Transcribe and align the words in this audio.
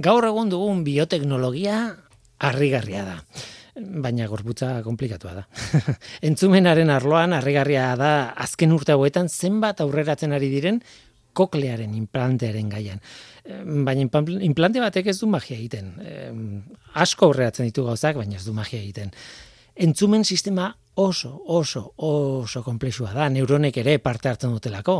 Gaur 0.00 0.24
egun 0.24 0.48
dugun 0.52 0.84
bioteknologia 0.86 1.78
harrigarria 2.42 3.04
da. 3.04 3.16
Baina 3.74 4.26
gorputza 4.28 4.74
komplikatua 4.84 5.34
da. 5.36 5.44
Entzumenaren 6.28 6.90
arloan 6.92 7.32
harrigarria 7.36 7.92
da 7.96 8.12
azken 8.44 8.72
urte 8.72 8.96
hauetan 8.96 9.28
zenbat 9.28 9.80
aurreratzen 9.84 10.32
ari 10.32 10.50
diren 10.52 10.80
koklearen 11.32 11.94
implantearen 11.96 12.68
gaian. 12.68 13.00
Baina 13.86 14.04
implante 14.44 14.82
batek 14.82 15.08
ez 15.12 15.18
du 15.20 15.28
magia 15.32 15.56
egiten. 15.56 15.94
Asko 16.92 17.30
aurreratzen 17.30 17.68
ditu 17.68 17.86
gauzak, 17.86 18.18
baina 18.20 18.36
ez 18.36 18.44
du 18.44 18.52
magia 18.56 18.80
egiten. 18.80 19.12
Entzumen 19.72 20.24
sistema 20.24 20.74
oso, 20.94 21.32
oso, 21.48 21.94
oso 21.96 22.62
komplexua 22.62 23.14
da, 23.16 23.30
neuronek 23.32 23.78
ere 23.80 23.96
parte 24.04 24.28
hartzen 24.28 24.52
dutelako. 24.52 24.98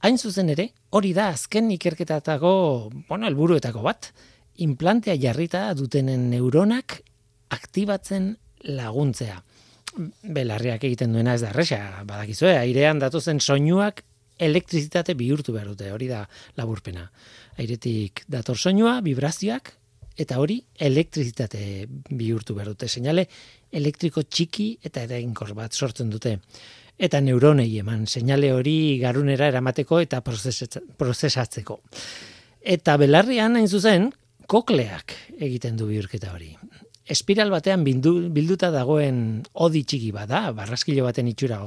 Hain 0.00 0.16
zuzen 0.16 0.48
ere, 0.48 0.70
hori 0.96 1.12
da 1.12 1.28
azken 1.34 1.68
ikerketatako, 1.74 2.50
bueno, 3.08 3.26
helburuetako 3.28 3.82
bat, 3.84 4.10
implantea 4.64 5.16
jarrita 5.20 5.66
dutenen 5.76 6.30
neuronak 6.32 7.02
aktibatzen 7.52 8.30
laguntzea. 8.78 9.36
Belarriak 10.22 10.86
egiten 10.88 11.12
duena 11.12 11.34
ez 11.36 11.42
da 11.42 11.50
erresa, 11.50 11.80
badakizue, 12.08 12.54
airean 12.62 13.02
datozen 13.02 13.42
soinuak 13.44 14.00
elektrizitate 14.40 15.12
bihurtu 15.18 15.52
behar 15.52 15.68
dute, 15.74 15.90
hori 15.92 16.08
da 16.08 16.22
laburpena. 16.56 17.04
Airetik 17.60 18.24
dator 18.30 18.56
soinua, 18.56 19.02
vibrazioak, 19.04 19.74
eta 20.20 20.38
hori 20.40 20.62
elektrizitate 20.80 21.84
bihurtu 22.08 22.56
behar 22.56 22.72
dute. 22.72 22.88
Seinale 22.88 23.26
elektriko 23.70 24.24
txiki 24.24 24.70
eta 24.84 25.04
erainkor 25.04 25.52
bat 25.58 25.76
sortzen 25.76 26.08
dute 26.08 26.38
eta 27.00 27.20
neuronei 27.24 27.70
eman 27.80 28.04
seinale 28.06 28.52
hori 28.52 28.98
garunera 29.00 29.48
eramateko 29.48 30.02
eta 30.04 30.20
prozesatzeko. 30.20 31.80
Eta 32.60 32.96
belarrian 33.00 33.56
hain 33.56 33.68
zuzen 33.68 34.10
kokleak 34.50 35.16
egiten 35.38 35.78
du 35.80 35.88
bihurketa 35.88 36.34
hori. 36.34 36.52
Espiral 37.10 37.50
batean 37.50 37.82
bildu, 37.82 38.12
bilduta 38.30 38.68
dagoen 38.70 39.40
odi 39.64 39.82
txiki 39.82 40.12
bada, 40.14 40.50
barraskilo 40.54 41.08
baten 41.08 41.30
itxura 41.32 41.58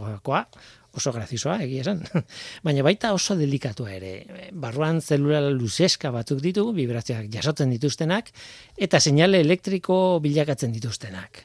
oso 0.93 1.11
graziosoa 1.11 1.57
egia 1.65 1.81
esan. 1.81 2.03
Baina 2.65 2.85
baita 2.85 3.11
oso 3.17 3.35
delikatua 3.35 3.91
ere. 3.97 4.13
Barruan 4.53 5.01
zelula 5.01 5.41
luzeska 5.49 6.13
batzuk 6.13 6.39
ditu, 6.43 6.67
vibrazioak 6.77 7.31
jasotzen 7.33 7.73
dituztenak, 7.73 8.29
eta 8.77 9.01
seinale 9.01 9.41
elektriko 9.41 10.19
bilakatzen 10.23 10.71
dituztenak. 10.77 11.43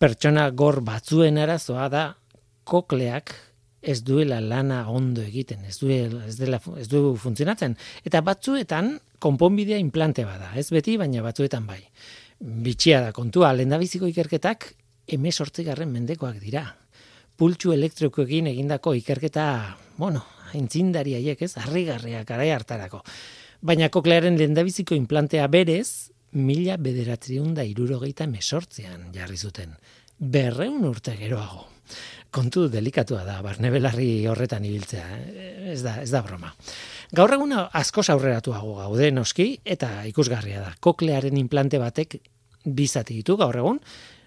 Pertsona 0.00 0.50
gor 0.50 0.80
batzuen 0.82 1.38
arazoa 1.38 1.88
da 1.92 2.04
kokleak 2.64 3.34
ez 3.80 4.02
duela 4.04 4.40
lana 4.40 4.82
ondo 4.92 5.22
egiten, 5.24 5.64
ez 5.64 5.78
duela 5.80 6.26
ez 6.28 6.36
dela 6.36 6.60
ez 6.76 6.86
du 6.88 7.14
funtzionatzen 7.16 7.76
eta 8.04 8.20
batzuetan 8.24 8.98
konponbidea 9.20 9.78
implante 9.80 10.24
bada, 10.28 10.52
ez 10.56 10.68
beti 10.72 10.96
baina 11.00 11.24
batzuetan 11.24 11.66
bai. 11.66 11.80
Bitxia 12.40 13.00
da 13.04 13.12
kontua, 13.12 13.52
lendabiziko 13.52 14.08
ikerketak 14.08 14.70
18garren 15.10 15.90
mendekoak 15.92 16.38
dira. 16.40 16.64
Pultsu 17.36 17.72
elektrikoekin 17.72 18.48
egindako 18.52 18.94
ikerketa, 18.96 19.44
bueno, 19.96 20.22
aintzindari 20.54 21.16
haiek, 21.16 21.42
ez, 21.42 21.54
harrigarriak 21.60 22.26
garai 22.28 22.50
hartarako. 22.52 23.02
Baina 23.60 23.90
koklearen 23.92 24.38
lendabiziko 24.40 24.96
implantea 24.96 25.46
berez, 25.52 26.12
mila 26.32 26.76
bederatzen 26.80 27.56
irurogeita 27.64 28.26
mesortzean 28.26 29.10
jarri 29.12 29.36
zuten. 29.36 29.76
Berreun 30.20 30.84
urte 30.84 31.16
geroago 31.16 31.66
kontu 32.30 32.68
delikatua 32.70 33.24
da, 33.26 33.40
barne 33.42 33.70
belarri 33.72 34.26
horretan 34.30 34.64
ibiltzea, 34.66 35.06
eh? 35.16 35.72
ez, 35.74 35.80
da, 35.82 35.96
ez 36.02 36.10
da 36.12 36.22
broma. 36.26 36.52
Gaur 37.16 37.34
eguna 37.34 37.66
asko 37.74 38.04
aurreratuago 38.14 38.76
gaude 38.78 39.10
noski, 39.10 39.50
eta 39.64 40.04
ikusgarria 40.06 40.62
da. 40.62 40.72
Koklearen 40.80 41.36
implante 41.40 41.80
batek 41.82 42.20
bizati 42.64 43.16
ditu 43.18 43.36
gaur 43.40 43.56
egun, 43.56 43.80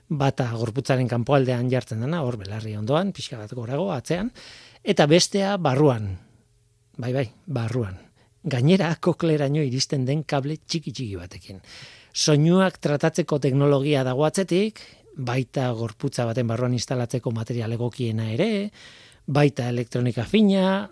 bata 0.10 0.50
gorputzaren 0.52 1.08
kanpoaldean 1.08 1.70
jartzen 1.72 2.04
dena, 2.04 2.22
hor 2.24 2.38
belarri 2.38 2.76
ondoan, 2.78 3.14
pixka 3.16 3.40
bat 3.40 3.54
gorago, 3.56 3.90
atzean, 3.94 4.32
eta 4.84 5.08
bestea 5.08 5.56
barruan, 5.58 6.12
bai 6.98 7.14
bai, 7.16 7.28
barruan. 7.48 8.00
Gainera, 8.44 8.90
kokleraino 9.00 9.64
iristen 9.64 10.04
den 10.06 10.26
kable 10.28 10.58
txiki 10.68 10.92
txiki 10.92 11.16
batekin. 11.16 11.62
Soinuak 12.14 12.76
tratatzeko 12.84 13.40
teknologia 13.40 14.04
dago 14.04 14.26
atzetik, 14.28 14.82
baita 15.16 15.70
gorputza 15.78 16.26
baten 16.26 16.48
barruan 16.48 16.74
instalatzeko 16.74 17.32
material 17.32 17.74
egokiena 17.76 18.30
ere, 18.34 18.70
baita 19.26 19.70
elektronika 19.70 20.26
fina, 20.26 20.90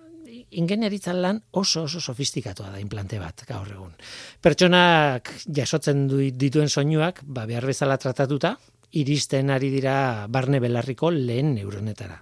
ingenieritzan 0.52 1.22
lan 1.22 1.40
oso 1.58 1.86
oso 1.88 2.00
sofistikatua 2.00 2.72
da 2.72 2.80
implante 2.80 3.20
bat 3.20 3.44
gaur 3.48 3.70
egun. 3.72 3.94
Pertsonak 4.42 5.32
jasotzen 5.48 6.08
du 6.08 6.22
dituen 6.32 6.70
soinuak, 6.70 7.22
ba 7.24 7.46
behar 7.50 7.66
bezala 7.68 7.98
tratatuta, 7.98 8.56
iristen 8.92 9.50
ari 9.50 9.72
dira 9.72 10.28
barne 10.28 10.60
belarriko 10.60 11.12
lehen 11.12 11.54
neuronetara. 11.56 12.22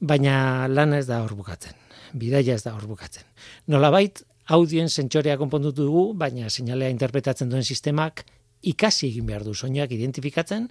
Baina 0.00 0.68
lana 0.68 0.98
ez 0.98 1.06
da 1.06 1.22
hor 1.24 1.34
bukatzen. 1.34 1.74
Bidaia 2.14 2.54
ez 2.54 2.62
da 2.62 2.74
hor 2.74 2.86
bukatzen. 2.86 3.26
Nolabait 3.66 4.22
audioen 4.54 4.88
sentsorea 4.88 5.36
konpondutu 5.36 5.84
dugu, 5.84 6.12
baina 6.14 6.48
sinalea 6.48 6.88
interpretatzen 6.94 7.50
duen 7.50 7.64
sistemak 7.64 8.24
ikasi 8.62 9.08
egin 9.08 9.26
behar 9.26 9.44
du 9.44 9.54
soinuak 9.54 9.90
identifikatzen 9.94 10.68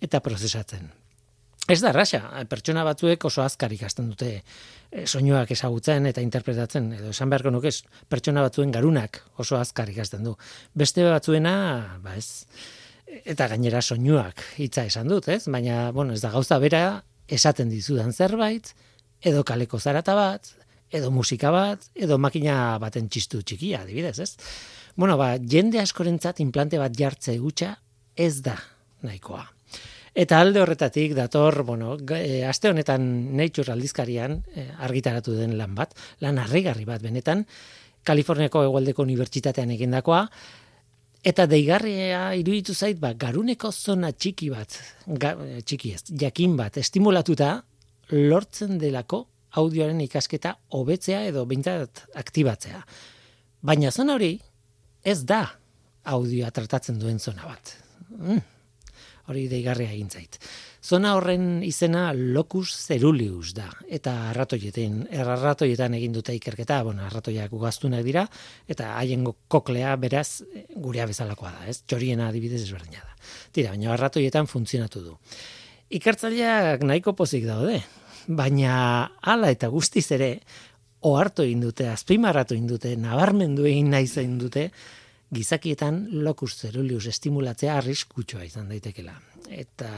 eta 0.00 0.20
prozesatzen. 0.24 0.90
Ez 1.70 1.78
da 1.84 1.92
rasha, 1.94 2.22
pertsona 2.50 2.82
batzuek 2.82 3.24
oso 3.28 3.44
azkar 3.44 3.70
ikasten 3.70 4.08
dute 4.10 4.30
e, 4.34 5.04
soinuak 5.06 5.52
ezagutzen 5.54 6.08
eta 6.10 6.22
interpretatzen, 6.24 6.88
edo 6.96 7.12
esan 7.12 7.30
beharko 7.30 7.52
nuke 7.54 7.70
pertsona 8.10 8.42
batzuen 8.42 8.72
garunak 8.74 9.20
oso 9.38 9.58
azkar 9.60 9.92
ikasten 9.92 10.24
du. 10.26 10.34
Beste 10.74 11.04
batzuena, 11.06 11.54
ba 12.02 12.16
ez, 12.18 12.46
eta 13.22 13.46
gainera 13.52 13.82
soinuak 13.82 14.42
hitza 14.58 14.86
esan 14.88 15.12
dut, 15.12 15.28
ez? 15.28 15.44
Baina, 15.46 15.90
bueno, 15.94 16.16
ez 16.16 16.24
da 16.24 16.32
gauza 16.34 16.58
bera 16.58 17.02
esaten 17.30 17.70
dizudan 17.70 18.10
zerbait, 18.12 18.72
edo 19.22 19.44
kaleko 19.46 19.78
zarata 19.78 20.16
bat, 20.18 20.50
edo 20.90 21.12
musika 21.14 21.52
bat, 21.54 21.86
edo 21.94 22.18
makina 22.18 22.78
baten 22.82 23.06
txistu 23.08 23.44
txikia, 23.46 23.84
adibidez, 23.84 24.18
ez? 24.18 24.32
Bueno, 24.98 25.14
ba, 25.20 25.36
jende 25.38 25.78
askorentzat 25.78 26.42
implante 26.42 26.82
bat 26.82 26.96
jartze 26.98 27.36
gutxa 27.38 27.76
ez 28.18 28.40
da 28.42 28.58
nahikoa. 29.06 29.46
Eta 30.14 30.40
alde 30.40 30.60
horretatik 30.60 31.14
dator, 31.14 31.62
bueno, 31.62 31.96
e, 32.16 32.42
aste 32.44 32.70
honetan 32.70 33.04
Nature 33.36 33.72
aldizkarian 33.72 34.40
e, 34.54 34.66
argitaratu 34.82 35.36
den 35.38 35.54
lan 35.58 35.76
bat, 35.78 35.94
lan 36.20 36.40
harrigarri 36.42 36.84
bat 36.84 37.02
benetan, 37.02 37.44
Kaliforniako 38.02 38.64
Egoaldeko 38.66 39.04
Unibertsitatean 39.06 39.70
egindakoa, 39.76 40.24
eta 41.22 41.46
deigarria 41.46 42.30
iruditu 42.34 42.74
zait, 42.74 42.98
ba, 42.98 43.12
garuneko 43.14 43.70
zona 43.70 44.10
txiki 44.10 44.50
bat, 44.50 44.80
ga, 45.06 45.36
e, 45.46 45.62
txiki 45.62 45.94
ez, 45.94 46.02
jakin 46.10 46.58
bat, 46.58 46.80
estimulatuta, 46.82 47.60
lortzen 48.10 48.80
delako 48.82 49.28
audioaren 49.60 50.00
ikasketa 50.02 50.56
hobetzea 50.74 51.22
edo 51.28 51.44
bintzat 51.46 52.06
aktibatzea. 52.18 52.82
Baina 53.62 53.90
zona 53.94 54.16
hori, 54.18 54.34
ez 55.04 55.20
da 55.22 55.44
audioa 56.10 56.50
tratatzen 56.50 56.98
duen 56.98 57.22
zona 57.22 57.46
bat. 57.46 57.76
Mm 58.18 58.48
hori 59.30 59.46
deigarria 59.50 59.92
egin 59.94 60.10
zait. 60.10 60.38
Zona 60.82 61.14
horren 61.16 61.62
izena 61.66 62.10
locus 62.16 62.72
ceruleus 62.88 63.52
da 63.56 63.68
eta 63.88 64.14
arratoietan 64.30 65.04
erratoietan 65.12 65.94
egin 65.98 66.16
dute 66.16 66.34
ikerketa, 66.36 66.80
bueno, 66.86 67.04
arratoiak 67.06 67.52
ugaztunak 67.52 68.04
dira 68.06 68.26
eta 68.68 68.94
haien 68.96 69.26
koklea 69.48 69.94
beraz 70.00 70.42
gurea 70.74 71.06
bezalakoa 71.10 71.52
da, 71.58 71.66
ez? 71.70 71.82
Txoriena 71.84 72.30
adibidez 72.30 72.62
ezberdina 72.64 73.04
da. 73.04 73.16
Tira, 73.52 73.74
baina 73.74 73.92
arratoietan 73.94 74.48
funtzionatu 74.50 75.04
du. 75.04 75.16
Ikertzaileak 75.90 76.84
nahiko 76.86 77.16
pozik 77.18 77.46
daude, 77.48 77.80
baina 78.28 79.10
hala 79.20 79.50
eta 79.50 79.68
guztiz 79.72 80.06
ere 80.16 80.36
ohartu 81.06 81.44
egin 81.46 81.64
dute, 81.64 81.88
azpimarratu 81.90 82.54
egin 82.54 82.68
dute, 82.70 82.94
nabarmendu 83.00 83.66
egin 83.68 83.90
nahi 83.94 84.08
zain 84.08 84.36
dute, 84.38 84.68
gizakietan 85.30 86.02
locus 86.26 86.56
ceruleus 86.58 87.06
estimulatzea 87.06 87.76
arriskutsua 87.78 88.44
izan 88.44 88.68
daitekela. 88.72 89.14
Eta 89.48 89.90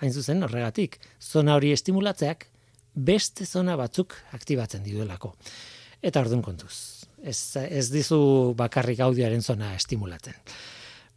hain 0.00 0.12
zuzen 0.12 0.42
horregatik, 0.42 0.98
zona 1.20 1.56
hori 1.56 1.72
estimulatzeak 1.72 2.46
beste 2.94 3.46
zona 3.46 3.76
batzuk 3.76 4.14
aktibatzen 4.36 4.82
dituelako. 4.84 5.34
Eta 6.02 6.20
ordun 6.20 6.42
kontuz. 6.42 7.06
Ez, 7.22 7.56
ez 7.56 7.90
dizu 7.92 8.20
bakarrik 8.56 9.00
audioaren 9.04 9.42
zona 9.42 9.74
estimulatzen. 9.76 10.36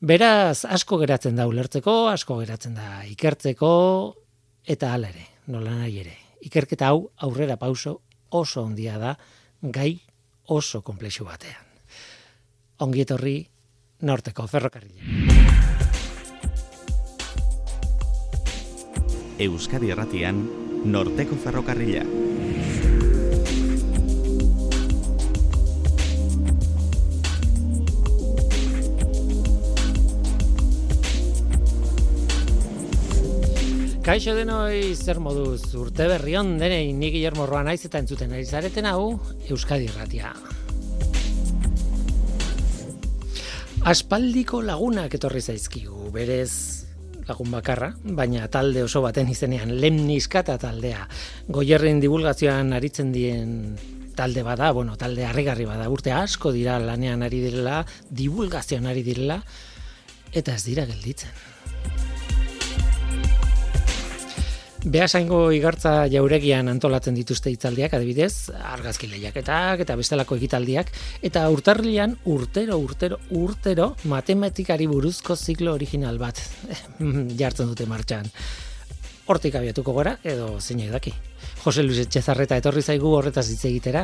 Beraz, 0.03 0.65
asko 0.65 0.97
geratzen 0.99 1.37
da 1.39 1.47
ulertzeko, 1.47 2.09
asko 2.11 2.41
geratzen 2.41 2.75
da 2.75 3.05
ikertzeko, 3.07 3.69
eta 4.67 4.91
hala 4.91 5.13
ere, 5.13 5.29
nola 5.47 5.77
nahi 5.77 6.01
ere. 6.01 6.17
Ikerketa 6.43 6.89
hau 6.91 7.05
aurrera 7.23 7.55
pauso 7.61 8.01
oso 8.35 8.65
ondia 8.67 8.97
da, 8.99 9.15
gai 9.61 9.93
oso 10.51 10.81
komplexu 10.83 11.23
batean. 11.23 11.71
Ongietorri 12.83 13.37
norteko 14.03 14.47
ferrokarrila. 14.51 15.52
Euskadi 19.39 19.89
Erratian, 19.89 20.43
Norteko 20.85 21.33
Ferrokarrila. 21.41 22.03
Kaixo 34.03 34.35
denoi 34.35 34.93
zer 34.93 35.17
moduz 35.23 35.63
urte 35.79 36.05
berrion 36.11 36.57
denei 36.59 36.91
ni 36.93 37.09
Guillermo 37.09 37.47
Roa 37.49 37.63
naiz 37.63 37.79
eta 37.87 38.03
entzuten 38.03 38.35
ari 38.35 38.45
zareten 38.45 38.85
hau 38.85 39.17
Euskadi 39.49 39.87
Irratia. 39.87 40.35
Aspaldiko 43.83 44.61
lagunak 44.61 45.15
etorri 45.17 45.41
zaizkigu, 45.41 46.11
berez 46.13 46.82
lagun 47.27 47.51
bakarra, 47.51 47.93
baina 48.03 48.47
talde 48.51 48.83
oso 48.83 49.01
baten 49.03 49.29
izenean 49.31 49.73
lemniskata 49.79 50.57
taldea. 50.61 51.07
Goierren 51.47 52.01
divulgazioan 52.03 52.73
aritzen 52.73 53.13
dien 53.15 53.55
talde 54.15 54.43
bada, 54.43 54.71
bueno, 54.71 54.97
talde 54.97 55.25
harrigarri 55.25 55.65
bada, 55.65 55.89
urte 55.89 56.11
asko 56.13 56.51
dira 56.53 56.77
lanean 56.79 57.23
ari 57.25 57.41
direla, 57.47 57.81
divulgazioan 58.09 58.87
ari 58.91 59.03
direla, 59.03 59.41
eta 60.33 60.55
ez 60.55 60.63
dira 60.65 60.85
gelditzen. 60.89 61.52
Beasaingo 64.83 65.53
igartza 65.55 66.09
jauregian 66.11 66.67
antolatzen 66.67 67.15
dituzte 67.15 67.47
hitzaldiak 67.53 67.93
adibidez, 67.95 68.51
argazki 68.51 69.07
lehiaketak 69.07 69.79
eta 69.85 69.95
bestelako 69.95 70.35
ekitaldiak 70.35 70.91
eta 71.23 71.45
urtarrilean 71.53 72.17
urtero 72.27 72.75
urtero 72.83 73.21
urtero 73.31 73.93
matematikari 74.11 74.89
buruzko 74.91 75.37
ziklo 75.39 75.71
original 75.79 76.19
bat 76.19 76.41
jartzen 77.39 77.71
dute 77.71 77.87
martxan. 77.87 78.27
Hortik 79.31 79.55
abiatuko 79.55 79.95
gora 79.95 80.17
edo 80.21 80.59
zeinek 80.59 80.91
daki. 80.91 81.15
Jose 81.63 81.87
Luis 81.87 82.03
Etxezarreta 82.03 82.59
etorri 82.59 82.83
zaigu 82.83 83.15
horretaz 83.15 83.47
hitz 83.53 83.63
egitera. 83.71 84.03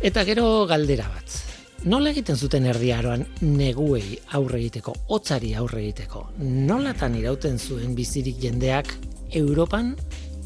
Eta 0.00 0.24
gero 0.24 0.64
galdera 0.64 1.12
bat. 1.12 1.43
Nola 1.84 2.14
egiten 2.14 2.38
zuten 2.40 2.64
erdiaroan 2.64 3.26
neguei 3.44 4.14
aurre 4.38 4.56
egiteko, 4.56 4.94
hotzari 5.12 5.50
aurre 5.60 5.82
egiteko? 5.82 6.22
Nolatan 6.40 7.18
irauten 7.18 7.58
zuen 7.60 7.92
bizirik 7.98 8.38
jendeak 8.40 8.88
Europan 9.36 9.90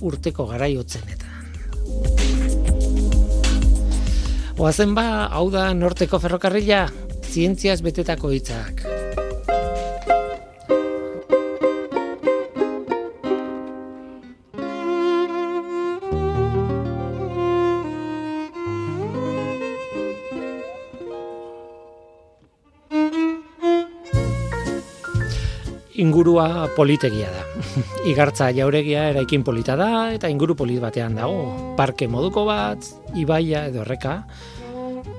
urteko 0.02 0.48
garai 0.50 0.72
hotzenetan? 0.80 1.46
Oazen 4.58 4.98
ba, 4.98 5.28
hau 5.30 5.46
da 5.54 5.68
norteko 5.78 6.18
ferrokarrila, 6.18 6.88
zientziaz 7.30 7.78
betetako 7.86 8.34
hitzak. 8.34 8.82
Ingurua 25.98 26.68
politegia 26.76 27.28
da. 27.32 27.42
Igartza 28.10 28.52
jauregia 28.54 29.08
eraikin 29.10 29.42
polita 29.44 29.74
da 29.76 30.12
eta 30.14 30.30
inguru 30.30 30.54
polit 30.58 30.80
batean 30.82 31.18
dago. 31.18 31.74
Parke 31.78 32.08
moduko 32.10 32.46
bat, 32.48 32.86
ibaia 33.18 33.66
edo 33.72 33.82
erreka, 33.82 34.20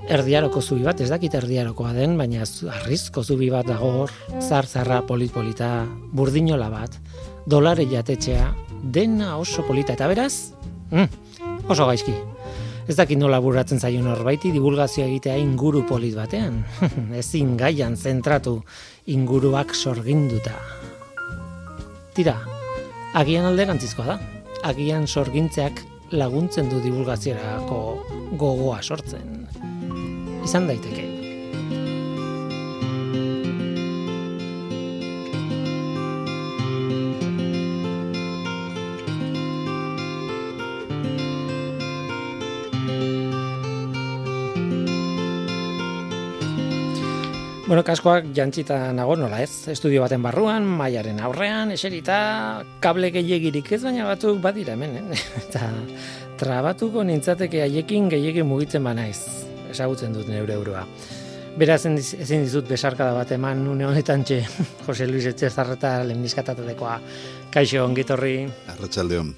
erdiaroko 0.10 0.64
zubi 0.64 0.88
bat, 0.88 1.02
ez 1.04 1.10
dakit 1.12 1.36
erdiarokoa 1.38 1.92
den, 1.94 2.16
baina 2.18 2.48
arrizko 2.80 3.24
zubi 3.24 3.52
bat 3.54 3.68
dago 3.68 3.92
hor, 4.02 4.16
zar-zarra 4.40 5.04
polit-polita, 5.08 5.84
burdinola 6.16 6.72
bat, 6.72 6.96
dolare 7.46 7.86
jatetxea, 7.90 8.50
dena 8.82 9.36
oso 9.38 9.68
polita. 9.68 9.94
Eta 10.00 10.08
beraz, 10.08 10.56
mm, 10.90 11.68
oso 11.68 11.86
gaizki. 11.92 12.16
Ez 12.90 12.96
dakit 12.98 13.20
nola 13.22 13.38
burratzen 13.38 13.78
zaion 13.78 14.08
horbaiti 14.10 14.50
divulgazioa 14.50 15.06
egitea 15.06 15.36
inguru 15.38 15.84
polit 15.86 16.16
batean. 16.18 16.64
Ezin 17.22 17.52
gaian 17.60 17.94
zentratu 17.94 18.56
inguruak 19.14 19.76
sorginduta. 19.78 20.56
Tira, 22.18 22.34
agian 23.14 23.46
alderantzizkoa 23.52 24.08
da. 24.10 24.18
Agian 24.72 25.06
sorgintzeak 25.06 25.84
laguntzen 26.18 26.74
du 26.74 26.82
divulgaziorako 26.82 27.80
gogoa 28.42 28.82
sortzen. 28.82 29.46
Izan 30.44 30.66
daiteke. 30.74 31.19
Bueno, 47.70 47.84
kaskoak 47.86 48.32
jantzita 48.34 48.80
nago 48.98 49.14
nola 49.14 49.44
ez, 49.46 49.68
estudio 49.70 50.02
baten 50.02 50.24
barruan, 50.26 50.64
mailaren 50.66 51.20
aurrean, 51.22 51.70
eserita, 51.70 52.16
kable 52.82 53.12
gehiagirik 53.14 53.68
ez, 53.76 53.78
baina 53.84 54.08
batzuk 54.08 54.40
badira 54.42 54.74
hemen, 54.74 54.96
eh? 54.98 55.20
eta 55.44 55.68
trabatuko 56.42 57.04
nintzateke 57.06 57.62
haiekin 57.62 58.08
gehiagin 58.10 58.50
mugitzen 58.50 58.82
ba 58.90 58.96
naiz, 58.98 59.20
esagutzen 59.70 60.18
dut 60.18 60.32
neure 60.34 60.56
eurua. 60.58 60.82
Beraz, 61.62 61.84
ezin 61.86 62.48
dizut 62.48 62.66
besarkada 62.66 63.14
bat 63.14 63.36
eman 63.38 63.62
une 63.76 63.86
honetan 63.86 64.26
txe, 64.26 64.40
Jose 64.88 65.06
Luis 65.06 65.30
Etxezarreta 65.30 65.94
lemniskatatatekoa, 66.10 66.98
kaixo 67.54 67.86
ongitorri. 67.86 68.34
Arratxaldeon. 68.74 69.30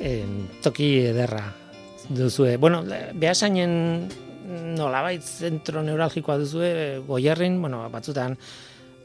Eh, 0.00 0.24
toki 0.64 0.94
ederra 1.12 1.44
duzue. 2.08 2.56
Bueno, 2.56 2.86
behasainen 3.12 4.29
nolabait 4.50 5.22
zentro 5.22 5.82
neuralgikoa 5.86 6.36
duzu 6.40 6.64
goierrin, 7.06 7.60
bueno, 7.62 7.84
batzutan 7.92 8.36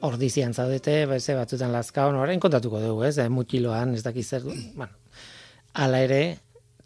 ordizian 0.05 0.53
zaudete, 0.53 1.05
beste 1.09 1.35
batzutan 1.37 1.73
lazkaon, 1.73 2.17
orain 2.19 2.41
kontatuko 2.41 2.81
dugu, 2.81 3.03
ez, 3.07 3.17
eh, 3.17 3.29
mutiloan, 3.29 3.95
ez 3.95 4.03
dakiz 4.03 4.27
zer, 4.27 4.43
bueno, 4.75 4.91
ala 5.73 6.01
ere, 6.03 6.21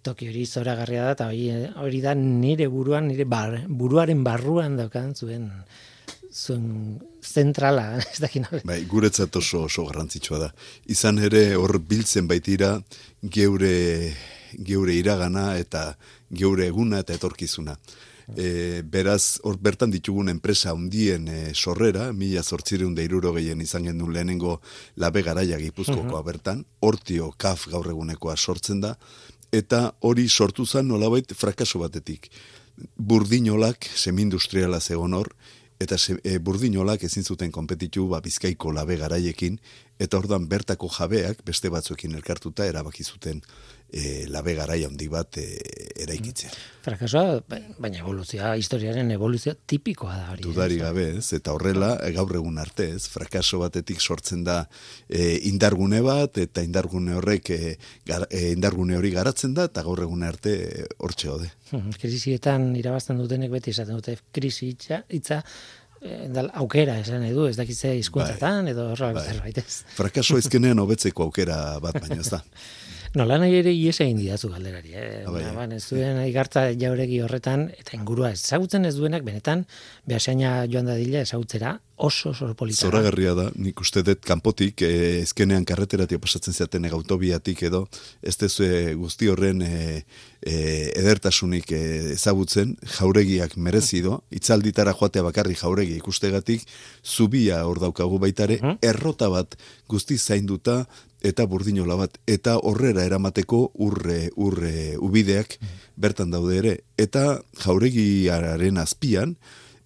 toki 0.06 0.30
hori 0.30 0.46
zoragarria 0.46 1.06
da, 1.08 1.16
eta 1.18 1.28
hori, 1.28 1.50
hori 1.84 2.02
da 2.02 2.16
nire 2.16 2.70
buruan, 2.72 3.10
nire 3.12 3.26
bar, 3.26 3.58
buruaren 3.68 4.24
barruan 4.24 4.78
daukan 4.80 5.14
zuen, 5.16 5.50
zuen 6.32 7.00
zentrala, 7.22 7.98
ez 8.14 8.20
dakin 8.24 8.48
Bai, 8.64 8.84
guretzat 8.90 9.36
oso, 9.36 9.66
oso 9.68 9.86
garrantzitsua 9.90 10.44
da. 10.46 10.52
Izan 10.88 11.20
ere 11.20 11.56
hor 11.60 11.80
biltzen 11.80 12.28
baitira 12.28 12.78
geure, 13.22 14.14
geure 14.54 14.96
iragana 14.96 15.58
eta 15.58 15.92
geure 16.30 16.70
eguna 16.70 17.02
eta 17.04 17.18
etorkizuna. 17.18 17.76
E, 18.38 18.82
beraz, 18.86 19.40
hor 19.44 19.58
bertan 19.62 19.92
ditugun 19.92 20.30
enpresa 20.30 20.74
hundien 20.74 21.28
e, 21.28 21.40
sorrera, 21.54 22.12
mila 22.14 22.44
zortzireun 22.44 22.94
da 22.96 23.04
iruro 23.06 23.34
gehien 23.34 23.62
izan 23.62 23.88
gendu 23.90 24.10
lehenengo 24.10 24.60
labe 24.98 25.24
garaia 25.26 25.58
gipuzkokoa 25.58 26.22
bertan, 26.28 26.64
hortio 26.86 27.32
kaf 27.38 27.68
gaur 27.72 27.90
egunekoa 27.90 28.38
sortzen 28.38 28.82
da, 28.86 28.96
eta 29.52 29.90
hori 30.06 30.28
sortu 30.30 30.66
zen 30.66 30.88
nolabait 30.88 31.34
frakaso 31.34 31.82
batetik. 31.82 32.30
Burdinolak, 32.96 33.90
semindustriala 33.96 34.80
zegon 34.80 35.18
hor, 35.18 35.34
eta 35.80 35.98
se, 35.98 36.18
e, 36.24 36.38
burdinolak 36.44 37.04
ezin 37.08 37.24
zuten 37.24 37.52
kompetitu 37.52 38.08
ba, 38.12 38.20
bizkaiko 38.22 38.72
labe 38.76 38.98
garaiekin, 39.00 39.58
eta 40.00 40.20
ordan 40.20 40.48
bertako 40.48 40.90
jabeak 40.92 41.44
beste 41.48 41.72
batzuekin 41.72 42.16
elkartuta 42.20 42.68
erabaki 42.68 43.04
zuten 43.04 43.42
e, 43.92 44.26
labe 44.30 44.54
garai 44.58 44.84
handi 44.86 45.08
bat 45.12 45.40
e, 45.42 45.46
eraikitzea. 46.04 46.52
Frakasoa, 46.86 47.40
baina 47.50 48.00
evoluzioa, 48.02 48.54
historiaren 48.62 49.12
evoluzioa 49.16 49.56
tipikoa 49.68 50.16
da 50.16 50.28
hori. 50.34 50.46
Dudari 50.46 50.80
gabe, 50.82 51.08
ez, 51.20 51.28
eta 51.38 51.54
horrela 51.56 51.92
gaur 52.16 52.36
egun 52.40 52.60
arte, 52.62 52.88
ez, 52.96 53.04
frakaso 53.12 53.62
batetik 53.64 54.02
sortzen 54.02 54.46
da 54.48 54.62
e, 55.08 55.40
indargune 55.50 56.02
bat, 56.06 56.40
eta 56.42 56.64
indargune 56.66 57.18
horrek 57.20 57.52
e, 57.56 57.76
e 58.30 58.46
indargune 58.54 58.98
hori 58.98 59.12
garatzen 59.16 59.58
da, 59.58 59.68
eta 59.72 59.84
gaur 59.88 60.06
egun 60.06 60.24
arte 60.28 60.56
hortxe 60.98 61.34
hode. 61.34 61.52
Hmm, 61.74 61.92
krisietan 62.00 62.72
irabazten 62.80 63.20
dutenek 63.20 63.52
beti 63.60 63.76
esaten 63.76 64.00
dute 64.00 64.18
krisi 64.34 64.74
itza, 64.74 65.04
itza 65.14 65.44
aukera 66.56 67.00
esan 67.02 67.26
edu, 67.28 67.48
ez 67.50 67.58
dakitze 67.58 67.92
hizkuntzatan 68.00 68.66
bai, 68.66 68.72
edo 68.72 68.92
horrela 68.94 69.14
bai. 69.20 69.26
zerbait 69.28 69.58
ez. 69.58 69.84
Frakaso 69.98 70.38
ezkenean 70.40 70.80
hobetzeko 70.80 71.28
aukera 71.28 71.80
bat 71.84 72.00
baina 72.00 72.22
ez 72.22 72.30
da. 72.32 72.42
Nola 73.18 73.40
nahi 73.42 73.56
ere 73.58 73.72
iesa 73.74 74.06
indiazu 74.06 74.52
galderari. 74.54 74.92
Eh? 74.94 75.24
Ah, 75.26 75.32
bai. 75.34 75.44
Ban, 75.56 75.72
ez 75.74 75.82
duen 75.90 76.20
igartza 76.28 76.68
jauregi 76.78 77.22
horretan, 77.26 77.66
eta 77.74 77.96
ingurua 77.98 78.30
ezagutzen 78.36 78.86
ez 78.86 78.94
duenak, 79.00 79.24
benetan, 79.26 79.66
behasaina 80.06 80.68
joan 80.70 80.92
dadila 80.92 81.24
ezagutzera, 81.26 81.80
oso 81.98 82.30
oso 82.30 82.54
polita. 82.56 82.86
Zora 82.86 83.02
da, 83.02 83.50
nik 83.56 83.82
uste 83.82 84.04
dut 84.06 84.22
kanpotik, 84.22 84.84
eh, 84.86 85.24
ezkenean 85.24 85.66
karreteratik 85.66 86.22
pasatzen 86.22 86.54
zaten 86.54 86.86
autobiatik 86.86 87.64
edo, 87.64 87.88
ez 88.22 88.38
dezue 88.38 88.94
guzti 88.94 89.28
horren 89.28 89.62
eh, 89.62 90.04
eh, 90.42 90.92
edertasunik 90.96 91.72
eh, 91.72 92.14
ezagutzen, 92.14 92.78
jauregiak 93.00 93.58
merezido, 93.58 94.24
itzalditara 94.30 94.94
joatea 94.94 95.24
bakarri 95.24 95.56
jauregi 95.56 95.98
ikustegatik, 95.98 96.62
zubia 97.04 97.66
hor 97.66 97.80
daukagu 97.80 98.20
baitare, 98.20 98.62
uh 98.62 98.78
errota 98.90 99.28
bat 99.30 99.56
guzti 99.90 100.16
zainduta, 100.18 100.86
eta 101.22 101.46
burdinola 101.46 101.96
bat. 102.00 102.20
Eta 102.28 102.58
horrera 102.58 103.06
eramateko 103.06 103.72
urre 103.76 104.30
urre 104.36 104.98
ubideak 104.98 105.58
bertan 105.96 106.32
daude 106.32 106.58
ere. 106.60 106.76
Eta 106.98 107.42
jauregiaren 107.64 108.78
azpian 108.78 109.36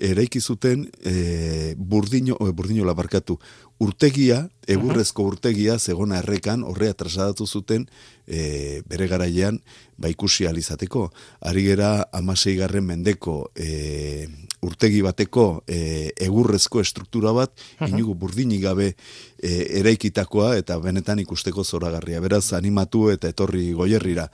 eraiki 0.03 0.41
zuten 0.41 0.87
e, 1.05 1.75
burdino, 1.77 2.35
e, 2.41 2.51
burdino 2.51 2.85
labarkatu, 2.85 3.37
urtegia, 3.83 4.47
egurrezko 4.69 5.25
urtegia, 5.27 5.77
zegona 5.79 6.21
errekan, 6.23 6.63
horrea 6.63 6.95
trasadatu 6.95 7.47
zuten 7.47 7.85
e, 8.27 8.81
bere 8.87 9.09
garailean, 9.11 9.59
ba 9.97 10.09
ikusi 10.11 10.47
alizateko. 10.47 11.09
Ari 11.49 11.65
gera 11.67 11.91
amasei 12.15 12.55
garren 12.59 12.87
mendeko 12.87 13.51
e, 13.55 14.27
urtegi 14.63 15.01
bateko 15.03 15.63
e, 15.67 16.11
egurrezko 16.23 16.81
estruktura 16.81 17.33
bat, 17.35 17.51
inugu 17.83 18.15
burdini 18.19 18.59
gabe 18.63 18.93
e, 18.93 19.51
eraikitakoa 19.81 20.53
eta 20.61 20.79
benetan 20.83 21.19
ikusteko 21.23 21.63
zoragarria. 21.63 22.21
Beraz, 22.23 22.53
animatu 22.57 23.09
eta 23.11 23.31
etorri 23.33 23.71
goierrira. 23.75 24.29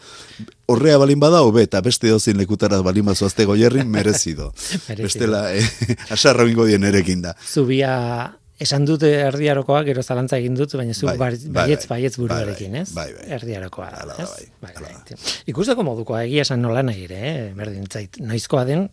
Horrea 0.70 1.00
balin 1.02 1.20
bada, 1.20 1.42
hobe, 1.42 1.66
eta 1.66 1.82
beste 1.82 2.12
dozin 2.14 2.38
lekutara 2.38 2.82
balin 2.86 3.10
bazoazte 3.10 3.48
goierrin, 3.50 3.90
merezido. 3.90 4.52
Merezido. 4.90 5.08
Bestela, 5.08 5.44
e, 5.56 5.66
asarra 6.14 6.46
bingo 6.46 6.70
dien 6.70 6.86
erekin 6.86 7.26
da. 7.26 7.34
Zubia 7.42 8.39
esan 8.60 8.86
dut 8.88 9.04
erdiarokoa, 9.08 9.82
gero 9.88 10.04
zalantza 10.04 10.38
egin 10.40 10.56
dut, 10.58 10.74
baina 10.76 10.94
zu 10.94 11.08
Bai, 11.08 11.16
bai, 11.18 11.30
bai, 11.32 11.52
baietz, 11.58 11.86
bai. 11.88 11.98
baietz 11.98 12.18
buruarekin, 12.20 12.72
Bai, 12.72 12.80
bai, 12.80 12.84
ez? 12.84 12.94
bai, 12.96 13.08
bai. 13.16 13.28
Erdiarokoa, 13.38 13.88
ez? 14.20 14.30
bai, 14.62 14.74
hala 14.76 14.92
da. 15.10 15.18
Ikusteko 15.52 15.84
modukoa, 15.88 16.24
egia 16.28 16.44
esan 16.48 16.62
nola 16.62 16.84
nahi 16.84 17.06
ere, 17.08 17.20
eh? 17.30 17.50
berdin 17.58 17.88
zait, 17.90 18.20
noizkoa 18.20 18.66
den 18.68 18.88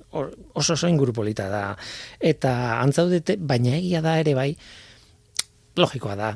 oso 0.54 0.74
oso 0.78 0.88
inguru 0.88 1.12
polita 1.16 1.48
da. 1.50 1.62
Eta 2.20 2.80
antzaudete, 2.80 3.36
baina 3.38 3.74
egia 3.80 4.02
da 4.06 4.18
ere 4.22 4.34
bai, 4.38 4.50
logikoa 5.76 6.16
da, 6.16 6.32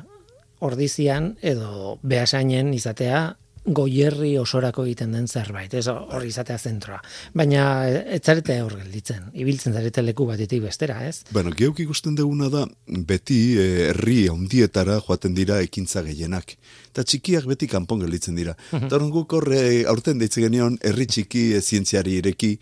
ordizian 0.61 1.35
edo 1.41 1.97
behasainen 2.03 2.73
izatea 2.77 3.21
goierri 3.65 4.31
osorako 4.41 4.85
egiten 4.87 5.11
den 5.13 5.27
zerbait, 5.27 5.73
ez 5.77 5.85
hori 5.87 6.31
izatea 6.31 6.57
zentroa. 6.57 6.97
Baina 7.37 7.65
ez 7.87 8.21
zarete 8.23 8.57
hor 8.63 8.73
gelditzen, 8.79 9.27
ibiltzen 9.37 9.75
zarete 9.77 10.01
leku 10.01 10.25
batetik 10.25 10.63
bestera, 10.65 10.97
ez? 11.05 11.21
Bueno, 11.31 11.53
geuk 11.57 11.79
ikusten 11.83 12.15
duguna 12.17 12.49
da, 12.53 12.65
beti 13.07 13.39
eh, 13.61 13.89
herri 13.91 14.23
handietara 14.31 14.97
joaten 15.05 15.37
dira 15.37 15.61
ekintza 15.61 16.01
gehienak. 16.07 16.55
Eta 16.89 17.05
txikiak 17.05 17.45
beti 17.49 17.69
kanpon 17.69 18.01
gelditzen 18.05 18.39
dira. 18.39 18.57
Eta 18.73 18.97
uh 18.97 19.09
guk 19.11 19.33
horre 19.35 19.83
aurten 19.91 20.19
deitzen 20.21 20.45
genion 20.45 20.77
herri 20.87 21.05
txiki 21.05 21.51
e, 21.57 21.61
zientziari 21.61 22.13
ireki, 22.21 22.53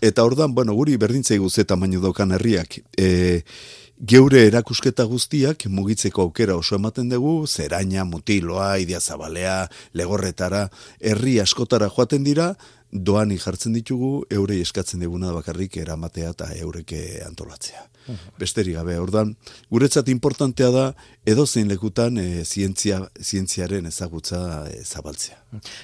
eta 0.00 0.24
ordan, 0.24 0.54
bueno, 0.54 0.74
guri 0.74 0.96
berdintzei 0.96 1.38
guze 1.42 1.64
tamaino 1.64 2.00
daukan 2.00 2.32
herriak. 2.36 2.78
E, 2.96 3.42
geure 3.96 4.42
erakusketa 4.46 5.06
guztiak 5.08 5.64
mugitzeko 5.72 6.26
aukera 6.26 6.56
oso 6.56 6.76
ematen 6.76 7.08
dugu, 7.08 7.46
zeraina, 7.46 8.04
mutiloa, 8.04 8.76
idia 8.78 9.00
zabalea, 9.00 9.68
legorretara, 9.94 10.68
herri 11.00 11.38
askotara 11.40 11.88
joaten 11.88 12.24
dira, 12.24 12.54
doani 13.04 13.38
jartzen 13.38 13.74
ditugu, 13.76 14.24
eurei 14.30 14.60
eskatzen 14.64 15.00
diguna 15.00 15.32
bakarrik 15.34 15.76
eramatea 15.82 16.32
eta 16.34 16.50
eureke 16.60 17.22
antolatzea. 17.26 17.84
Besterik 18.38 18.76
gabe, 18.76 18.94
ordan, 19.02 19.32
guretzat 19.72 20.08
importantea 20.12 20.68
da, 20.70 20.84
edozein 21.26 21.66
lekutan 21.66 22.20
e, 22.22 22.44
zientzia, 22.44 23.00
zientziaren 23.18 23.88
ezagutza 23.90 24.40
e, 24.70 24.82
zabaltzea. 24.84 25.40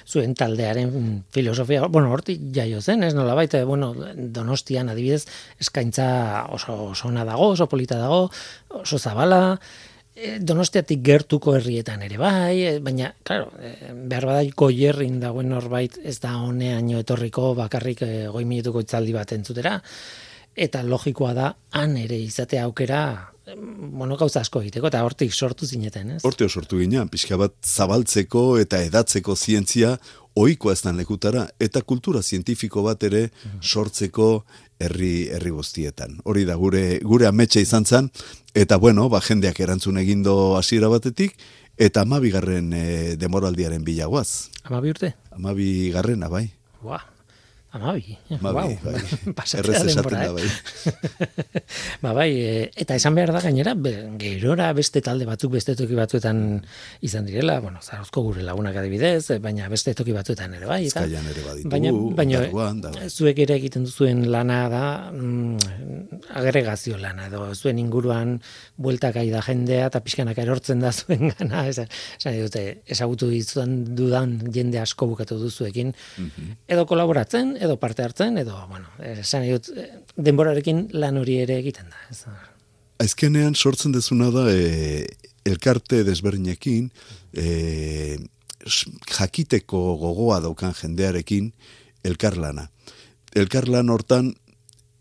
zuen 0.07 0.35
taldearen 0.35 1.23
filosofia, 1.33 1.87
bueno, 1.87 2.11
hortik 2.13 2.39
jaio 2.55 2.79
zen, 2.81 3.03
ez 3.03 3.13
nola 3.13 3.35
baita, 3.35 3.65
bueno, 3.65 3.93
donostian 4.15 4.89
adibidez, 4.89 5.25
eskaintza 5.59 6.45
oso, 6.49 6.77
oso 6.93 7.07
ona 7.09 7.25
dago, 7.25 7.49
oso 7.57 7.67
polita 7.67 7.97
dago, 7.99 8.29
oso 8.69 8.99
zabala, 8.99 9.41
eh, 9.55 9.92
Donostiatik 10.13 11.01
gertuko 11.01 11.55
herrietan 11.57 12.03
ere 12.05 12.19
bai, 12.21 12.61
eh, 12.61 12.73
baina, 12.85 13.09
claro, 13.25 13.47
eh, 13.57 13.89
behar 13.93 14.27
bada 14.29 14.43
goierrin 14.55 15.19
dagoen 15.19 15.49
norbait 15.49 15.97
ez 16.03 16.19
da 16.21 16.35
honeaino 16.37 16.99
etorriko 17.01 17.55
bakarrik 17.57 18.03
eh, 18.05 18.27
goi 18.29 18.43
minutuko 18.45 18.83
itzaldi 18.85 19.15
bat 19.15 19.33
entzutera, 19.33 19.79
eta 20.53 20.83
logikoa 20.85 21.33
da 21.33 21.47
han 21.79 21.97
ere 21.97 22.19
izatea 22.21 22.67
aukera 22.69 23.03
bueno, 23.55 24.15
gauza 24.15 24.39
asko 24.39 24.61
egiteko, 24.61 24.87
eta 24.87 25.01
hortik 25.03 25.33
sortu 25.33 25.67
zineten, 25.67 26.13
ez? 26.15 26.21
Horteo 26.23 26.47
sortu 26.47 26.77
ginen, 26.79 27.09
pixka 27.11 27.35
bat 27.37 27.55
zabaltzeko 27.65 28.59
eta 28.61 28.79
edatzeko 28.85 29.35
zientzia 29.35 29.97
ohikoa 30.39 30.73
ez 30.73 30.81
dan 30.85 30.97
lekutara, 30.97 31.47
eta 31.59 31.81
kultura 31.81 32.21
zientifiko 32.23 32.85
bat 32.85 33.03
ere 33.03 33.27
sortzeko 33.61 34.45
herri 34.83 35.29
herri 35.33 35.53
guztietan. 35.55 36.19
Hori 36.23 36.45
da 36.49 36.55
gure 36.59 36.99
gure 37.03 37.27
ametsa 37.29 37.63
izan 37.63 37.85
zen, 37.85 38.11
eta 38.53 38.77
bueno, 38.77 39.09
ba, 39.09 39.21
jendeak 39.21 39.59
erantzun 39.63 39.97
egindo 40.01 40.55
hasiera 40.57 40.91
batetik, 40.91 41.37
eta 41.77 42.03
amabigarren 42.05 42.73
e, 42.73 42.85
demoraldiaren 43.17 43.83
bilagoaz. 43.83 44.49
Amabi 44.63 44.93
urte? 44.93 45.13
Amabigarrena, 45.33 46.29
bai. 46.29 46.47
Ua, 46.83 46.99
amabi. 47.73 48.15
Amabi, 48.29 48.53
Guau, 48.53 48.77
bai. 48.83 49.33
pasatzea 49.37 49.61
Errez 49.63 49.79
esaten 49.81 49.95
denbora, 49.95 50.19
da, 50.19 50.25
eh? 50.29 50.33
bai. 50.37 51.63
ba 52.03 52.11
bai, 52.13 52.29
e, 52.37 52.71
eta 52.83 52.95
esan 52.99 53.15
behar 53.17 53.31
da 53.33 53.41
gainera, 53.41 53.73
gerora 54.21 54.67
beste 54.77 55.01
talde 55.05 55.25
batzuk 55.25 55.53
beste 55.55 55.75
toki 55.79 55.95
batzuetan 55.97 56.43
izan 57.01 57.25
direla, 57.29 57.59
bueno, 57.63 57.81
zarozko 57.81 58.21
gure 58.29 58.43
lagunak 58.45 58.77
adibidez, 58.77 59.31
e, 59.33 59.39
baina 59.43 59.69
beste 59.73 59.93
toki 59.97 60.13
batzuetan 60.15 60.53
ere 60.59 60.69
bai. 60.69 60.83
Eta, 60.87 61.01
Bizkaian 61.07 61.29
ere 61.33 61.45
baditugu, 61.47 61.71
baina, 61.73 61.93
baina 62.19 62.39
Ondarruan, 62.43 62.81
da, 62.85 62.91
bai. 62.97 63.09
zuek 63.09 63.41
ere 63.47 63.57
egiten 63.57 63.87
duzuen 63.89 64.25
lana 64.31 64.59
da 64.69 64.83
mm, 65.11 66.21
agregazio 66.39 66.97
lana, 67.01 67.27
edo 67.31 67.47
zuen 67.55 67.79
inguruan 67.81 68.37
bueltakai 68.77 69.25
da 69.33 69.41
jendea 69.45 69.87
eta 69.89 70.01
pixkanak 70.05 70.37
erortzen 70.45 70.79
da 70.83 70.91
zuen 70.99 71.31
gana, 71.33 71.65
esan, 71.71 71.89
esan 72.19 72.37
dute, 72.43 72.65
ezagutu 72.85 73.29
dizudan 73.33 73.79
dudan 73.97 74.37
jende 74.53 74.79
asko 74.83 75.09
bukatu 75.13 75.39
duzuekin, 75.41 75.93
Mhm. 76.13 76.51
edo 76.67 76.85
kolaboratzen, 76.85 77.55
edo 77.63 77.77
parte 77.79 78.03
hartzen, 78.03 78.37
edo, 78.41 78.57
bueno, 78.69 78.89
esan 79.13 79.45
dut, 79.47 79.69
eh, 79.75 79.89
denborarekin 80.15 80.89
lan 80.93 81.17
hori 81.21 81.39
ere 81.45 81.57
egiten 81.63 81.89
da. 81.89 82.01
Ez, 82.11 82.25
Azkenean 83.03 83.55
sortzen 83.55 83.91
dezuna 83.95 84.29
da 84.31 84.45
e, 84.51 85.07
elkarte 85.49 86.03
desberdinekin 86.07 86.91
e, 87.33 88.19
jakiteko 88.63 89.81
gogoa 89.99 90.39
daukan 90.43 90.75
jendearekin 90.77 91.51
elkarlana. 92.07 92.69
Elkarlan 93.35 93.89
hortan 93.89 94.33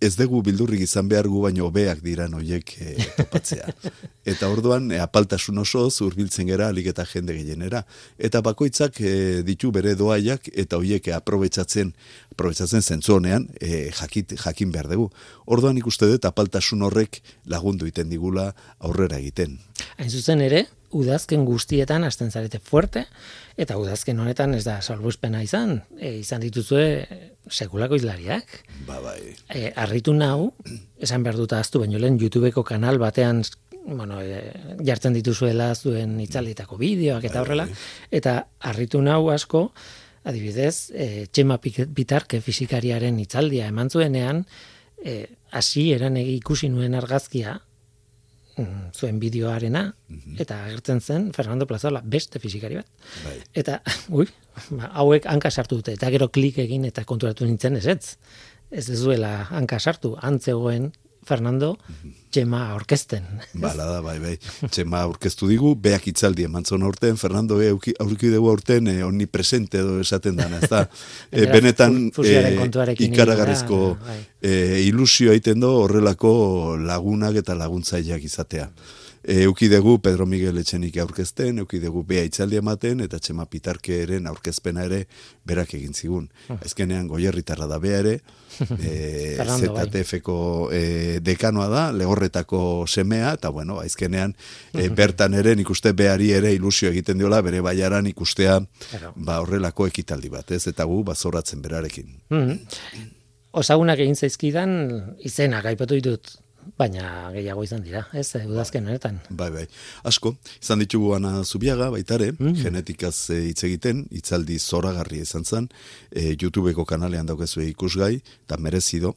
ez 0.03 0.17
dugu 0.19 0.41
bildurrik 0.43 0.83
izan 0.83 1.09
behar 1.11 1.29
gu 1.31 1.43
baino 1.45 1.69
hobeak 1.69 2.01
dira 2.03 2.27
noiek 2.31 2.75
e, 2.83 2.95
topatzea. 3.17 3.71
Eta 4.33 4.49
orduan 4.51 4.91
e, 4.91 4.99
apaltasun 5.03 5.63
oso 5.63 5.85
hurbiltzen 6.07 6.49
gera 6.51 6.69
alik 6.71 6.89
eta 6.93 7.05
jende 7.07 7.35
gehienera. 7.35 7.83
Eta 8.19 8.43
bakoitzak 8.43 9.01
e, 9.03 9.15
ditu 9.47 9.73
bere 9.75 9.95
doaiak 9.99 10.47
eta 10.53 10.79
hoiek 10.79 11.09
aprobetsatzen 11.17 11.91
aprobetsatzen 12.35 12.83
zentzu 12.83 13.17
honean 13.17 13.49
e, 13.61 13.91
jakit, 13.91 14.37
jakin 14.39 14.75
behar 14.75 14.91
dugu. 14.91 15.09
Orduan 15.47 15.79
ikuste 15.79 16.07
dut 16.11 16.27
apaltasun 16.27 16.83
horrek 16.87 17.21
lagundu 17.51 17.91
iten 17.91 18.11
digula 18.11 18.53
aurrera 18.79 19.19
egiten. 19.19 19.59
Hain 19.99 20.11
zuzen 20.11 20.43
ere, 20.43 20.67
udazken 20.93 21.47
guztietan 21.49 22.05
hasten 22.07 22.31
zarete 22.31 22.61
fuerte, 22.63 23.07
eta 23.57 23.77
udazken 23.81 24.21
honetan 24.21 24.55
ez 24.55 24.65
da 24.65 24.81
salbuespena 24.83 25.43
izan, 25.43 25.81
e, 25.99 26.19
izan 26.21 26.41
dituzue 26.45 26.87
e, 27.03 27.19
sekulako 27.51 27.99
izlariak. 27.99 28.63
Ba 28.87 29.01
bai. 29.05 29.19
E, 29.51 29.73
arritu 29.77 30.15
nau, 30.17 30.53
esan 31.03 31.25
behar 31.27 31.41
dut 31.41 31.53
ahaztu, 31.53 31.83
baino 31.83 32.01
lehen 32.01 32.21
YouTubeko 32.21 32.65
kanal 32.65 33.01
batean 33.03 33.43
bueno, 33.85 34.21
e, 34.23 34.53
jartzen 34.85 35.15
dituzuela 35.17 35.73
zuen 35.75 36.19
itzalditako 36.23 36.79
bideoak 36.79 37.27
eta 37.27 37.43
horrela, 37.43 37.67
eta 38.11 38.37
harritu 38.69 39.03
nau 39.03 39.27
asko, 39.33 39.67
adibidez, 40.29 40.93
e, 40.95 41.27
Txema 41.27 41.59
Bitarke 41.63 42.41
fisikariaren 42.41 43.19
itzaldia 43.23 43.67
eman 43.73 43.91
zuenean, 43.91 44.45
e, 45.03 45.27
hasi 45.51 45.91
eran 45.93 46.17
ikusi 46.21 46.71
nuen 46.71 46.95
argazkia, 46.95 47.59
zuen 48.93 49.19
bideoarena, 49.23 49.85
eta 50.41 50.59
agertzen 50.67 51.01
zen 51.01 51.29
Fernando 51.33 51.67
Plazola 51.67 52.03
beste 52.05 52.41
fisikari 52.43 52.81
bat. 52.81 52.89
Bai. 53.25 53.37
Eta, 53.63 53.79
ui, 54.19 54.27
ba, 54.71 54.91
hauek 55.03 55.29
hanka 55.31 55.51
sartu 55.51 55.81
dute, 55.81 55.97
eta 55.99 56.11
gero 56.15 56.29
klik 56.29 56.59
egin 56.63 56.85
eta 56.89 57.05
konturatu 57.09 57.49
nintzen 57.49 57.81
ez 57.81 57.87
ez. 57.87 58.17
Ez 58.73 58.87
duela 59.03 59.49
hanka 59.53 59.79
sartu, 59.81 60.15
antzegoen 60.21 60.93
Fernando 61.27 61.77
txema 62.33 62.63
orkesten. 62.75 63.27
Bala 63.61 63.87
da, 63.87 63.99
bai, 64.05 64.17
bai. 64.23 64.35
Txema 64.73 65.03
aurkeztu 65.07 65.49
digu, 65.51 65.75
beak 65.79 66.09
itzaldi 66.11 66.47
eman 66.49 66.65
zon 66.65 66.83
aurten, 66.87 67.19
Fernando 67.21 67.61
e, 67.63 67.69
auki, 67.75 67.93
aurki 68.03 68.31
dugu 68.33 68.49
aurten 68.51 68.89
e, 68.89 68.97
omnipresente 69.05 69.83
edo 69.83 69.99
esaten 70.03 70.41
dana, 70.41 70.63
ez 70.63 70.71
da. 70.73 70.87
E, 71.31 71.45
benetan 71.53 72.09
e, 72.09 72.41
kontuarekin 72.59 73.13
ikaragarrizko 73.13 73.83
bai. 74.01 74.19
e, 74.41 74.57
ilusio 74.89 75.33
egiten 75.33 75.63
do 75.63 75.75
horrelako 75.85 76.33
lagunak 76.81 77.39
eta 77.45 77.57
laguntzaileak 77.59 78.25
izatea. 78.29 78.71
E, 79.25 79.43
euki 79.45 79.69
dugu 79.71 80.01
Pedro 80.03 80.27
Miguel 80.27 80.59
Etxenik 80.59 80.97
aurkezten, 80.99 81.61
euki 81.63 81.79
dugu 81.83 82.03
bea 82.07 82.25
itzaldi 82.27 82.59
ematen, 82.59 83.05
eta 83.05 83.21
txema 83.23 83.47
pitarkeeren 83.47 84.27
aurkezpena 84.27 84.83
ere 84.89 85.05
berak 85.47 85.77
egin 85.79 85.95
zigun. 85.95 86.27
Ezkenean 86.59 87.07
goierritarra 87.11 87.69
da 87.71 87.79
bea 87.83 88.01
ere, 88.03 88.17
e, 88.83 89.39
bai. 89.39 89.87
ZTF-ko 89.87 90.37
e, 90.75 90.83
dekanoa 91.23 91.69
da, 91.71 91.85
legorretako 91.95 92.85
semea, 92.91 93.37
eta 93.39 93.55
bueno, 93.55 93.79
aizkenean 93.85 94.35
e, 94.75 94.89
bertan 94.99 95.39
ere 95.39 95.55
nik 95.59 95.71
uste 95.71 95.95
behari 95.95 96.33
ere 96.35 96.53
ilusio 96.57 96.91
egiten 96.91 97.23
diola, 97.23 97.41
bere 97.47 97.63
baiaran 97.63 98.11
ikustea 98.11 98.59
ba, 99.15 99.39
horrelako 99.39 99.87
ekitaldi 99.93 100.35
bat, 100.35 100.51
ez? 100.51 100.67
Eta 100.73 100.89
gu 100.91 101.03
bazoratzen 101.07 101.63
berarekin. 101.63 102.11
Mhm. 102.35 102.59
Osagunak 103.53 104.01
egin 104.01 104.17
zaizkidan 104.17 104.71
izenak 105.29 105.67
aipatu 105.69 105.99
ditut. 105.99 106.39
Baina 106.79 107.31
gehiago 107.35 107.63
izan 107.65 107.83
dira, 107.83 108.07
ez, 108.13 108.35
eh, 108.37 108.47
udazken 108.47 108.87
honetan. 108.87 109.21
Bai, 109.31 109.51
bai. 109.51 109.67
Asko, 110.05 110.35
izan 110.61 110.79
ditugu 110.79 111.15
ana 111.15 111.45
zubiaga, 111.45 111.91
baitare, 111.91 112.33
Mm. 112.39 112.55
genetikaz 112.63 113.31
eh, 113.31 113.49
hitz 113.49 113.65
egiten, 113.65 114.07
hitzaldi 114.11 114.59
zoragarri 114.59 115.19
izan 115.21 115.45
zen, 115.45 115.69
e, 116.11 116.37
YouTubeko 116.41 116.85
kanalean 116.85 117.27
daukezu 117.27 117.61
ikusgai, 117.63 118.23
eta 118.47 118.57
merezido. 118.59 119.15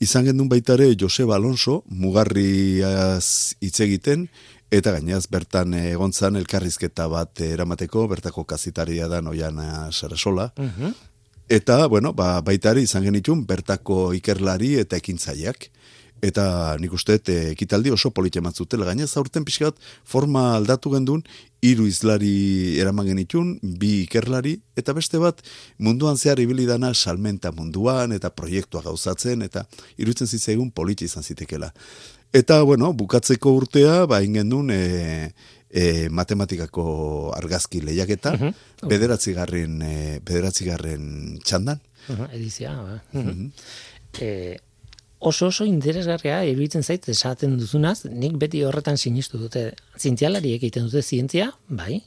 Izan 0.00 0.24
gendun 0.24 0.48
baitare 0.48 0.94
Joseba 1.00 1.36
Alonso, 1.36 1.82
mugarriaz 1.88 3.54
hitz 3.60 3.80
egiten, 3.80 4.28
eta 4.70 4.92
gainaz 4.92 5.26
bertan 5.30 5.74
egon 5.78 6.12
zan 6.12 6.36
elkarrizketa 6.36 7.06
bat 7.08 7.40
eramateko, 7.40 8.06
bertako 8.08 8.44
kazitaria 8.44 9.08
da 9.08 9.20
Noiana 9.22 9.90
Sarasola, 9.92 10.52
Mhm. 10.56 10.94
Eta, 11.48 11.86
bueno, 11.86 12.12
ba, 12.12 12.40
baitari 12.42 12.82
izan 12.82 13.04
genitun 13.04 13.44
bertako 13.46 14.12
ikerlari 14.18 14.74
eta 14.80 14.96
ekintzaileak. 14.96 15.68
Eta 16.26 16.74
nik 16.80 16.94
uste 16.96 17.18
e, 17.20 17.36
ekitaldi 17.52 17.92
oso 17.94 18.10
polite 18.10 18.40
matzutela. 18.42 18.86
Gainez, 18.88 19.12
aurten 19.20 19.44
pixka 19.46 19.70
bat 19.70 19.78
forma 20.04 20.56
aldatu 20.56 20.90
gendun, 20.94 21.22
hiru 21.62 21.86
izlari 21.86 22.78
eraman 22.80 23.06
genitun, 23.10 23.54
bi 23.62 24.02
ikerlari, 24.04 24.56
eta 24.78 24.94
beste 24.96 25.20
bat 25.22 25.42
munduan 25.78 26.18
zehar 26.18 26.40
ibili 26.42 26.66
dana 26.66 26.92
salmenta 26.94 27.52
munduan, 27.54 28.14
eta 28.16 28.32
proiektua 28.34 28.82
gauzatzen, 28.86 29.46
eta 29.46 29.66
irutzen 30.02 30.26
zitzaigun 30.26 30.72
politi 30.74 31.06
izan 31.06 31.22
zitekela. 31.26 31.72
Eta, 32.34 32.60
bueno, 32.66 32.90
bukatzeko 32.92 33.52
urtea, 33.56 34.04
ba, 34.10 34.20
ingen 34.22 34.50
e, 34.70 35.32
e, 35.70 36.08
matematikako 36.10 37.32
argazki 37.36 37.80
lehiaketa, 37.80 38.34
bederatzigarren, 38.82 39.80
e, 39.82 39.96
bederatzigarren 40.26 41.38
txandan. 41.44 41.80
Mhm, 42.08 42.30
edizia. 42.32 42.74
ba. 42.76 43.02
Mhm. 43.12 43.50
Eh, 44.20 44.56
oso 45.18 45.48
oso 45.48 45.64
interesgarria 45.64 46.42
iruditzen 46.44 46.82
zait 46.82 47.08
esaten 47.08 47.56
duzunaz, 47.58 48.04
nik 48.04 48.36
beti 48.40 48.62
horretan 48.64 48.96
sinistu 48.96 49.38
dute. 49.40 49.70
Zientzialariek 49.98 50.60
egiten 50.60 50.86
dute 50.88 51.02
zientzia, 51.02 51.50
bai, 51.68 52.02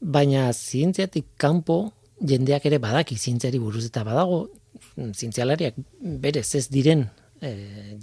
baina 0.00 0.52
zientziatik 0.52 1.26
kanpo 1.36 1.92
jendeak 2.20 2.66
ere 2.66 2.78
badaki 2.82 3.16
zientziari 3.18 3.58
buruz 3.62 3.84
eta 3.86 4.04
badago 4.06 4.48
mm, 4.96 5.12
zientzialariak 5.14 5.78
berez 6.22 6.48
ez 6.58 6.66
diren 6.70 7.06
e, 7.40 7.52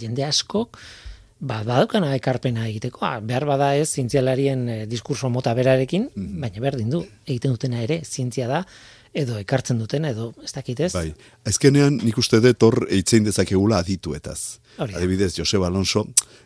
jende 0.00 0.24
askok 0.24 0.78
ba, 1.38 1.62
badaukana 1.62 2.14
ekarpena 2.16 2.66
egiteko, 2.68 3.04
ah, 3.04 3.20
behar 3.20 3.44
bada 3.48 3.74
ez 3.76 3.88
zientzialarien 3.90 4.68
e, 4.68 4.76
diskurso 4.88 5.28
mota 5.32 5.52
berarekin, 5.56 6.08
baina 6.16 6.62
berdin 6.64 6.92
du, 6.92 7.02
egiten 7.26 7.56
dutena 7.56 7.82
ere, 7.84 8.00
zientzia 8.04 8.48
da, 8.48 8.62
edo 9.16 9.38
ekartzen 9.40 9.80
dutena, 9.80 10.10
edo 10.12 10.30
ez 10.44 10.52
dakit 10.52 10.80
ez? 10.84 10.92
Bai, 10.94 11.08
azkenean 11.48 11.98
nik 12.04 12.18
uste 12.20 12.40
dut 12.44 12.62
hor 12.66 12.82
eitzein 12.92 13.24
dezakegula 13.26 13.80
adituetaz. 13.80 14.58
Hori 14.76 14.92
da. 14.92 15.00
Adibidez, 15.00 15.30
Joseba 15.38 15.70
Alonso, 15.70 16.02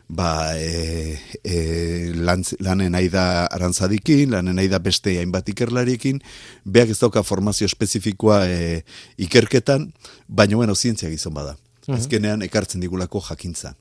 ba, 0.06 0.54
e, 0.54 1.18
e, 1.42 1.56
lan, 2.14 2.44
lanen 2.62 2.94
nahi 2.94 3.10
da 3.10 3.24
arantzadikin, 3.50 4.30
lanen 4.36 4.54
nahi 4.60 4.70
da 4.70 4.78
beste 4.82 5.16
hainbat 5.18 5.50
ikerlariekin, 5.50 6.20
beak 6.64 6.94
ez 6.94 7.00
dauka 7.00 7.24
formazio 7.26 7.66
espezifikoa 7.66 8.44
e, 8.46 8.84
ikerketan, 9.26 9.88
baina 10.28 10.60
bueno, 10.60 10.78
zientzia 10.78 11.10
gizon 11.10 11.34
bada. 11.34 11.56
Mhm. 11.88 11.98
Azkenean 11.98 12.46
ekartzen 12.46 12.82
digulako 12.82 13.22
jakintza. 13.30 13.74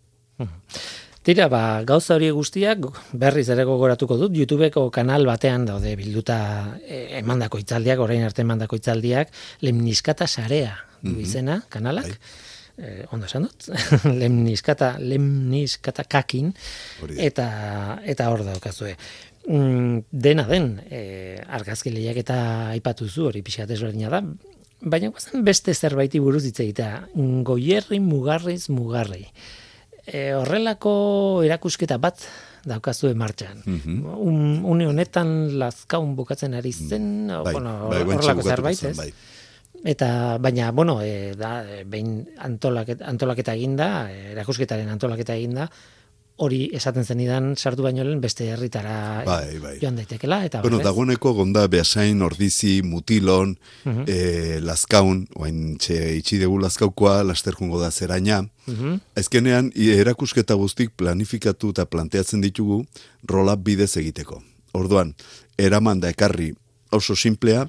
Tira, 1.19 1.49
ba, 1.51 1.83
gauza 1.83 2.15
hori 2.15 2.29
guztiak 2.31 2.85
berriz 3.11 3.47
ere 3.51 3.65
gogoratuko 3.67 4.15
dut, 4.21 4.35
YouTubeko 4.39 4.85
kanal 4.95 5.27
batean 5.27 5.65
daude 5.67 5.91
bilduta 5.99 6.37
eh, 6.85 7.19
emandako 7.19 7.59
itzaldiak, 7.59 7.99
orain 7.99 8.23
arte 8.23 8.45
emandako 8.45 8.79
itzaldiak, 8.79 9.33
lemniskata 9.67 10.27
sarea 10.27 10.77
du 11.01 11.17
izena, 11.19 11.59
kanalak. 11.69 12.15
Eh, 12.79 13.03
ondo 13.11 13.27
esan 13.27 13.43
dut, 13.43 13.67
lemniskata, 14.21 14.93
lemniskata 15.03 16.05
kakin, 16.07 16.53
eta, 17.19 17.49
eta 18.07 18.29
hor 18.31 18.45
daukazue. 18.47 18.95
Mm, 19.49 20.05
dena 20.11 20.45
den, 20.47 20.77
eh, 20.87 21.41
argazki 21.59 21.91
lehiak 21.91 22.23
eta 22.23 22.39
aipatu 22.69 23.09
zu 23.09 23.27
hori 23.27 23.43
pixat 23.43 23.71
ezberdina 23.75 24.11
da, 24.13 24.23
baina 24.79 25.11
guazen 25.11 25.43
beste 25.43 25.75
zerbaiti 25.75 26.23
buruz 26.23 26.45
hitz 26.47 26.61
egitea, 26.63 27.09
goierri 27.43 27.99
mugarriz 27.99 28.69
mugarri. 28.71 29.25
E, 30.09 30.31
horrelako 30.33 30.93
erakusketa 31.45 31.99
bat 32.01 32.23
daukazue 32.67 33.13
martxan. 33.17 33.61
Un, 33.65 34.39
une 34.65 34.87
honetan 34.89 35.57
lazkaun 35.61 36.15
bukatzen 36.17 36.57
ari 36.57 36.73
zen, 36.73 37.29
o, 37.31 37.43
Bai, 37.45 37.53
bueno, 37.53 37.75
bai, 37.91 38.01
horrelako 38.03 38.47
zerbait, 38.47 38.83
ez? 38.91 38.95
bai. 38.97 39.11
Eta, 39.87 40.37
baina, 40.43 40.71
bueno, 40.75 40.97
e, 41.01 41.31
da, 41.39 41.61
behin 41.87 42.25
antolaketa, 42.43 43.05
antolaketa 43.07 43.55
eginda, 43.55 44.09
e, 44.11 44.33
erakusketaren 44.33 44.89
antolaketa 44.91 45.37
eginda, 45.39 45.69
hori 46.39 46.69
esaten 46.73 47.03
zenidan 47.05 47.55
sartu 47.59 47.83
baino 47.83 48.03
lehen 48.03 48.21
beste 48.23 48.45
herritara 48.47 49.23
Bai, 49.27 49.57
bai. 49.59 49.73
joan 49.81 49.95
daitekela 49.99 50.37
eta 50.47 50.61
Bueno, 50.63 50.79
dagoeneko 50.79 51.33
gonda 51.33 51.67
behasain, 51.67 52.21
ordizi, 52.21 52.81
mutilon, 52.83 53.57
eh, 54.07 54.59
lazkaun, 54.63 55.27
oain 55.35 55.77
txe 55.77 56.15
itxi 56.17 56.39
dugu 56.39 56.59
lazkaukoa, 56.63 57.23
laster 57.23 57.53
jungo 57.59 57.79
da 57.81 57.91
zeraina. 57.91 58.41
Mhm. 58.67 58.99
Ezkenean, 59.15 59.71
i- 59.75 59.89
erakusketa 59.99 60.53
guztik 60.55 60.91
planifikatu 60.95 61.69
eta 61.75 61.85
planteatzen 61.85 62.41
ditugu 62.41 62.85
rola 63.27 63.55
bidez 63.55 63.97
egiteko. 63.97 64.41
Orduan, 64.73 65.15
eraman 65.57 65.99
da 65.99 66.09
ekarri 66.09 66.53
oso 66.91 67.15
simplea, 67.15 67.67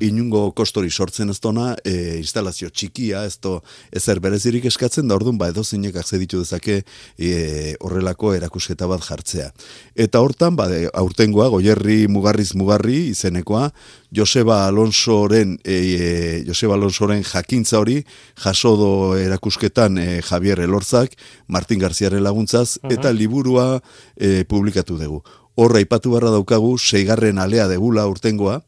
inungo 0.00 0.50
kostori 0.56 0.90
sortzen 0.90 1.30
ez 1.32 1.38
dona, 1.42 1.72
e, 1.84 2.18
instalazio 2.18 2.70
txikia, 2.70 3.24
ez 3.26 3.38
do, 3.42 3.58
ezer 3.92 4.20
berezirik 4.22 4.66
eskatzen, 4.70 5.08
da 5.08 5.16
orduan 5.18 5.38
ba 5.38 5.48
edo 5.52 5.64
zeinek 5.64 5.98
ditu 6.12 6.42
dezake 6.42 6.82
e, 7.18 7.74
horrelako 7.80 8.34
erakusketa 8.34 8.86
bat 8.86 9.02
jartzea. 9.02 9.50
Eta 9.94 10.20
hortan, 10.20 10.56
ba, 10.56 10.68
de, 10.68 10.88
aurtengoa, 10.94 11.48
goierri 11.48 12.06
mugarriz 12.08 12.52
mugarri 12.54 13.08
izenekoa, 13.10 13.70
Joseba 14.14 14.66
Alonsoren, 14.66 15.58
e, 15.64 15.74
e, 15.74 16.44
Joseba 16.46 16.74
Alonsoren 16.74 17.22
jakintza 17.24 17.80
hori, 17.80 18.02
jasodo 18.42 19.16
erakusketan 19.16 19.98
e, 19.98 20.08
Javier 20.22 20.60
Elorzak, 20.60 21.16
Martin 21.48 21.80
Garziaren 21.80 22.22
laguntzaz, 22.22 22.78
eta 22.90 23.12
liburua 23.12 23.80
e, 24.16 24.44
publikatu 24.44 24.98
dugu. 25.00 25.22
Horra 25.56 25.82
ipatu 25.84 26.14
barra 26.14 26.30
daukagu, 26.32 26.78
seigarren 26.78 27.38
alea 27.38 27.66
degula 27.68 28.06
urtengoa, 28.08 28.62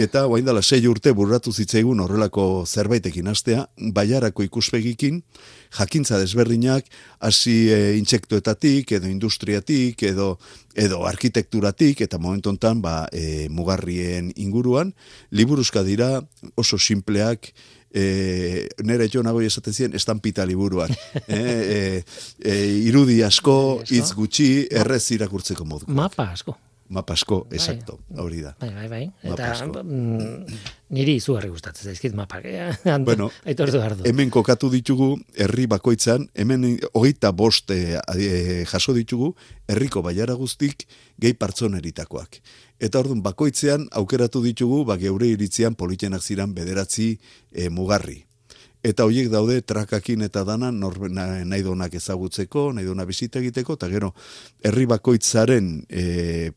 Eta 0.00 0.24
guain 0.24 0.46
dela 0.46 0.62
sei 0.62 0.80
urte 0.88 1.12
burratu 1.16 1.52
zitzaigun 1.52 2.00
horrelako 2.00 2.64
zerbaitekin 2.66 3.28
astea, 3.28 3.66
baiarako 3.76 4.46
ikuspegikin, 4.46 5.22
jakintza 5.76 6.18
desberdinak, 6.22 6.86
hasi 7.20 7.56
e, 7.72 7.80
intsektuetatik, 7.98 8.92
edo 8.98 9.10
industriatik, 9.10 10.02
edo 10.02 10.36
edo 10.76 11.06
arkitekturatik, 11.08 12.02
eta 12.04 12.18
momentu 12.20 12.52
hontan 12.52 12.82
ba, 12.84 13.06
e, 13.12 13.48
mugarrien 13.48 14.32
inguruan, 14.36 14.92
liburuzka 15.30 15.82
dira 15.86 16.20
oso 16.56 16.78
simpleak, 16.78 17.52
e, 17.96 18.68
nere 18.84 19.08
jo 19.12 19.22
nago 19.24 19.40
esaten 19.40 19.72
ziren 19.72 19.96
estampita 19.96 20.44
liburuak. 20.48 20.92
e, 21.26 21.40
e, 21.40 21.80
e, 22.44 22.56
irudi 22.90 23.22
asko, 23.26 23.82
hitz 23.88 24.12
gutxi, 24.16 24.50
errez 24.70 25.04
irakurtzeko 25.16 25.64
modu. 25.64 25.88
Mapa 25.88 26.30
asko. 26.36 26.58
Mapasko, 26.88 27.46
exacto, 27.50 27.98
hori 28.22 28.40
da. 28.44 28.52
Bai, 28.60 28.70
bai, 28.74 28.86
bai. 28.88 29.02
Eta 29.26 29.48
mm, 29.82 30.58
niri 30.94 31.16
izugarri 31.18 31.50
gustatzen 31.50 31.90
zaizkit 31.90 32.14
mapak. 32.14 32.44
Eh? 32.46 32.68
Bueno, 33.06 33.30
aitortu 33.44 33.80
behar 33.80 33.96
du. 33.96 34.04
hemen 34.06 34.30
kokatu 34.30 34.70
ditugu 34.70 35.16
herri 35.34 35.66
bakoitzan, 35.66 36.28
hemen 36.34 36.68
hogeita 36.92 37.32
bost 37.32 37.70
e, 37.74 37.98
jaso 38.70 38.94
ditugu 38.94 39.32
herriko 39.68 40.02
baiara 40.02 40.34
guztik 40.38 40.86
gehi 41.18 41.34
partzoneritakoak. 41.34 42.40
Eta 42.78 43.00
orduan 43.02 43.22
bakoitzean 43.24 43.88
aukeratu 43.98 44.44
ditugu 44.44 44.84
ba 44.84 44.98
geure 45.00 45.32
iritzian 45.32 45.74
politenak 45.74 46.22
ziran 46.22 46.54
bederatzi 46.54 47.16
e, 47.52 47.68
mugarri. 47.68 48.22
Eta 48.86 49.06
hoiek 49.08 49.30
daude 49.32 49.58
trakakin 49.66 50.22
eta 50.22 50.44
dana 50.46 50.70
nor, 50.70 51.08
na, 51.10 51.26
nahi 51.44 51.64
donak 51.66 51.96
ezagutzeko, 51.98 52.68
nahi 52.76 52.86
dona 52.86 53.06
bisita 53.08 53.40
egiteko, 53.40 53.74
eta 53.74 53.88
gero 53.90 54.12
herri 54.62 54.86
bakoitzaren 54.86 55.72
e, 55.90 56.52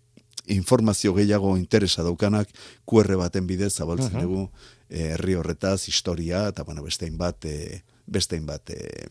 informazio 0.49 1.13
gehiago 1.13 1.55
interesa 1.57 2.03
daukanak 2.03 2.49
QR 2.85 3.15
baten 3.17 3.47
bidez 3.47 3.73
zabaltzen 3.77 4.19
dugu 4.19 4.49
eh, 4.89 5.13
herri 5.13 5.35
horretaz, 5.35 5.88
historia, 5.88 6.47
eta 6.49 6.63
bueno, 6.63 6.83
bestein 6.83 7.17
bat, 7.17 7.45
e, 7.45 7.81
bestein 8.09 8.45
bat 8.45 8.73
e, 8.73 9.07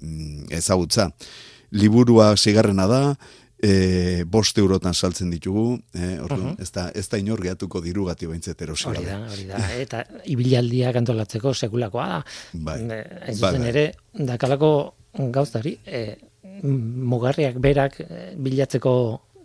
mm, 0.00 0.52
ezagutza. 0.52 1.08
Liburua 1.72 2.34
sigarrena 2.36 2.86
da, 2.86 3.02
e, 3.62 4.24
bost 4.28 4.58
eurotan 4.58 4.94
saltzen 4.94 5.30
ditugu, 5.32 5.78
e, 5.94 6.16
orduan, 6.20 6.56
ez, 6.60 6.68
da, 6.74 6.88
ez 6.94 7.06
da 7.08 7.20
inor 7.22 7.40
gehatuko 7.44 7.80
dirugati 7.84 8.28
baintzet 8.28 8.60
erosi 8.66 8.88
Hori 8.90 9.06
da, 9.06 9.20
hori 9.30 9.46
da. 9.48 9.62
Eta 9.78 10.02
ibilaldiak 10.34 10.98
antolatzeko 11.00 11.54
sekulakoa 11.54 12.08
da. 12.16 12.20
Bai. 12.52 12.78
Eh, 12.82 13.02
Hain 13.28 13.40
Bai, 13.40 13.54
bai. 13.58 13.68
ere, 13.70 13.86
dakalako 14.32 14.72
gauzari, 15.32 15.76
e, 15.86 16.04
mugarriak 16.62 17.58
berak 17.62 18.00
eh, 18.04 18.32
bilatzeko 18.38 18.94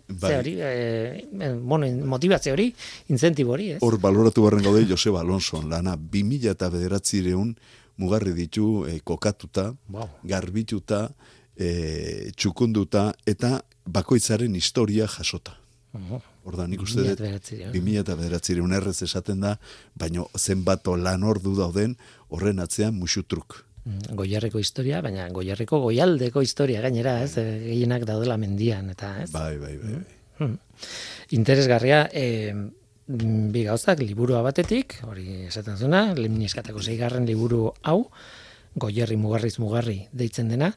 Bai. 0.08 0.30
ze 0.30 0.36
hori, 0.38 0.54
e, 0.58 1.28
bueno, 1.60 1.86
motibatze 2.06 2.52
hori, 2.52 2.74
incentibo 3.08 3.52
hori, 3.52 3.72
ez? 3.72 3.78
Hor 3.84 3.98
baloratu 4.00 4.42
barren 4.42 4.62
gaude 4.64 4.86
Joseba 4.88 5.20
Alonso 5.20 5.60
lana 5.62 5.96
2000 5.96 6.50
eta 6.54 6.70
bederatzireun 6.72 7.54
mugarri 7.98 8.32
ditu 8.32 8.86
e, 8.88 9.00
kokatuta, 9.04 9.74
Wow. 9.92 10.08
garbituta, 10.24 11.10
e, 11.56 12.30
txukunduta 12.36 13.12
eta 13.26 13.60
bakoitzaren 13.84 14.54
historia 14.56 15.06
jasota. 15.06 15.58
Oh, 15.92 16.20
Orda, 16.44 16.66
nik 16.68 16.80
uste 16.84 17.02
dut, 17.02 17.18
2009, 17.20 18.16
2009 18.16 18.76
errez 18.76 19.02
esaten 19.02 19.40
da, 19.40 19.56
baino 19.96 20.28
zenbato 20.38 20.96
lan 20.96 21.24
ordu 21.24 21.54
dauden 21.56 21.96
horren 22.28 22.60
atzean 22.60 22.94
musutruk. 22.94 23.64
Mm, 23.88 24.16
Goierreko 24.18 24.60
historia, 24.60 25.00
baina 25.00 25.28
goierreko 25.32 25.78
goialdeko 25.80 26.42
historia 26.44 26.82
gainera, 26.84 27.22
ez? 27.24 27.38
Eh, 27.40 27.46
Gehienak 27.70 28.04
daudela 28.08 28.36
mendian 28.36 28.90
eta, 28.92 29.14
ez? 29.22 29.30
Bai, 29.32 29.56
bai, 29.56 29.76
bai. 29.80 29.94
bai. 29.94 30.18
Hmm. 30.38 30.58
Interesgarria, 31.34 32.02
e, 32.12 32.52
bi 33.08 33.62
gauzak, 33.64 34.02
liburua 34.04 34.42
batetik, 34.44 34.98
hori 35.08 35.46
esaten 35.48 35.78
zuna, 35.80 36.02
lemnieskatako 36.14 36.82
zeigarren 36.84 37.24
liburu 37.26 37.72
hau, 37.82 38.02
goierri 38.76 39.16
mugarriz 39.16 39.56
mugarri 39.58 40.02
deitzen 40.12 40.52
dena, 40.52 40.68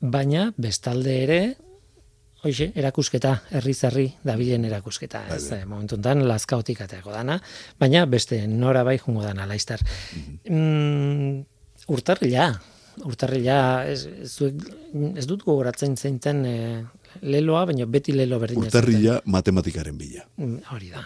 baina 0.00 0.50
bestalde 0.60 1.16
ere, 1.24 1.40
hoxe, 2.42 2.68
erakusketa, 2.76 3.32
herri 3.56 3.72
zerri 3.74 4.06
dabilen 4.26 4.66
erakusketa, 4.68 5.24
ez, 5.32 5.48
Bai, 5.48 5.56
bai. 5.56 5.60
e, 5.64 5.70
momentu 5.72 5.96
enten, 5.98 6.26
lazkaotik 6.28 6.84
ateako 6.84 7.16
dana, 7.16 7.40
baina 7.80 8.04
beste 8.06 8.44
nora 8.46 8.84
bai 8.84 8.98
jungo 8.98 9.24
dana, 9.24 9.46
laiztar. 9.48 9.80
mm, 10.50 11.40
urtarrila, 11.88 12.50
urtarrila, 13.08 13.58
ez, 13.88 14.04
ez, 14.06 14.30
zuek- 14.38 14.66
ez 15.16 15.24
dut 15.26 15.42
gogoratzen 15.46 15.96
zeinten 15.96 16.44
e, 16.46 16.56
leloa, 17.22 17.64
baina 17.70 17.86
beti 17.88 18.12
lelo 18.12 18.38
berdina 18.40 18.66
zuten. 18.66 18.68
Urtarrila 18.68 19.18
matematikaren 19.24 19.96
bila. 19.98 20.22
Mm, 20.36 20.58
Hori 20.72 20.90
da. 20.92 21.02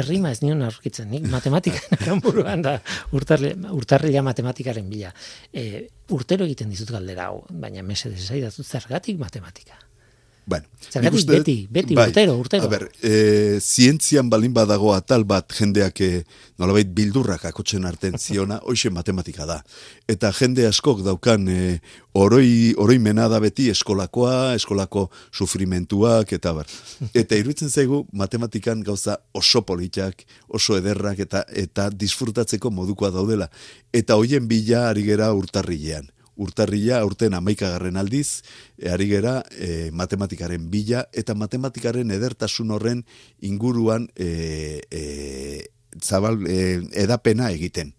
Errima 0.00 0.30
ez 0.34 0.42
nion 0.42 0.62
aurkitzen, 0.66 1.08
nik 1.10 1.26
matematikaren 1.30 2.20
buruan 2.26 2.62
da 2.66 2.76
urtarrila, 3.14 3.72
urtarrila 3.78 4.22
matematikaren 4.26 4.88
bila. 4.90 5.12
E, 5.52 5.86
urtero 6.14 6.44
egiten 6.44 6.70
dizut 6.74 6.90
galdera 6.94 7.30
hau, 7.30 7.44
baina 7.50 7.82
mesedez 7.82 8.24
esaidazu 8.24 8.62
zergatik 8.66 9.18
matematika. 9.18 9.78
Bueno, 10.48 10.64
Zergatik 10.80 11.18
uste 11.18 11.34
beti, 11.34 11.54
beti, 11.68 11.92
urtero, 11.92 12.38
urtero. 12.40 12.64
A 12.64 12.70
ber, 12.72 12.86
e, 13.04 13.58
zientzian 13.60 14.30
balin 14.32 14.54
badago 14.56 14.94
atal 14.94 15.26
bat 15.28 15.52
jendeak 15.52 16.00
e, 16.00 16.22
nolabait 16.56 16.88
bildurrak 16.88 17.44
akotzen 17.50 17.84
arten 17.84 18.16
ziona, 18.24 18.56
hoxe 18.64 18.88
matematika 18.88 19.44
da. 19.44 19.58
Eta 20.08 20.32
jende 20.32 20.64
askok 20.64 21.04
daukan 21.04 21.44
e, 21.52 21.60
oroi, 22.16 22.72
oroimena 22.80 23.28
da 23.28 23.42
beti 23.44 23.68
eskolakoa, 23.74 24.54
eskolako 24.56 25.10
sufrimentuak, 25.28 26.32
eta 26.40 26.56
bar. 26.56 26.76
Eta 27.20 27.36
iruditzen 27.36 27.68
zaigu 27.68 28.06
matematikan 28.16 28.80
gauza 28.80 29.20
oso 29.36 29.66
politak, 29.68 30.24
oso 30.48 30.80
ederrak, 30.80 31.20
eta 31.28 31.44
eta 31.52 31.90
disfrutatzeko 31.92 32.72
modukoa 32.72 33.12
daudela. 33.12 33.52
Eta 33.92 34.16
hoien 34.16 34.48
bila 34.48 34.86
ari 34.88 35.04
gera 35.04 35.28
urtarrilean 35.36 36.08
urtarrila 36.38 37.00
aurten 37.02 37.34
amaikagarren 37.34 37.98
aldiz, 38.00 38.42
e, 38.78 38.88
ari 38.92 39.08
gera 39.10 39.42
e, 39.52 39.90
matematikaren 39.92 40.70
bila, 40.70 41.04
eta 41.12 41.34
matematikaren 41.34 42.14
edertasun 42.14 42.72
horren 42.74 43.04
inguruan 43.42 44.08
e, 44.16 44.80
e, 44.90 45.02
zabal, 46.02 46.40
e, 46.46 46.80
edapena 47.04 47.50
egiten. 47.54 47.92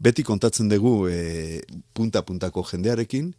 Beti 0.00 0.24
kontatzen 0.24 0.70
dugu 0.70 1.08
e, 1.12 1.60
punta-puntako 1.96 2.64
jendearekin, 2.70 3.34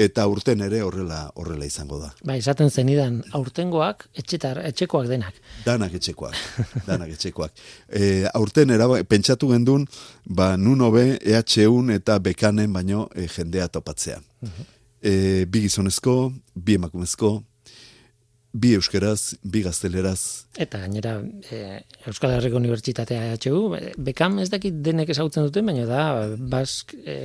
eta 0.00 0.24
urten 0.30 0.62
ere 0.64 0.80
horrela 0.82 1.20
horrela 1.36 1.66
izango 1.68 1.98
da. 2.00 2.10
Ba, 2.24 2.36
esaten 2.40 2.70
zenidan, 2.70 3.20
aurtengoak, 3.36 4.06
etxetar, 4.22 4.62
etxekoak 4.70 5.08
denak. 5.10 5.38
Danak 5.66 5.94
etxekoak, 6.00 6.36
danak 6.88 7.14
etxekoak. 7.16 7.52
E, 7.92 8.24
aurten 8.32 8.70
era, 8.72 8.86
pentsatu 9.08 9.50
gendun, 9.50 9.84
ba, 10.24 10.54
nun 10.56 10.80
hobe 10.80 11.18
EH1 11.18 11.92
eta 11.98 12.16
bekanen 12.24 12.72
baino 12.72 13.04
e, 13.14 13.26
jendea 13.28 13.68
topatzea. 13.68 14.18
E, 15.02 15.12
bi 15.44 15.64
gizonezko, 15.66 16.16
bi 16.54 16.78
emakumezko, 16.80 17.34
bi 18.52 18.72
euskeraz, 18.78 19.34
bi 19.44 19.62
gazteleraz, 19.66 20.42
Eta 20.60 20.82
gainera, 20.82 21.14
e, 21.48 21.80
Euskal 22.10 22.34
Herriko 22.36 22.58
Unibertsitatea 22.60 23.30
EHU, 23.38 23.60
e, 23.78 23.92
bekam 23.96 24.36
ez 24.42 24.50
dakit 24.52 24.82
denek 24.84 25.08
ezagutzen 25.14 25.46
duten, 25.46 25.64
baina 25.64 25.86
da, 25.88 26.02
bask, 26.36 26.92
e, 26.92 27.16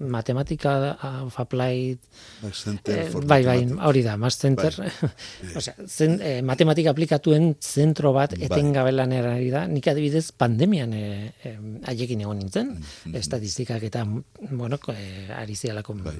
matematika 0.00 0.96
of 1.24 1.34
applied 1.40 1.98
Back 2.42 2.54
Center 2.54 2.98
Eh, 2.98 3.10
bai, 3.26 3.42
bai, 3.44 3.58
hori 3.88 4.02
da, 4.02 4.16
Mass 4.16 4.38
Center. 4.38 4.72
Osea, 5.58 5.74
zen, 5.86 6.18
eh, 6.20 6.40
matematika 6.42 6.90
aplikatuen 6.90 7.54
zentro 7.60 8.12
bat 8.12 8.34
Bai. 8.36 8.46
etengabe 8.48 8.92
lanera 8.92 9.34
ari 9.34 9.50
da. 9.50 9.66
Nik 9.66 9.86
adibidez 9.88 10.30
pandemian 10.32 10.92
eh, 10.92 11.32
eh, 11.44 11.56
haiekin 11.88 12.20
egon 12.26 12.38
nintzen, 12.42 12.74
Mm-hmm. 12.76 13.14
estatistikak 13.20 13.82
eta 13.88 14.04
bueno, 14.50 14.78
eh, 14.92 15.28
ari 15.36 15.54
zialako 15.54 15.94
Bai. 16.04 16.16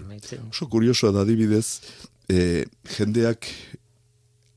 Oso 0.50 0.68
kuriosoa 0.72 1.12
da 1.12 1.20
adibidez, 1.26 1.80
e, 2.28 2.64
jendeak 2.96 3.46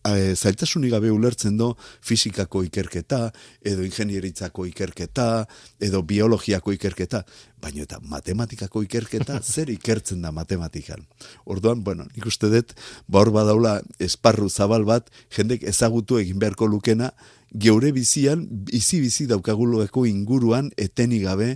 e, 0.08 0.36
zailtasunik 0.36 0.92
gabe 0.94 1.12
ulertzen 1.12 1.58
do 1.58 1.74
fizikako 2.06 2.64
ikerketa, 2.68 3.30
edo 3.62 3.84
ingenieritzako 3.84 4.66
ikerketa, 4.70 5.46
edo 5.80 6.02
biologiako 6.02 6.74
ikerketa, 6.76 7.24
baina 7.62 7.84
eta 7.84 8.00
matematikako 8.12 8.84
ikerketa 8.88 9.40
zer 9.54 9.72
ikertzen 9.74 10.22
da 10.22 10.32
matematikan. 10.36 11.04
Orduan, 11.46 11.84
bueno, 11.84 12.08
nik 12.16 12.30
uste 12.30 12.52
dut, 12.52 12.76
ba 13.08 13.24
hor 13.24 13.34
badaula 13.36 13.80
esparru 14.00 14.50
zabal 14.50 14.88
bat, 14.88 15.10
jendek 15.36 15.68
ezagutu 15.68 16.20
egin 16.22 16.40
beharko 16.40 16.68
lukena, 16.68 17.12
geure 17.52 17.92
bizian, 17.92 18.46
bizi-bizi 18.50 19.26
daukaguloko 19.30 20.06
inguruan 20.06 20.70
etenik 20.78 21.24
gabe 21.26 21.50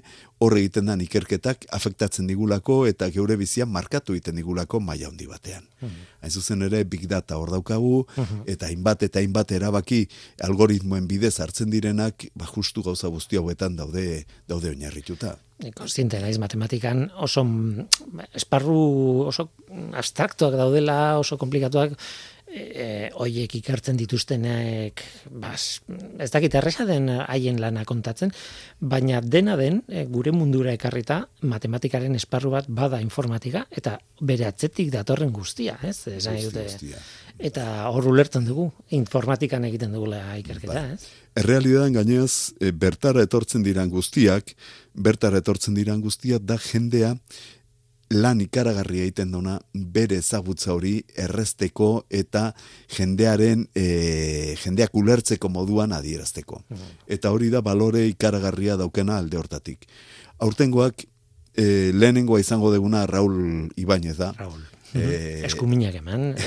hor 0.43 0.55
egiten 0.57 0.89
dan 0.89 1.01
ikerketak 1.03 1.67
afektatzen 1.71 2.27
digulako 2.27 2.83
eta 2.89 3.07
geure 3.13 3.37
bizian 3.39 3.69
markatu 3.71 4.15
egiten 4.15 4.35
digulako 4.41 4.81
maila 4.83 5.07
handi 5.11 5.27
batean. 5.29 5.63
Hain 5.83 6.31
zuzen 6.31 6.65
ere, 6.65 6.83
big 6.83 7.05
data 7.11 7.37
hor 7.37 7.51
daukagu, 7.53 8.03
eta 8.49 8.67
hainbat 8.67 9.05
eta 9.07 9.21
hainbat 9.21 9.53
erabaki 9.55 10.03
algoritmoen 10.43 11.07
bidez 11.07 11.37
hartzen 11.39 11.71
direnak, 11.71 12.27
ba 12.35 12.49
justu 12.49 12.83
gauza 12.83 13.07
guzti 13.13 13.39
hauetan 13.39 13.77
daude 13.79 14.25
daude 14.47 14.73
oinarrituta. 14.73 15.37
Konstiente 15.77 16.19
naiz 16.19 16.39
matematikan 16.41 17.05
oso 17.23 17.43
mm, 17.45 18.25
esparru 18.35 19.27
oso 19.29 19.51
abstraktuak 19.95 20.57
daudela, 20.59 21.19
oso 21.21 21.37
komplikatuak, 21.39 21.93
e, 22.53 23.09
hoiek 23.19 23.55
ikartzen 23.59 23.97
dituztenek, 23.97 25.03
bas, 25.41 25.81
ez 26.21 26.29
dakit 26.33 26.55
erresa 26.59 26.85
den 26.89 27.09
haien 27.15 27.59
lana 27.61 27.83
kontatzen, 27.89 28.33
baina 28.79 29.21
dena 29.21 29.55
den, 29.59 29.81
e, 29.87 30.05
gure 30.09 30.33
mundura 30.35 30.73
ekarrita, 30.75 31.23
matematikaren 31.41 32.15
esparru 32.19 32.53
bat 32.53 32.69
bada 32.69 33.01
informatika, 33.03 33.65
eta 33.71 33.97
bere 34.21 34.47
atzetik 34.49 34.91
datorren 34.93 35.33
guztia, 35.33 35.79
ez? 35.83 35.97
Esan 36.07 36.37
nahi 36.37 36.47
dute. 36.49 36.93
Eta 37.43 37.65
hor 37.89 38.11
ulertzen 38.11 38.45
dugu, 38.45 38.69
informatikan 38.93 39.65
egiten 39.65 39.95
dugula 39.95 40.21
ikerketa, 40.39 40.85
ez? 40.93 41.09
Errealitatean 41.41 41.97
gainez, 41.97 42.53
e, 42.61 42.69
bertara 42.71 43.25
etortzen 43.25 43.65
diran 43.65 43.89
guztiak, 43.89 44.53
bertara 44.93 45.41
etortzen 45.41 45.73
diran 45.73 46.01
guztiak 46.03 46.45
da 46.45 46.59
jendea 46.61 47.15
lan 48.13 48.41
ikaragarri 48.41 49.01
egiten 49.03 49.31
dona 49.33 49.57
bere 49.73 50.19
ezagutza 50.21 50.73
hori 50.73 50.93
errezteko 51.19 52.05
eta 52.09 52.51
jendearen 52.95 53.65
e, 53.75 54.55
jendeak 54.61 54.95
ulertzeko 54.95 55.49
moduan 55.49 55.95
adierazteko. 55.97 56.61
Eta 57.07 57.31
hori 57.33 57.49
da 57.53 57.61
balore 57.61 58.05
ikaragarria 58.07 58.77
daukena 58.77 59.17
alde 59.17 59.37
hortatik. 59.37 59.87
Aurtengoak 60.39 61.05
e, 61.55 61.91
lehenengoa 61.93 62.39
izango 62.39 62.71
deguna 62.73 63.05
Raul 63.09 63.69
Ibañez 63.77 64.17
da. 64.17 64.33
Raul. 64.37 64.61
Eh, 64.95 65.41
eskuminak 65.47 65.95
eman. 66.01 66.33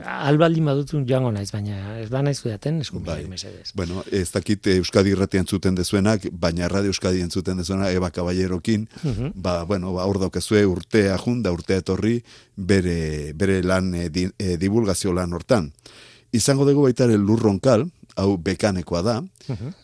E, 0.00 0.02
albaldin 0.04 0.64
badutun 0.64 1.04
joango 1.08 1.30
naiz, 1.34 1.50
baina 1.52 1.98
ez 2.00 2.08
ba 2.10 2.22
naiz 2.24 2.38
zudaten 2.40 2.80
eskuminak 2.80 3.20
Bai. 3.22 3.28
mesedez. 3.28 3.72
Bueno, 3.76 4.04
ez 4.10 4.30
dakit 4.32 4.66
eh, 4.66 4.76
Euskadi 4.80 5.12
irratian 5.12 5.46
zuten 5.46 5.74
dezuenak, 5.76 6.26
baina 6.32 6.68
Radio 6.68 6.94
Euskadi 6.94 7.20
entzuten 7.20 7.60
dezuena 7.60 7.90
Eba 7.90 8.10
Caballerokin, 8.10 8.86
ba, 9.34 9.64
bueno, 9.64 9.92
ba, 9.96 10.06
hor 10.08 10.20
daukezue 10.22 10.64
urtea 10.66 11.18
jun, 11.18 11.42
da 11.42 11.52
urtea 11.52 11.82
etorri 11.82 12.20
bere, 12.56 13.32
bere 13.34 13.60
lan, 13.62 13.94
eh, 13.94 14.08
di, 14.10 14.28
eh, 14.38 14.56
divulgazio 14.60 15.12
lan 15.12 15.32
hortan. 15.32 15.70
Izango 16.32 16.64
dugu 16.68 16.86
baita 16.86 17.04
ere 17.08 17.18
Lur 17.18 17.42
Ronkal, 17.42 17.88
hau 18.16 18.36
bekanekoa 18.38 19.02
da, 19.02 19.20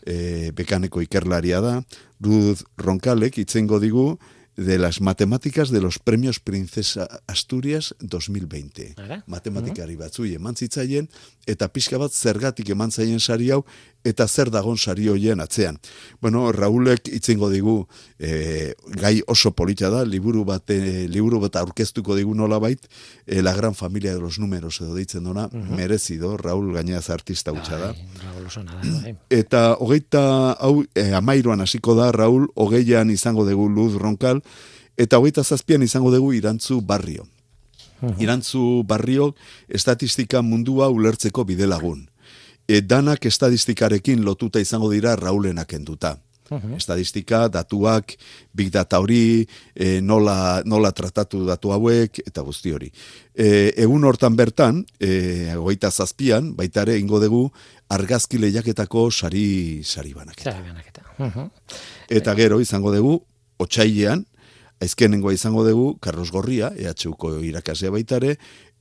eh, 0.05 0.51
bekaneko 0.55 1.01
ikerlaria 1.01 1.61
da, 1.61 1.81
Ruth 2.21 2.63
Ronkalek 2.77 3.37
itzengo 3.37 3.79
digu 3.79 4.17
de 4.57 4.79
las 4.79 5.01
matemáticas 5.01 5.69
de 5.69 5.81
los 5.81 5.99
premios 5.99 6.39
Princesa 6.39 7.07
Asturias 7.27 7.95
2020. 7.99 8.95
Ara. 8.97 9.23
Matematikari 9.27 9.95
batzui 9.95 10.33
eman 10.35 10.57
zitzaien, 10.57 11.07
eta 11.45 11.69
pixka 11.69 12.01
bat 12.01 12.11
zergatik 12.11 12.73
eman 12.73 12.91
zaien 12.91 13.21
sari 13.21 13.51
hau, 13.53 13.61
eta 14.07 14.27
zer 14.27 14.51
dagon 14.53 14.77
sari 14.77 15.07
hoien 15.11 15.41
atzean. 15.43 15.77
Bueno, 16.21 16.51
Raulek 16.55 17.09
itzengo 17.13 17.49
digu 17.51 17.77
e, 18.19 18.73
gai 18.99 19.21
oso 19.27 19.51
polita 19.51 19.91
da, 19.93 20.03
liburu 20.05 20.45
bat, 20.47 20.69
e, 20.71 21.07
liburu 21.11 21.41
bat 21.43 21.59
aurkeztuko 21.61 22.15
digu 22.17 22.35
nolabait, 22.35 22.87
e, 23.25 23.41
La 23.41 23.53
Gran 23.53 23.75
Familia 23.75 24.13
de 24.13 24.19
los 24.21 24.39
Números 24.39 24.79
edo 24.81 24.95
deitzen 24.95 25.23
dona, 25.23 25.47
merezido, 25.51 26.35
Raul 26.37 26.73
gainaz 26.73 27.09
artista 27.09 27.51
hutsa 27.51 27.77
da. 27.77 27.93
Nada, 27.93 28.81
bai. 29.03 29.15
Eta 29.29 29.63
hogeita, 29.79 30.57
hau, 30.59 30.85
e, 30.95 31.11
amairuan 31.13 31.61
hasiko 31.61 31.95
da, 31.99 32.11
Raul, 32.11 32.47
hogeian 32.55 33.11
izango 33.11 33.45
dugu 33.47 33.69
Luz 33.69 33.95
Ronkal, 33.99 34.41
eta 34.97 35.19
hogeita 35.19 35.43
zazpian 35.43 35.83
izango 35.83 36.11
dugu 36.13 36.33
Irantzu 36.33 36.81
Barrio. 36.81 37.27
Irantzu 38.21 38.83
barriok 38.85 39.37
estatistika 39.73 40.43
mundua 40.45 40.89
ulertzeko 40.93 41.43
bidelagun. 41.49 42.05
E, 42.67 42.81
danak 42.81 43.25
estadistikarekin 43.25 44.25
lotuta 44.25 44.59
izango 44.59 44.91
dira 44.91 45.15
raulenak 45.15 45.73
enduta. 45.73 46.17
Estadistika, 46.77 47.49
datuak, 47.51 48.13
big 48.55 48.69
data 48.71 49.01
hori, 49.03 49.45
e, 49.75 49.99
nola, 49.99 50.61
nola 50.65 50.93
tratatu 50.95 51.41
datu 51.47 51.73
hauek, 51.75 52.21
eta 52.23 52.41
guzti 52.41 52.71
hori. 52.71 52.87
E, 53.35 53.73
egun 53.83 54.07
hortan 54.07 54.35
bertan, 54.39 54.79
e, 54.99 55.51
goita 55.59 55.91
zazpian, 55.91 56.53
baita 56.55 56.85
ere 56.87 56.97
ingo 56.99 57.19
dugu, 57.19 57.43
argazki 57.91 58.39
lehiaketako 58.39 59.09
sari, 59.11 59.83
sari 59.83 60.13
banaketa. 60.15 60.53
Sari 60.53 60.71
banaketa. 60.71 61.49
Eta 62.07 62.35
gero 62.39 62.61
izango 62.63 62.95
dugu, 62.95 63.19
otxailean, 63.59 64.23
aizkenengoa 64.79 65.33
izango 65.33 65.65
dugu, 65.65 65.97
Carlos 65.99 66.31
Gorria, 66.31 66.71
EHUko 66.77 67.37
irakaslea 67.43 67.91
baitare, 67.91 68.37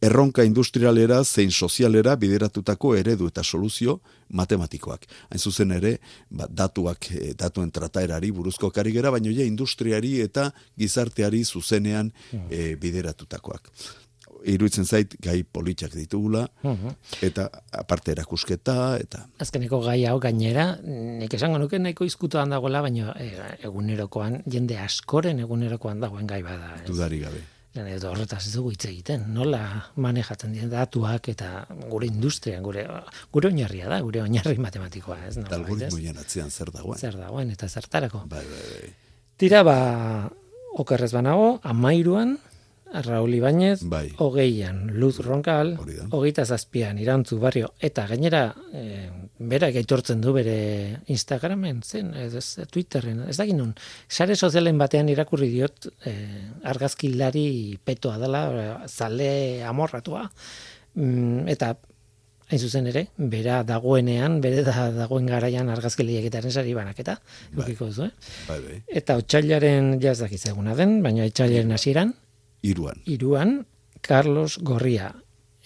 erronka 0.07 0.45
industrialera 0.47 1.23
zein 1.25 1.51
sozialera 1.51 2.17
bideratutako 2.21 2.95
eredu 2.97 3.29
eta 3.33 3.43
soluzio 3.45 3.99
matematikoak. 4.39 5.07
Hain 5.31 5.43
zuzen 5.43 5.75
ere, 5.77 5.97
ba, 6.31 6.49
datuak, 6.49 7.11
e, 7.13 7.35
datuen 7.39 7.71
trataerari 7.75 8.33
buruzko 8.35 8.71
kari 8.75 8.95
gera, 8.95 9.13
baina 9.15 9.33
ja 9.35 9.47
industriari 9.47 10.19
eta 10.25 10.51
gizarteari 10.79 11.45
zuzenean 11.45 12.13
e, 12.51 12.75
bideratutakoak. 12.81 13.73
Iruitzen 14.47 14.87
zait, 14.87 15.17
gai 15.23 15.41
politiak 15.43 15.97
ditugula, 15.97 16.45
eta 17.25 17.49
aparte 17.75 18.13
erakusketa, 18.13 18.77
eta... 19.03 19.25
Azkeneko 19.43 19.81
gai 19.83 19.97
hau 20.07 20.21
gainera, 20.23 20.69
nik 20.85 21.35
esango 21.35 21.59
nuke 21.59 21.81
nahiko 21.83 22.07
izkutuan 22.07 22.55
dagoela, 22.55 22.85
baina 22.85 23.17
e, 23.19 23.33
egunerokoan, 23.67 24.45
jende 24.47 24.79
askoren 24.79 25.43
egunerokoan 25.43 26.05
dagoen 26.05 26.31
gai 26.31 26.45
bada. 26.47 26.77
Ez? 26.79 26.87
Dudari 26.93 27.25
gabe. 27.25 27.43
Edo 27.77 28.11
horretaz 28.11 28.47
ez 28.47 28.55
dugu 28.55 28.71
hitz 28.73 28.87
egiten, 28.89 29.27
nola 29.35 29.61
manejatzen 30.01 30.55
diren 30.57 30.71
datuak 30.73 31.29
eta 31.29 31.67
gure 31.91 32.09
industria, 32.09 32.61
gure, 32.65 32.87
gure 33.33 33.51
oinarria 33.51 33.91
da, 33.93 34.01
gure 34.01 34.23
oinarri 34.23 34.57
matematikoa. 34.63 35.19
Ez, 35.29 35.37
Eta 35.43 35.59
algoritmoien 35.59 36.17
atzean 36.23 36.51
zer 36.51 36.73
dagoen. 36.73 36.99
Zer 36.99 37.19
dagoen 37.21 37.53
eta 37.53 37.69
zertarako. 37.69 38.25
Bai, 38.31 38.45
bai, 38.49 38.65
bai. 38.73 38.93
Tira, 39.37 39.61
ba, 39.67 39.77
okerrez 40.81 41.13
banago, 41.13 41.59
amairuan, 41.63 42.39
Raul 42.93 43.35
Ibañez, 43.35 43.81
Bai. 43.83 44.13
hogeian, 44.19 44.93
Luz 44.95 45.19
Ronkal, 45.19 45.75
da. 45.77 46.07
hogeita 46.11 46.45
zazpian, 46.45 46.99
irantzu 47.03 47.39
barrio, 47.39 47.73
eta 47.81 48.07
gainera, 48.07 48.55
e, 48.73 49.09
berak 49.39 49.75
aitortzen 49.77 50.21
du 50.23 50.33
bere 50.37 51.03
Instagramen, 51.13 51.83
zen, 51.83 52.15
ez, 52.15 52.45
Twitterren, 52.71 53.25
ez 53.29 53.37
dakit 53.37 53.59
nun, 53.59 53.75
sare 54.09 54.37
sozialen 54.37 54.79
batean 54.79 55.11
irakurri 55.11 55.51
diot, 55.51 55.91
e, 56.07 56.15
argazkilari 56.65 57.77
petoa 57.85 58.17
dela, 58.23 58.47
zale 58.87 59.65
amorratua, 59.67 60.25
mm, 60.95 61.49
eta 61.57 61.75
hain 62.47 62.61
zuzen 62.63 62.87
ere, 62.87 63.09
bera 63.19 63.63
dagoenean, 63.67 64.39
bere 64.41 64.63
da, 64.63 64.93
dagoen 64.95 65.27
garaian 65.27 65.69
argazkilieketaren 65.75 66.53
sari 66.55 66.77
banaketa, 66.77 67.17
lukiko 67.59 67.91
duzu, 67.91 68.07
eh? 68.07 68.31
bai, 68.47 68.61
bai. 68.63 68.79
Eta 69.03 69.17
otxailaren 69.19 69.97
jaz 70.03 70.21
dakiz 70.21 70.45
eguna 70.53 70.77
den, 70.79 71.01
baina 71.03 71.27
otxailaren 71.27 71.75
hasieran, 71.75 72.15
Iruan. 72.67 73.03
iruan, 73.07 73.61
Carlos 74.01 74.59
Gorria, 74.63 75.11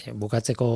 eh, 0.04 0.12
bukatzeko 0.12 0.68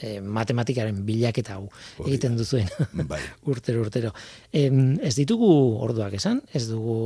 eh, 0.00 0.20
matematikaren 0.20 1.02
bilaketa 1.06 1.58
hau 1.58 1.68
egiten 2.06 2.36
duzuen 2.38 2.68
Bai. 3.10 3.20
urtero 3.52 3.82
urtero. 3.84 4.12
Em, 4.52 4.98
ez 5.02 5.14
ditugu 5.18 5.50
orduak 5.84 6.14
esan, 6.18 6.42
ez 6.52 6.66
dugu, 6.70 6.98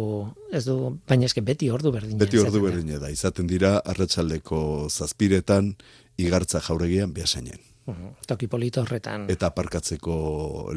ez 0.53 0.65
dugu, 0.69 0.95
baina 1.09 1.29
eske 1.31 1.43
beti 1.43 1.71
ordu 1.71 1.93
berdina. 1.95 2.21
Beti 2.21 2.41
ordu 2.43 2.61
da. 2.61 2.65
berdina 2.69 3.03
da. 3.03 3.13
Izaten 3.13 3.51
dira, 3.51 3.77
arratsaldeko 3.85 4.89
zazpiretan, 4.91 5.75
igartza 6.17 6.63
jauregian 6.65 7.15
behasainen. 7.17 7.74
Mhm, 7.85 8.15
Toki 8.25 8.47
polito 8.49 8.81
horretan. 8.81 9.27
Eta 9.29 9.51
aparkatzeko 9.51 10.15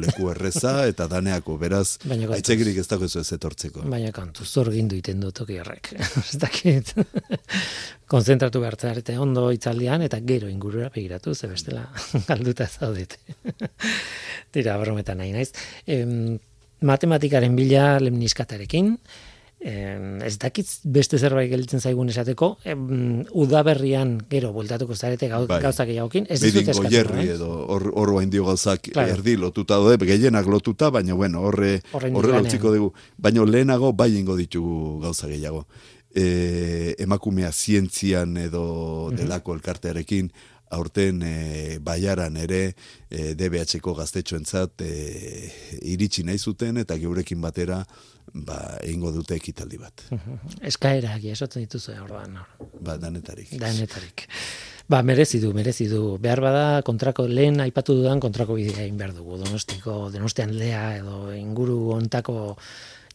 leku 0.00 0.28
erreza, 0.28 0.82
eta 0.92 1.06
daneako, 1.08 1.56
beraz, 1.60 1.96
aitzegirik 2.36 2.76
ez 2.82 2.86
dago 2.90 3.08
ez 3.08 3.32
etortzeko. 3.32 3.86
Baina 3.88 4.12
kantu, 4.12 4.44
zorgindu 4.44 4.98
iten 4.98 5.22
du 5.24 5.32
toki 5.32 5.56
horrek. 5.62 5.94
ez 6.20 6.36
dakit. 6.40 6.92
Konzentratu 8.12 8.60
behar 8.60 8.76
zarete 8.76 9.16
ondo 9.20 9.48
itzaldian 9.52 10.04
eta 10.04 10.20
gero 10.24 10.48
ingurura 10.52 10.90
begiratu, 10.92 11.34
ze 11.34 11.48
bestela 11.48 11.86
galduta 12.28 12.68
zaudete. 12.68 13.16
Tira, 14.52 14.76
brometan 14.80 15.20
nahi 15.20 15.32
naiz. 15.32 15.50
Em, 15.86 16.38
matematikaren 16.80 17.56
bila 17.56 17.98
lemniskatarekin, 18.00 18.96
em, 19.60 20.20
ez 20.22 20.36
dakit 20.38 20.68
beste 20.84 21.18
zerbait 21.18 21.50
gelditzen 21.50 21.80
zaigun 21.80 22.08
esateko, 22.12 22.56
em, 22.64 23.24
udaberrian 23.34 24.16
gero 24.30 24.52
bueltatuko 24.52 24.94
zarete 24.94 25.28
gau, 25.28 25.46
Bai. 25.46 25.60
gauzak 25.62 25.88
gehiagokin, 25.90 26.26
ez 26.30 26.40
dizut 26.40 26.62
eskatuko, 26.62 26.88
goierri 26.88 27.26
eh? 27.26 27.34
edo 27.34 27.50
hor 27.66 27.90
hor 27.94 28.14
dio 28.30 28.44
gauzak 28.44 28.90
Claro. 28.92 29.12
erdi 29.18 29.36
lotuta 29.36 29.76
daude, 29.76 29.98
gehienak 30.06 30.46
lotuta, 30.46 30.90
baina 30.90 31.14
bueno, 31.14 31.42
horre 31.42 31.80
horre 31.92 32.40
utziko 32.40 32.72
dugu. 32.72 32.92
Baina 33.16 33.44
lehenago 33.44 33.92
bai 33.92 34.14
ingo 34.16 34.36
ditugu 34.36 35.00
gauza 35.02 35.28
gehiago. 35.28 35.66
E, 36.14 36.94
emakumea 36.98 37.50
zientzian 37.52 38.36
edo 38.40 39.10
delako 39.14 39.54
elkartearekin 39.54 40.30
aurten 40.70 41.22
e, 41.22 41.78
baiaran 41.84 42.36
ere 42.36 42.74
e, 43.10 43.34
DBH-ko 43.34 43.94
gaztetxoentzat 43.94 44.84
e, 44.84 44.92
iritsi 45.92 46.24
nahi 46.24 46.38
zuten 46.38 46.80
eta 46.82 46.96
geurekin 47.00 47.40
batera 47.40 47.82
ba, 48.46 48.78
egingo 48.82 49.12
dute 49.14 49.36
ekitaldi 49.38 49.78
bat. 49.80 50.04
Eskaerak 50.70 51.24
esotzen 51.32 51.64
dituzu 51.64 51.94
orduan. 52.02 52.36
hor. 52.40 52.68
Ba, 52.80 52.98
danetarik. 53.00 53.50
Danetarik. 53.58 54.28
Ba, 54.88 55.02
merezi 55.02 55.40
du, 55.40 55.52
merezi 55.52 55.88
du. 55.88 56.16
Behar 56.22 56.40
bada 56.40 56.82
kontrako 56.86 57.26
lehen 57.28 57.60
aipatu 57.60 57.98
dudan 57.98 58.20
kontrako 58.24 58.56
bidea 58.56 58.86
egin 58.86 58.96
behar 59.00 59.12
dugu. 59.16 59.36
Donostiko, 59.42 60.08
Donostian 60.14 60.54
lea 60.56 60.96
edo 61.00 61.32
inguru 61.36 61.92
ontako 61.98 62.56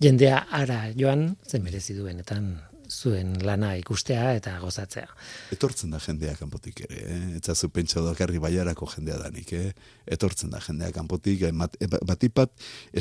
jendea 0.03 0.45
ara 0.51 0.85
joan, 0.97 1.35
ze 1.47 1.59
merezi 1.59 1.95
du 1.97 2.05
benetan 2.05 2.53
zuen 2.93 3.33
lana 3.45 3.73
ikustea 3.79 4.33
eta 4.37 4.53
gozatzea. 4.61 5.07
Etortzen 5.55 5.93
da 5.93 5.99
jendea 6.03 6.35
kanpotik 6.39 6.83
ere, 6.85 6.99
eh? 7.09 7.19
Etza 7.39 7.55
zu 7.55 7.69
pentsa 7.73 8.03
dakarri 8.05 8.41
baiarako 8.43 8.87
jendea 8.95 9.17
danik, 9.21 9.53
eh? 9.57 9.71
Etortzen 10.17 10.53
da 10.53 10.61
jendea 10.63 10.91
kanpotik, 10.95 11.41
eh, 11.47 11.51
mat, 11.51 11.77
e, 11.81 11.87
batipat 11.87 12.53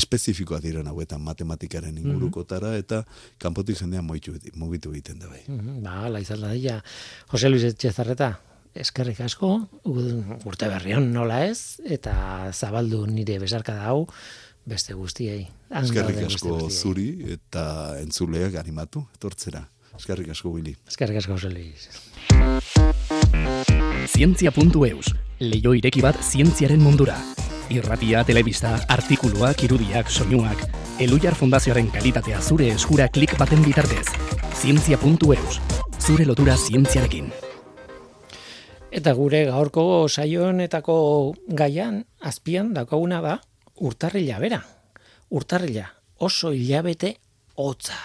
espezifikoa 0.03 0.61
diren 0.65 0.89
hauetan 0.89 1.23
matematikaren 1.23 1.99
ingurukotara, 1.99 2.77
eta 2.81 3.03
kanpotik 3.39 3.79
jendea 3.83 4.03
moitu, 4.03 4.37
mugitu 4.55 4.93
egiten 4.97 5.19
da 5.19 5.29
bai. 5.29 5.43
Mhm, 5.49 5.83
Ba, 5.83 5.99
ala 6.07 6.21
izan 6.21 6.41
da 6.41 6.53
dira. 6.53 6.81
Jose 7.33 7.49
Luis 7.49 7.65
Etxezarreta, 7.65 8.33
eskerrik 8.75 9.21
asko, 9.21 9.69
urte 9.85 10.69
berrion 10.69 11.13
nola 11.13 11.45
ez, 11.47 11.81
eta 11.85 12.15
zabaldu 12.53 13.05
nire 13.07 13.39
besarka 13.43 13.83
hau 13.85 14.07
beste 14.65 14.95
guztiei. 14.95 15.47
Eskerrik 15.83 16.23
guzti 16.23 16.39
asko 16.39 16.71
zuri 16.71 17.09
eta 17.35 17.65
entzuleak 18.01 18.57
animatu, 18.61 19.05
etortzera. 19.17 19.65
Eskerrik 19.97 20.31
asko, 20.33 20.51
Willy. 20.51 20.77
Eskerrik 20.89 21.19
asko, 21.21 21.37
Luis. 21.49 21.89
Zientzia.eus, 24.13 25.15
leio 25.41 25.75
ireki 25.75 26.03
bat 26.03 26.19
zientziaren 26.23 26.81
mundura. 26.83 27.17
Irratia, 27.73 28.25
telebista, 28.25 28.77
artikuluak, 28.89 29.63
irudiak, 29.65 30.11
soinuak, 30.11 30.67
Elujar 31.01 31.35
Fundazioaren 31.35 31.89
kalitatea 31.91 32.41
zure 32.41 32.69
eskura 32.75 33.09
klik 33.09 33.33
baten 33.41 33.63
bitartez. 33.65 34.05
Zientzia.eus, 34.61 35.61
zure 35.99 36.27
lotura 36.29 36.57
zientziarekin. 36.57 37.33
Eta 38.93 39.15
gure 39.17 39.47
gaurko 39.49 40.07
saio 40.09 40.47
honetako 40.51 40.97
gaian, 41.49 42.05
azpian 42.21 42.75
daukaguna 42.77 43.23
da, 43.25 43.39
urtarrila 43.81 44.39
bera. 44.39 44.63
Urtarrila, 45.33 45.89
oso 46.21 46.53
hilabete 46.53 47.17
hotza. 47.57 47.97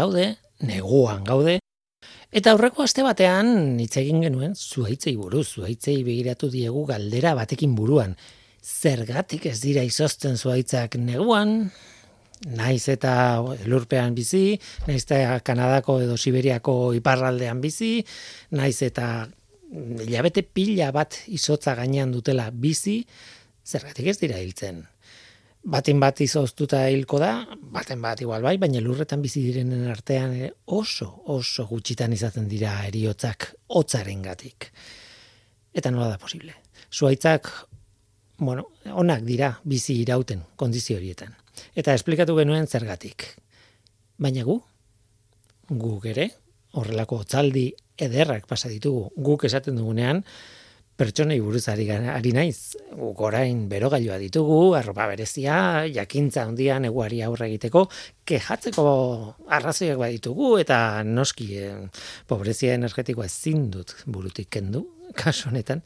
Gaude, 0.00 0.26
neguan 0.64 1.24
gaude, 1.28 1.58
eta 2.32 2.54
aurreko 2.54 2.84
aste 2.86 3.04
batean 3.04 3.78
hitz 3.82 3.96
egin 4.00 4.22
genuen 4.24 4.54
zuaitzei 4.56 5.16
buruz, 5.18 5.46
zuaitzei 5.60 6.00
begiratu 6.06 6.50
diegu 6.52 6.86
galdera 6.88 7.34
batekin 7.38 7.74
buruan. 7.76 8.16
Zergatik 8.60 9.46
ez 9.50 9.58
dira 9.62 9.82
izozten 9.84 10.36
zuaitzak 10.36 10.96
neguan, 11.00 11.70
naiz 12.56 12.86
eta 12.92 13.12
lurpean 13.68 14.16
bizi, 14.16 14.58
naiz 14.86 15.02
eta 15.02 15.40
Kanadako 15.44 15.98
edo 16.04 16.16
Siberiako 16.16 16.94
iparraldean 16.96 17.60
bizi, 17.60 17.98
naiz 18.56 18.78
eta 18.86 19.10
hilabete 19.70 20.44
pila 20.44 20.90
bat 20.96 21.18
izotza 21.28 21.76
gainean 21.78 22.12
dutela 22.12 22.48
bizi, 22.52 23.02
zergatik 23.66 24.12
ez 24.12 24.18
dira 24.22 24.40
hiltzen 24.40 24.80
batin 25.62 26.00
bat 26.00 26.20
izoztuta 26.24 26.86
hilko 26.88 27.18
da, 27.20 27.32
baten 27.72 28.00
bat 28.02 28.20
igual 28.22 28.42
bai, 28.42 28.56
baina 28.58 28.80
lurretan 28.80 29.22
bizi 29.22 29.42
direnen 29.44 29.88
artean 29.92 30.34
oso, 30.66 31.10
oso 31.34 31.66
gutxitan 31.68 32.12
izaten 32.16 32.48
dira 32.48 32.78
eriotzak 32.88 33.50
hotzaren 33.68 34.22
gatik. 34.22 34.70
Eta 35.72 35.90
nola 35.90 36.08
da 36.10 36.18
posible. 36.18 36.54
Zuaitzak, 36.90 37.50
bueno, 38.38 38.70
onak 38.84 39.22
dira 39.26 39.52
bizi 39.64 40.00
irauten 40.02 40.42
kondizio 40.56 40.96
horietan. 40.96 41.36
Eta 41.76 41.94
esplikatu 41.94 42.36
genuen 42.38 42.66
zergatik. 42.66 43.26
Baina 44.18 44.44
gu, 44.44 44.56
guk 45.70 46.06
ere, 46.10 46.30
horrelako 46.72 47.20
hotzaldi 47.22 47.68
ederrak 48.00 48.46
pasa 48.48 48.70
ditugu, 48.72 49.10
guk 49.16 49.44
esaten 49.44 49.76
dugunean, 49.76 50.24
pertsonei 51.00 51.38
buruz 51.40 51.64
ari, 51.72 51.86
ari 51.88 52.32
naiz. 52.36 52.76
Guk 52.92 53.22
orain 53.24 53.62
berogailua 53.70 54.18
ditugu, 54.20 54.74
arropa 54.76 55.06
berezia, 55.08 55.86
jakintza 55.88 56.44
handian 56.44 56.84
eguari 56.88 57.22
aurre 57.24 57.48
egiteko, 57.48 57.86
kejatzeko 58.28 58.84
arrazoiak 59.48 60.00
baditugu 60.02 60.52
eta 60.60 61.00
noski 61.08 61.48
eh, 61.56 61.72
pobrezia 62.28 62.76
energetikoa 62.76 63.28
ezin 63.30 63.70
dut 63.72 63.96
burutik 64.04 64.50
kendu, 64.58 64.84
kaso 65.22 65.48
honetan. 65.48 65.80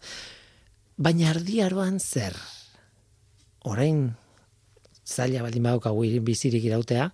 Baina 0.99 1.31
ardiaroan 1.31 2.01
zer? 2.03 2.35
Orain 3.71 4.09
zaila 5.07 5.45
baldin 5.47 5.69
badaukagu 5.69 6.09
bizirik 6.27 6.67
irautea, 6.67 7.13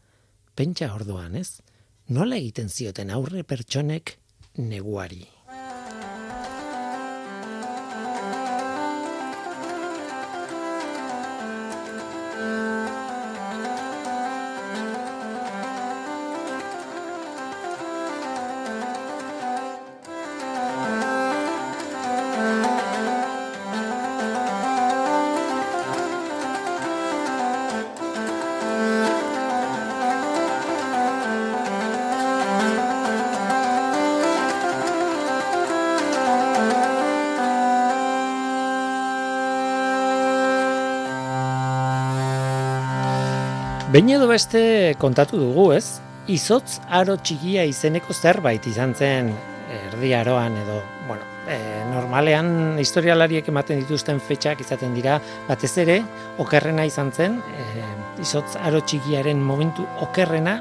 pentsa 0.56 0.88
orduan, 0.94 1.36
ez? 1.36 1.60
Nola 2.10 2.40
egiten 2.40 2.72
zioten 2.72 3.12
aurre 3.14 3.44
pertsonek 3.44 4.16
neguari? 4.58 5.22
Behin 44.00 44.14
edo 44.16 44.30
beste 44.30 44.60
kontatu 44.96 45.36
dugu, 45.36 45.74
ez? 45.76 46.00
Izotz 46.32 46.78
aro 46.88 47.18
txikia 47.20 47.66
izeneko 47.68 48.14
zerbait 48.16 48.64
izan 48.64 48.94
zen 48.96 49.26
erdi 49.76 50.14
aroan 50.16 50.54
edo, 50.56 50.78
bueno, 51.04 51.26
e, 51.44 51.58
normalean 51.90 52.78
historialariek 52.80 53.50
ematen 53.52 53.82
dituzten 53.82 54.22
fetxak 54.24 54.62
izaten 54.64 54.94
dira, 54.96 55.18
batez 55.50 55.74
ere, 55.82 55.98
okerrena 56.40 56.86
izan 56.88 57.12
zen, 57.12 57.36
e, 57.52 57.82
izotz 58.24 58.54
aro 58.56 58.80
txikiaren 58.80 59.42
momentu 59.50 59.84
okerrena, 60.06 60.54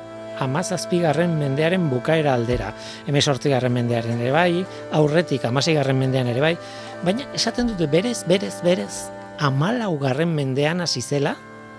amazazpigarren 0.44 1.38
mendearen 1.40 1.86
bukaera 1.94 2.34
aldera. 2.34 2.74
Hemen 3.08 3.72
mendearen 3.72 4.20
ere 4.20 4.34
bai, 4.36 4.66
aurretik 4.92 5.46
amazigarren 5.46 5.96
mendean 5.98 6.28
ere 6.28 6.42
bai, 6.42 6.58
baina 7.06 7.24
esaten 7.34 7.72
dute 7.72 7.88
berez, 7.88 8.26
berez, 8.28 8.60
berez, 8.66 9.08
amalaugarren 9.40 10.36
mendean 10.36 10.82
hasi 10.82 11.00
zela, 11.00 11.38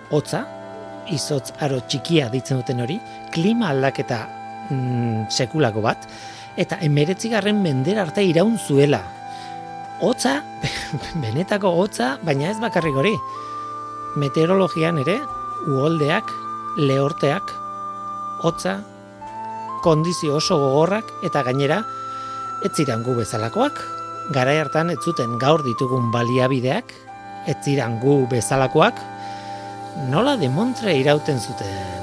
hotza, 0.08 0.46
izotz 1.14 1.50
aro 1.60 1.80
txikia 1.88 2.28
ditzen 2.32 2.60
duten 2.60 2.82
hori, 2.84 2.98
klima 3.34 3.70
aldaketa 3.74 4.20
mm, 4.70 5.28
sekulako 5.30 5.82
bat, 5.84 6.06
eta 6.60 6.78
emeretzigarren 6.86 7.60
mender 7.62 8.00
arte 8.02 8.24
iraun 8.26 8.58
zuela. 8.58 9.02
Hotza, 10.00 10.40
benetako 11.22 11.74
hotza, 11.82 12.14
baina 12.24 12.50
ez 12.50 12.58
bakarrik 12.62 12.96
hori. 12.96 13.14
Meteorologian 14.20 14.98
ere, 15.02 15.18
uholdeak, 15.68 16.30
lehorteak, 16.80 17.52
hotza, 18.42 18.80
kondizio 19.84 20.36
oso 20.40 20.58
gogorrak, 20.60 21.10
eta 21.26 21.44
gainera, 21.46 21.82
ez 22.64 22.72
ziren 22.76 23.04
gu 23.04 23.14
bezalakoak. 23.20 23.80
Gara 24.34 24.54
hartan 24.62 24.92
ez 24.92 25.00
zuten 25.02 25.38
gaur 25.42 25.64
ditugun 25.66 26.10
baliabideak, 26.14 26.92
ez 27.50 27.56
ziren 27.64 27.98
gu 28.02 28.22
bezalakoak, 28.30 29.00
nola 30.08 30.36
demontre 30.36 30.94
irauten 30.96 31.38
zuten. 31.40 31.98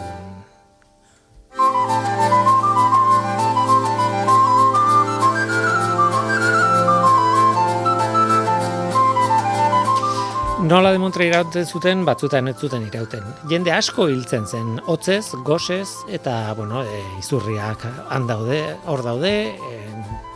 Nola 10.68 10.92
demontre 10.92 11.30
irauten 11.30 11.64
zuten, 11.66 12.04
batzutan 12.04 12.50
ez 12.52 12.58
zuten 12.60 12.84
irauten. 12.90 13.24
Jende 13.48 13.72
asko 13.72 14.10
hiltzen 14.12 14.44
zen, 14.46 14.82
hotzez, 14.86 15.32
gosez, 15.48 15.88
eta, 16.12 16.54
bueno, 16.58 16.84
e, 16.84 17.02
izurriak 17.22 17.86
handaude, 18.12 18.60
hor 18.86 19.06
daude, 19.06 19.34
e, 19.56 19.78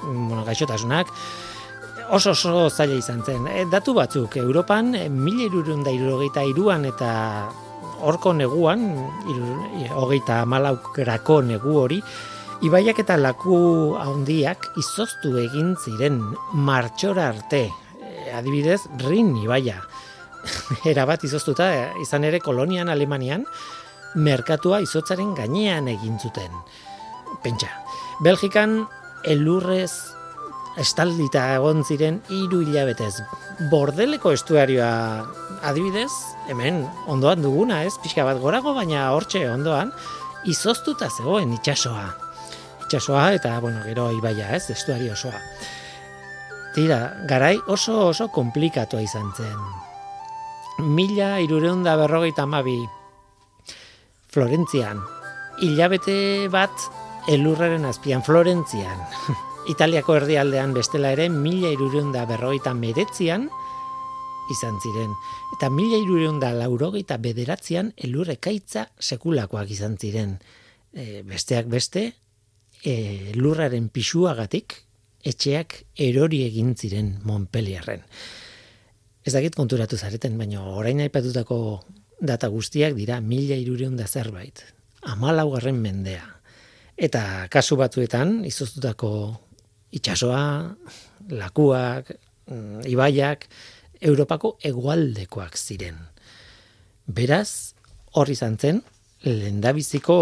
bueno, 0.05 0.45
gaixotasunak, 0.47 1.11
oso 2.11 2.31
oso 2.31 2.69
zaila 2.69 2.97
izan 2.99 3.23
zen. 3.23 3.47
E, 3.47 3.65
datu 3.71 3.93
batzuk, 3.95 4.35
Europan, 4.37 4.93
e, 4.95 5.07
mila 5.09 5.47
irurunda 5.47 5.91
irurogeita 5.95 6.43
iruan 6.43 6.85
eta 6.89 7.11
horko 8.03 8.33
neguan, 8.35 8.83
hogeita 9.95 10.41
malaukrako 10.49 11.41
negu 11.47 11.77
hori, 11.79 12.01
ibaiak 12.67 12.99
eta 13.03 13.17
laku 13.17 13.95
handiak 14.01 14.71
izoztu 14.81 15.37
egin 15.39 15.75
ziren 15.79 16.19
martxora 16.53 17.29
arte. 17.31 17.63
E, 18.01 18.31
adibidez, 18.35 18.81
Rin 19.07 19.35
ibaia. 19.39 19.79
Era 20.91 21.05
bat 21.07 21.23
izoztuta, 21.23 21.71
izan 22.01 22.25
ere 22.27 22.41
kolonian 22.43 22.89
Alemanian, 22.89 23.45
merkatua 24.19 24.81
izotzaren 24.83 25.35
gainean 25.37 25.87
egin 25.87 26.17
zuten. 26.19 26.51
Pentsa, 27.45 27.69
Belgikan 28.19 28.81
elurrez 29.23 30.10
estaldita 30.79 31.43
egon 31.55 31.83
ziren 31.83 32.21
hiru 32.31 32.61
hilabetez. 32.63 33.21
Bordeleko 33.71 34.31
estuarioa 34.35 34.91
adibidez, 35.67 36.11
hemen 36.49 36.85
ondoan 37.11 37.43
duguna, 37.43 37.83
ez? 37.83 37.97
Pixka 38.03 38.25
bat 38.27 38.39
gorago, 38.41 38.73
baina 38.77 39.09
hortxe 39.15 39.43
ondoan, 39.51 39.91
izoztuta 40.47 41.09
zegoen 41.11 41.53
itsasoa. 41.57 42.07
Itsasoa 42.85 43.31
eta, 43.37 43.57
bueno, 43.59 43.83
gero 43.85 44.09
ibaia, 44.15 44.49
ez? 44.55 44.69
Estuario 44.73 45.13
osoa. 45.13 45.39
Tira, 46.75 47.01
garai 47.27 47.57
oso 47.67 48.07
oso 48.07 48.29
komplikatua 48.31 49.03
izan 49.03 49.31
zen. 49.35 49.59
Mila 50.87 51.35
irureunda 51.43 51.97
berrogeita 51.99 52.47
amabi 52.47 52.79
Florentzian. 54.31 55.03
Hilabete 55.61 56.47
bat 56.49 56.71
elurraren 57.29 57.85
azpian 57.85 58.23
Florentzian. 58.23 59.03
Italiako 59.69 60.15
erdialdean 60.17 60.73
bestela 60.73 61.11
ere 61.13 61.27
mila 61.29 61.69
irureunda 61.69 62.23
berrogeita 62.25 62.73
meretzian 62.73 63.43
izan 64.49 64.79
ziren. 64.81 65.11
Eta 65.53 65.69
mila 65.69 65.99
irureunda 66.01 66.49
laurogeita 66.57 67.19
bederatzean 67.21 67.91
elurrekaitza 67.95 68.87
sekulakoak 68.99 69.69
izan 69.69 69.99
ziren. 70.01 70.39
E, 70.93 71.21
besteak 71.21 71.69
beste, 71.69 72.07
e, 72.83 72.95
lurraren 73.37 73.91
pisuagatik 73.93 74.79
etxeak 75.29 75.77
erori 76.09 76.41
egin 76.47 76.73
ziren 76.75 77.13
Montpellierren. 77.23 78.01
Ez 79.21 79.35
dakit 79.35 79.53
konturatu 79.55 79.97
zareten, 79.97 80.41
baina 80.41 80.65
orain 80.65 81.03
aipatutako 81.05 81.59
data 82.17 82.49
guztiak 82.49 82.97
dira 82.97 83.21
mila 83.21 83.55
irureunda 83.61 84.09
zerbait. 84.09 84.65
Amalaugarren 85.05 85.77
mendea. 85.77 86.25
Eta 86.97 87.45
kasu 87.53 87.77
batzuetan, 87.77 88.41
izoztutako 88.49 89.11
itxasoa, 89.91 90.75
lakuak, 91.29 92.11
mm, 92.47 92.87
ibaiak, 92.91 93.47
Europako 94.01 94.55
egualdekoak 94.65 95.57
ziren. 95.57 95.99
Beraz, 97.05 97.75
hor 98.17 98.29
izan 98.33 98.57
zen, 98.57 98.81
lehendabiziko 99.21 100.15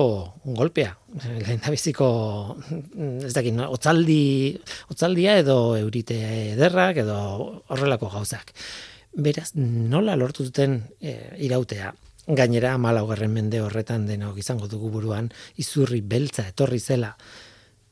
golpea, 0.43 0.91
lehendabiziko 1.45 2.09
ez 3.23 3.33
dakit, 3.35 3.55
otzaldi, 3.69 4.59
otzaldia 4.91 5.37
edo 5.39 5.77
eurite 5.79 6.19
ederrak 6.55 6.99
edo 7.05 7.19
horrelako 7.71 8.11
gauzak. 8.17 8.51
Beraz, 9.15 9.51
nola 9.55 10.15
lortu 10.19 10.45
zuten 10.45 10.81
e, 11.01 11.15
irautea? 11.47 11.93
Gainera, 12.29 12.75
malaugarren 12.77 13.31
mende 13.33 13.61
horretan 13.63 14.03
denok 14.05 14.37
izango 14.37 14.67
dugu 14.69 14.91
buruan, 14.93 15.31
izurri 15.57 16.03
beltza 16.05 16.45
etorri 16.51 16.77
zela, 16.79 17.15
mm, 17.15 17.48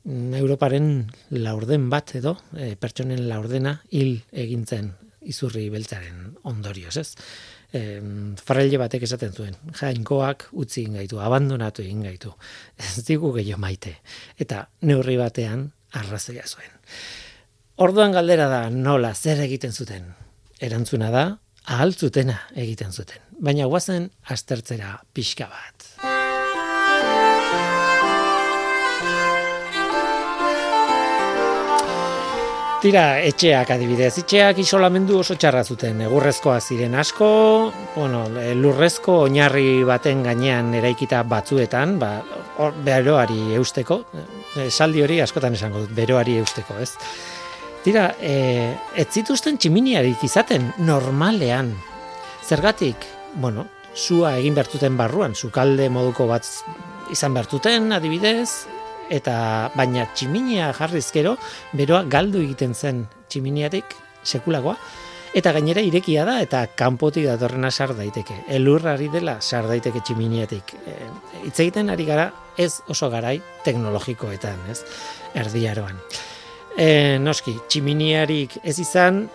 Europaren 0.07 1.09
laurden 1.35 1.89
bat 1.91 2.13
edo, 2.15 2.37
e, 2.55 2.75
pertsonen 2.79 3.25
laurdena 3.27 3.73
hil 3.91 4.21
egintzen 4.31 4.93
izurri 5.27 5.67
beltzaren 5.73 6.37
ondorioz, 6.47 6.95
ez? 7.01 7.09
E, 7.75 7.81
farrelle 8.39 8.79
batek 8.79 9.03
esaten 9.03 9.33
zuen, 9.35 9.57
jainkoak 9.75 10.47
utzi 10.55 10.85
ingaitu, 10.87 11.19
abandonatu 11.19 11.83
ingaitu, 11.83 12.31
ez 12.83 13.03
digu 13.07 13.33
gehiago 13.35 13.59
maite, 13.61 13.97
eta 14.39 14.63
neurri 14.87 15.17
batean 15.19 15.67
arrazoia 15.99 16.47
zuen. 16.47 16.71
Orduan 17.83 18.15
galdera 18.15 18.47
da 18.49 18.61
nola 18.73 19.11
zer 19.13 19.43
egiten 19.43 19.75
zuten. 19.75 20.07
Erantzuna 20.63 21.11
da, 21.13 21.25
ahaltzutena 21.67 22.39
egiten 22.57 22.95
zuten. 22.95 23.21
Baina 23.37 23.67
guazen 23.69 24.07
aztertzera 24.33 24.95
pixka 25.13 25.45
bat. 25.51 25.76
Tira, 32.87 33.17
etxeak 33.19 33.73
adibidez, 33.73 34.13
etxeak 34.21 34.61
isolamendu 34.63 35.17
oso 35.19 35.35
txarra 35.35 35.59
zuten, 35.67 35.97
egurrezkoa 36.05 36.61
ziren 36.63 36.93
asko, 36.95 37.27
bueno, 37.97 38.21
lurrezko 38.55 39.17
oinarri 39.25 39.81
baten 39.83 40.21
gainean 40.23 40.69
eraikita 40.79 41.19
batzuetan, 41.27 41.97
ba, 41.99 42.13
beroari 42.85 43.57
eusteko, 43.57 43.97
esaldi 44.63 45.03
hori 45.03 45.19
askotan 45.19 45.59
esango 45.59 45.81
dut, 45.83 45.91
beroari 45.99 46.37
eusteko, 46.39 46.77
ez? 46.79 46.93
Tira, 47.83 48.05
e, 48.23 48.71
ez 48.95 49.07
zituzten 49.11 49.59
tximiniarik 49.59 50.23
izaten 50.23 50.71
normalean. 50.87 51.73
Zergatik, 52.47 53.03
bueno, 53.35 53.67
sua 53.91 54.37
egin 54.39 54.55
bertuten 54.55 54.95
barruan, 54.95 55.35
sukalde 55.35 55.91
moduko 55.91 56.31
bat 56.31 56.47
izan 57.11 57.35
bertuten, 57.35 57.91
adibidez, 57.99 58.47
eta 59.13 59.71
baina 59.75 60.07
tximinia 60.13 60.71
jarrizkero, 60.77 61.37
beroa 61.77 62.03
galdu 62.09 62.41
egiten 62.43 62.73
zen 62.75 63.05
tximiniatik 63.29 63.95
sekulakoa, 64.27 64.75
eta 65.37 65.51
gainera 65.55 65.83
irekia 65.85 66.25
da, 66.27 66.39
eta 66.43 66.63
kanpotik 66.77 67.27
datorrena 67.27 67.71
sar 67.71 67.93
daiteke. 67.97 68.43
Elurrari 68.57 69.09
dela 69.13 69.37
sar 69.41 69.67
daiteke 69.69 70.01
tximiniatik. 70.05 70.73
E, 70.85 70.95
hitz 71.45 71.59
egiten 71.59 71.91
ari 71.93 72.07
gara 72.07 72.29
ez 72.57 72.79
oso 72.89 73.09
garai 73.13 73.37
teknologikoetan, 73.65 74.63
ez? 74.71 74.81
Erdiaroan. 75.37 75.99
E, 76.77 77.17
noski, 77.21 77.55
tximiniarik 77.69 78.59
ez 78.63 78.77
izan, 78.81 79.25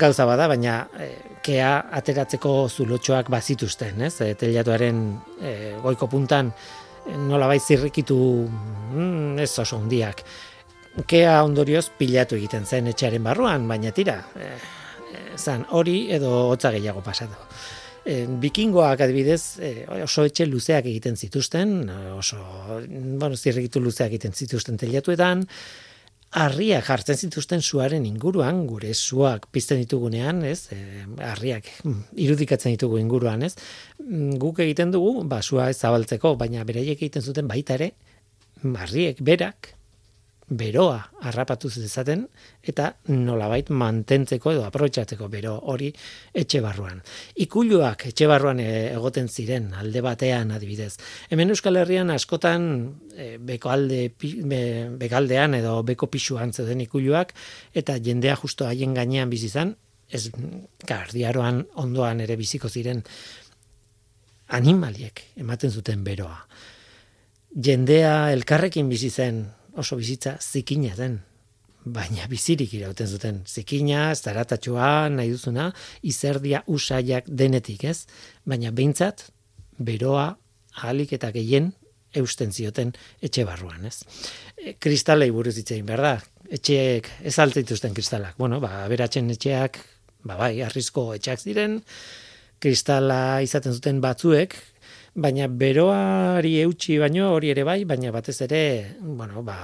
gauza 0.00 0.26
bada, 0.28 0.48
baina 0.48 0.84
e, 0.96 1.10
kea 1.44 1.74
ateratzeko 1.98 2.54
zulotxoak 2.70 3.28
bazituzten, 3.32 4.00
ez? 4.08 4.14
E, 4.24 4.32
telatuaren 4.40 5.04
e, 5.40 5.52
goiko 5.84 6.08
puntan 6.08 6.52
nola 7.28 7.48
bai 7.50 7.60
zirrikitu 7.60 8.16
mm, 8.48 9.38
ez 9.44 9.52
oso 9.58 9.78
hundiak. 9.78 10.24
Kea 11.10 11.38
ondorioz 11.44 11.88
pilatu 11.98 12.38
egiten 12.38 12.66
zen 12.66 12.90
etxearen 12.92 13.24
barruan, 13.24 13.66
baina 13.68 13.90
tira, 13.94 14.20
e, 14.38 14.52
zan 15.36 15.64
hori 15.74 16.04
edo 16.14 16.30
hotza 16.50 16.70
gehiago 16.74 17.02
pasatu. 17.02 17.34
E, 18.04 18.24
bikingoak 18.40 19.00
adibidez 19.00 19.40
oso 20.04 20.26
etxe 20.28 20.46
luzeak 20.46 20.86
egiten 20.86 21.16
zituzten, 21.16 21.88
oso 22.14 22.38
bueno, 22.84 23.34
zirrikitu 23.34 23.82
luzeak 23.82 24.12
egiten 24.12 24.36
zituzten 24.36 24.78
telatuetan, 24.78 25.46
harriak 26.34 26.88
jartzen 26.88 27.18
zituzten 27.18 27.62
suaren 27.62 28.04
inguruan, 28.08 28.64
gure 28.66 28.90
suak 28.98 29.46
pizten 29.54 29.78
ditugunean, 29.82 30.42
ez? 30.48 30.66
E, 30.74 30.78
harriak 31.22 31.68
mm, 31.84 32.00
irudikatzen 32.26 32.74
ditugu 32.74 32.98
inguruan, 32.98 33.44
ez? 33.46 33.54
Mm, 34.02 34.34
guk 34.42 34.58
egiten 34.64 34.90
dugu, 34.94 35.22
ba, 35.30 35.40
sua 35.46 35.70
ez 35.70 35.78
zabaltzeko, 35.78 36.34
baina 36.40 36.66
beraiek 36.66 36.98
egiten 36.98 37.22
zuten 37.22 37.50
baita 37.50 37.78
ere, 37.78 37.92
harriek 38.82 39.22
berak, 39.22 39.74
beroa 40.48 40.98
harrapatu 41.24 41.70
zezaten 41.70 42.26
eta 42.62 42.90
nolabait 43.08 43.70
mantentzeko 43.70 44.52
edo 44.52 44.64
aprobetxatzeko 44.66 45.28
bero 45.32 45.54
hori 45.72 45.88
etxe 46.34 46.60
barruan. 46.60 47.00
Ikuluak 47.40 48.06
etxe 48.10 48.28
barruan 48.28 48.60
e, 48.60 48.68
egoten 48.92 49.28
ziren 49.28 49.72
alde 49.80 50.02
batean 50.04 50.52
adibidez. 50.52 50.98
Hemen 51.30 51.54
Euskal 51.54 51.80
Herrian 51.80 52.12
askotan 52.12 52.68
e, 53.16 53.38
beko 53.40 53.72
alde, 53.72 54.10
bekaldean 55.00 55.56
edo 55.60 55.78
beko 55.82 56.10
pixuan 56.12 56.52
zeuden 56.52 56.84
ikuluak 56.84 57.32
eta 57.72 57.96
jendea 57.96 58.36
justo 58.36 58.68
haien 58.68 58.94
gainean 58.94 59.32
bizi 59.32 59.48
izan, 59.48 59.74
ez 60.10 60.28
kardiaroan 60.86 61.64
ondoan 61.80 62.20
ere 62.20 62.36
biziko 62.36 62.68
ziren 62.68 63.00
animaliek 64.54 65.24
ematen 65.40 65.72
zuten 65.72 66.04
beroa. 66.04 66.36
Jendea 67.54 68.32
elkarrekin 68.34 68.88
bizi 68.90 69.10
zen 69.10 69.46
oso 69.76 69.96
bizitza 69.96 70.36
zikina 70.40 70.94
den, 70.98 71.18
baina 71.84 72.26
bizirik 72.30 72.72
irauten 72.74 73.08
zuten. 73.08 73.40
Zikina, 73.46 74.14
zaratatxoa, 74.14 75.08
nahi 75.12 75.32
duzuna, 75.34 75.70
izerdia 76.02 76.62
usaiak 76.66 77.28
denetik, 77.28 77.84
ez? 77.84 78.06
Baina 78.48 78.72
behintzat, 78.72 79.26
beroa, 79.78 80.30
ahalik 80.80 81.12
eta 81.18 81.30
gehien, 81.34 81.72
eusten 82.14 82.52
zioten 82.54 82.92
etxe 83.22 83.44
barruan, 83.46 83.84
ez? 83.88 84.02
E, 84.56 84.76
kristalei 84.80 85.30
buruz 85.34 85.56
ditzein, 85.58 85.84
berda? 85.86 86.16
Etxeek 86.54 87.10
ez 87.26 87.34
altzituzten 87.42 87.94
kristalak. 87.96 88.38
Bueno, 88.38 88.60
ba, 88.62 88.84
beratzen 88.90 89.30
etxeak, 89.34 89.80
ba, 90.24 90.38
bai, 90.38 90.54
arrizko 90.64 91.10
etxeak 91.16 91.42
ziren, 91.42 91.80
kristala 92.62 93.42
izaten 93.44 93.74
zuten 93.76 94.00
batzuek, 94.04 94.56
baina 95.14 95.46
beroari 95.48 96.58
eutxi 96.64 96.98
baino 96.98 97.30
hori 97.34 97.52
ere 97.54 97.64
bai, 97.66 97.84
baina 97.86 98.10
batez 98.12 98.40
ere, 98.48 98.62
bueno, 99.00 99.42
ba, 99.46 99.56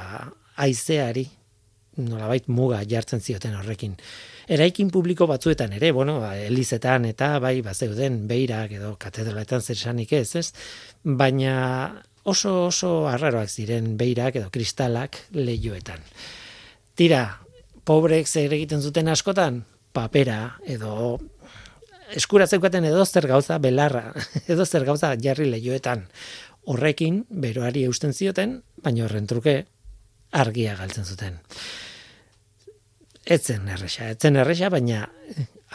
aizeari, 0.62 1.26
nolabait 2.00 2.46
muga 2.48 2.80
jartzen 2.88 3.20
zioten 3.20 3.56
horrekin. 3.58 3.96
Eraikin 4.50 4.90
publiko 4.90 5.26
batzuetan 5.30 5.74
ere, 5.76 5.90
bueno, 5.94 6.18
ba, 6.22 6.36
elizetan 6.38 7.06
eta 7.10 7.38
bai, 7.42 7.60
ba, 7.66 7.74
zeuden 7.74 8.22
beirak 8.30 8.76
edo 8.78 8.94
katedraletan 8.98 9.62
zer 9.62 9.76
esanik 9.76 10.14
ez, 10.18 10.36
ez? 10.38 10.46
Baina 11.04 11.56
oso 12.30 12.66
oso 12.68 13.08
arraroak 13.10 13.50
ziren 13.50 13.96
beirak 13.98 14.38
edo 14.38 14.50
kristalak 14.54 15.18
lehioetan. 15.34 16.02
Tira, 16.94 17.24
pobrek 17.84 18.28
zer 18.28 18.52
egiten 18.54 18.82
zuten 18.82 19.08
askotan, 19.10 19.64
papera 19.92 20.60
edo 20.62 21.18
eskura 22.16 22.46
zeukaten 22.46 22.84
edo 22.88 23.04
zer 23.06 23.26
gauza 23.28 23.58
belarra, 23.58 24.12
edo 24.52 24.66
zer 24.66 24.84
gauza 24.88 25.14
jarri 25.20 25.50
lehioetan 25.50 26.06
horrekin 26.70 27.24
beroari 27.30 27.84
eusten 27.88 28.12
zioten, 28.14 28.60
baina 28.82 29.06
horren 29.06 29.26
truke 29.26 29.56
argia 30.30 30.76
galtzen 30.78 31.04
zuten. 31.04 31.38
Etzen 33.30 33.68
erresa, 33.68 34.10
etzen 34.14 34.36
erresa, 34.40 34.70
baina 34.72 35.06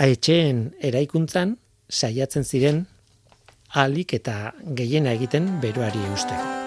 haetxeen 0.01 0.67
eraikuntzan 0.83 1.55
saiatzen 1.89 2.43
ziren 2.43 2.86
alik 3.86 4.15
eta 4.19 4.53
gehiena 4.75 5.15
egiten 5.15 5.57
beroari 5.63 6.03
eusteko. 6.11 6.64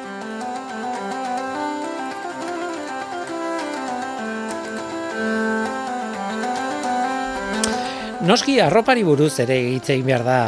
Noski 8.28 8.58
arropari 8.60 9.06
buruz 9.08 9.38
ere 9.40 9.54
egin 9.56 10.02
behar 10.04 10.22
da. 10.26 10.40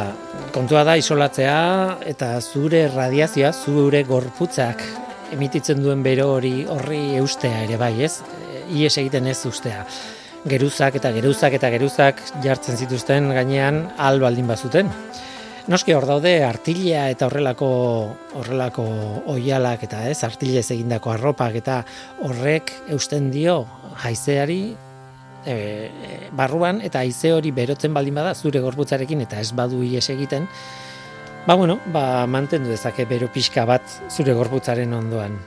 Kontua 0.53 0.83
da 0.85 0.93
isolatzea 1.01 1.53
eta 2.11 2.27
zure 2.37 2.83
radiazioa, 2.91 3.49
zure 3.51 4.03
gorputzak 4.05 4.83
emititzen 5.33 5.81
duen 5.81 6.03
bero 6.05 6.27
hori 6.35 6.67
horri 6.69 7.15
eustea 7.17 7.63
ere 7.63 7.79
bai, 7.81 7.95
ez? 8.05 8.19
Ies 8.69 8.91
egiten 9.01 9.31
ez 9.31 9.39
ustea. 9.49 9.87
Geruzak 10.45 10.99
eta 11.01 11.09
geruzak 11.15 11.57
eta 11.57 11.73
geruzak 11.73 12.21
jartzen 12.45 12.77
zituzten 12.77 13.31
gainean 13.33 13.81
al 13.97 14.21
baldin 14.21 14.53
bazuten. 14.53 14.93
Noski 15.73 15.97
hor 15.97 16.05
daude 16.05 16.35
artilea 16.45 17.07
eta 17.15 17.31
horrelako 17.31 17.71
horrelako 18.43 18.85
oialak 19.33 19.89
eta 19.89 20.05
ez 20.11 20.19
artilez 20.29 20.67
egindako 20.69 21.15
arropak 21.17 21.57
eta 21.63 21.81
horrek 22.29 22.75
eusten 22.93 23.33
dio 23.33 23.63
haizeari 24.05 24.61
e, 25.45 26.29
barruan 26.31 26.81
eta 26.81 26.99
haize 26.99 27.33
hori 27.33 27.51
berotzen 27.51 27.93
baldin 27.93 28.15
bada 28.15 28.33
zure 28.35 28.59
gorputzarekin 28.59 29.21
eta 29.25 29.39
ez 29.39 29.51
badu 29.57 29.81
ies 29.83 30.07
egiten 30.09 30.47
ba 31.47 31.55
bueno 31.55 31.79
ba 31.93 32.25
mantendu 32.27 32.69
dezake 32.69 33.05
bero 33.05 33.27
pixka 33.27 33.65
bat 33.65 33.81
zure 34.09 34.33
gorputzaren 34.33 34.93
ondoan. 34.93 35.39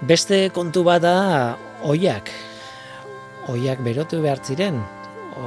Beste 0.00 0.48
kontu 0.54 0.84
bat 0.86 1.02
da 1.02 1.56
oiak. 1.82 2.30
Oiak 3.50 3.82
berotu 3.82 4.22
behar 4.22 4.40
ziren. 4.44 4.78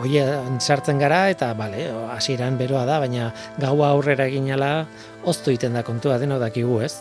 Oian 0.02 0.60
sartzen 0.60 1.00
gara 1.00 1.30
eta 1.32 1.54
bale, 1.58 1.90
hasieran 2.14 2.58
beroa 2.60 2.86
da, 2.88 3.00
baina 3.04 3.32
gaua 3.60 3.90
aurrera 3.92 4.28
eginala 4.30 4.86
oztu 5.28 5.52
egiten 5.52 5.74
da 5.76 5.84
kontua 5.84 6.18
deno 6.20 6.38
dakigu, 6.40 6.80
ez? 6.84 6.94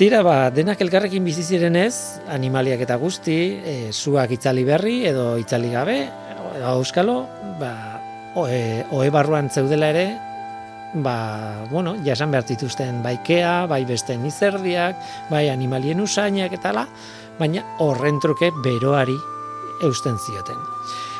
Tira, 0.00 0.22
ba, 0.24 0.48
denak 0.48 0.80
elkarrekin 0.80 1.26
bizi 1.28 1.42
ziren 1.44 1.74
ez, 1.76 2.16
animaliak 2.32 2.80
eta 2.86 2.94
guzti, 2.96 3.34
e, 3.60 3.72
zuak 3.92 4.30
itzali 4.32 4.62
berri 4.64 4.94
edo 5.04 5.34
itzali 5.36 5.68
gabe, 5.74 5.96
edo 6.56 6.70
euskalo, 6.78 7.16
ba, 7.60 7.72
oe, 8.40 8.80
oe 8.96 9.10
barruan 9.12 9.50
zeudela 9.52 9.90
ere, 9.92 10.06
ba, 11.04 11.66
bueno, 11.68 11.92
jasan 12.00 12.32
behar 12.32 12.46
dituzten 12.48 13.02
baikea, 13.04 13.66
bai 13.68 13.82
beste 13.84 14.16
izerdiak, 14.16 14.96
bai 15.28 15.50
animalien 15.52 16.00
usainak 16.00 16.56
eta 16.56 16.72
la, 16.72 16.86
baina 17.36 17.66
horren 17.84 18.22
truke 18.24 18.48
beroari 18.64 19.18
eusten 19.84 20.16
zioten. 20.16 20.64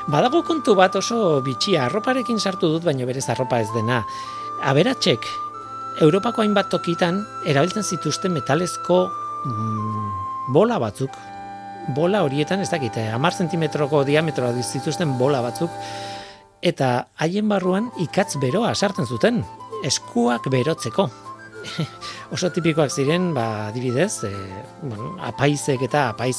Badago 0.08 0.40
kontu 0.40 0.72
bat 0.72 0.96
oso 0.96 1.42
bitxia, 1.44 1.84
arroparekin 1.84 2.40
sartu 2.40 2.72
dut, 2.78 2.88
baina 2.88 3.04
berez 3.04 3.28
arropa 3.28 3.60
ez 3.60 3.68
dena. 3.76 4.00
Aberatxek, 4.64 5.28
Europako 6.00 6.40
hainbat 6.40 6.70
tokitan, 6.72 7.18
erabiltzen 7.44 7.84
zituzten 7.84 8.32
metalezko 8.32 9.02
mm, 9.44 10.06
bola 10.54 10.78
batzuk, 10.80 11.12
bola 11.92 12.22
horietan, 12.24 12.62
ez 12.64 12.70
dakite, 12.72 13.04
amar 13.12 13.36
zentimetroko 13.36 14.00
diametroa 14.08 14.54
zituzten 14.62 15.12
bola 15.18 15.42
batzuk, 15.44 15.74
eta 16.64 16.88
haien 17.20 17.48
barruan 17.52 17.90
ikatz 18.00 18.38
beroa 18.40 18.72
sartzen 18.74 19.04
zuten, 19.04 19.42
eskuak 19.84 20.48
berotzeko. 20.52 21.08
Oso 22.34 22.48
tipikoak 22.48 22.88
ziren, 22.88 23.34
ba, 23.36 23.68
adibidez, 23.68 24.24
e, 24.24 24.32
bueno, 24.80 25.12
apaizek 25.28 25.84
eta 25.84 26.08
apaiz 26.14 26.38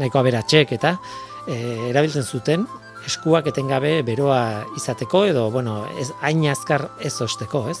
nahiko 0.00 0.22
aberatxek 0.22 0.72
eta 0.78 0.96
e, 1.44 1.60
erabiltzen 1.90 2.24
zuten, 2.24 2.64
eskuak 3.06 3.48
etengabe 3.50 4.02
beroa 4.06 4.64
izateko 4.76 5.24
edo 5.28 5.50
bueno, 5.50 5.82
ez 6.00 6.10
hain 6.22 6.44
azkar 6.50 6.88
ez 7.00 7.14
osteko, 7.22 7.66
ez? 7.70 7.80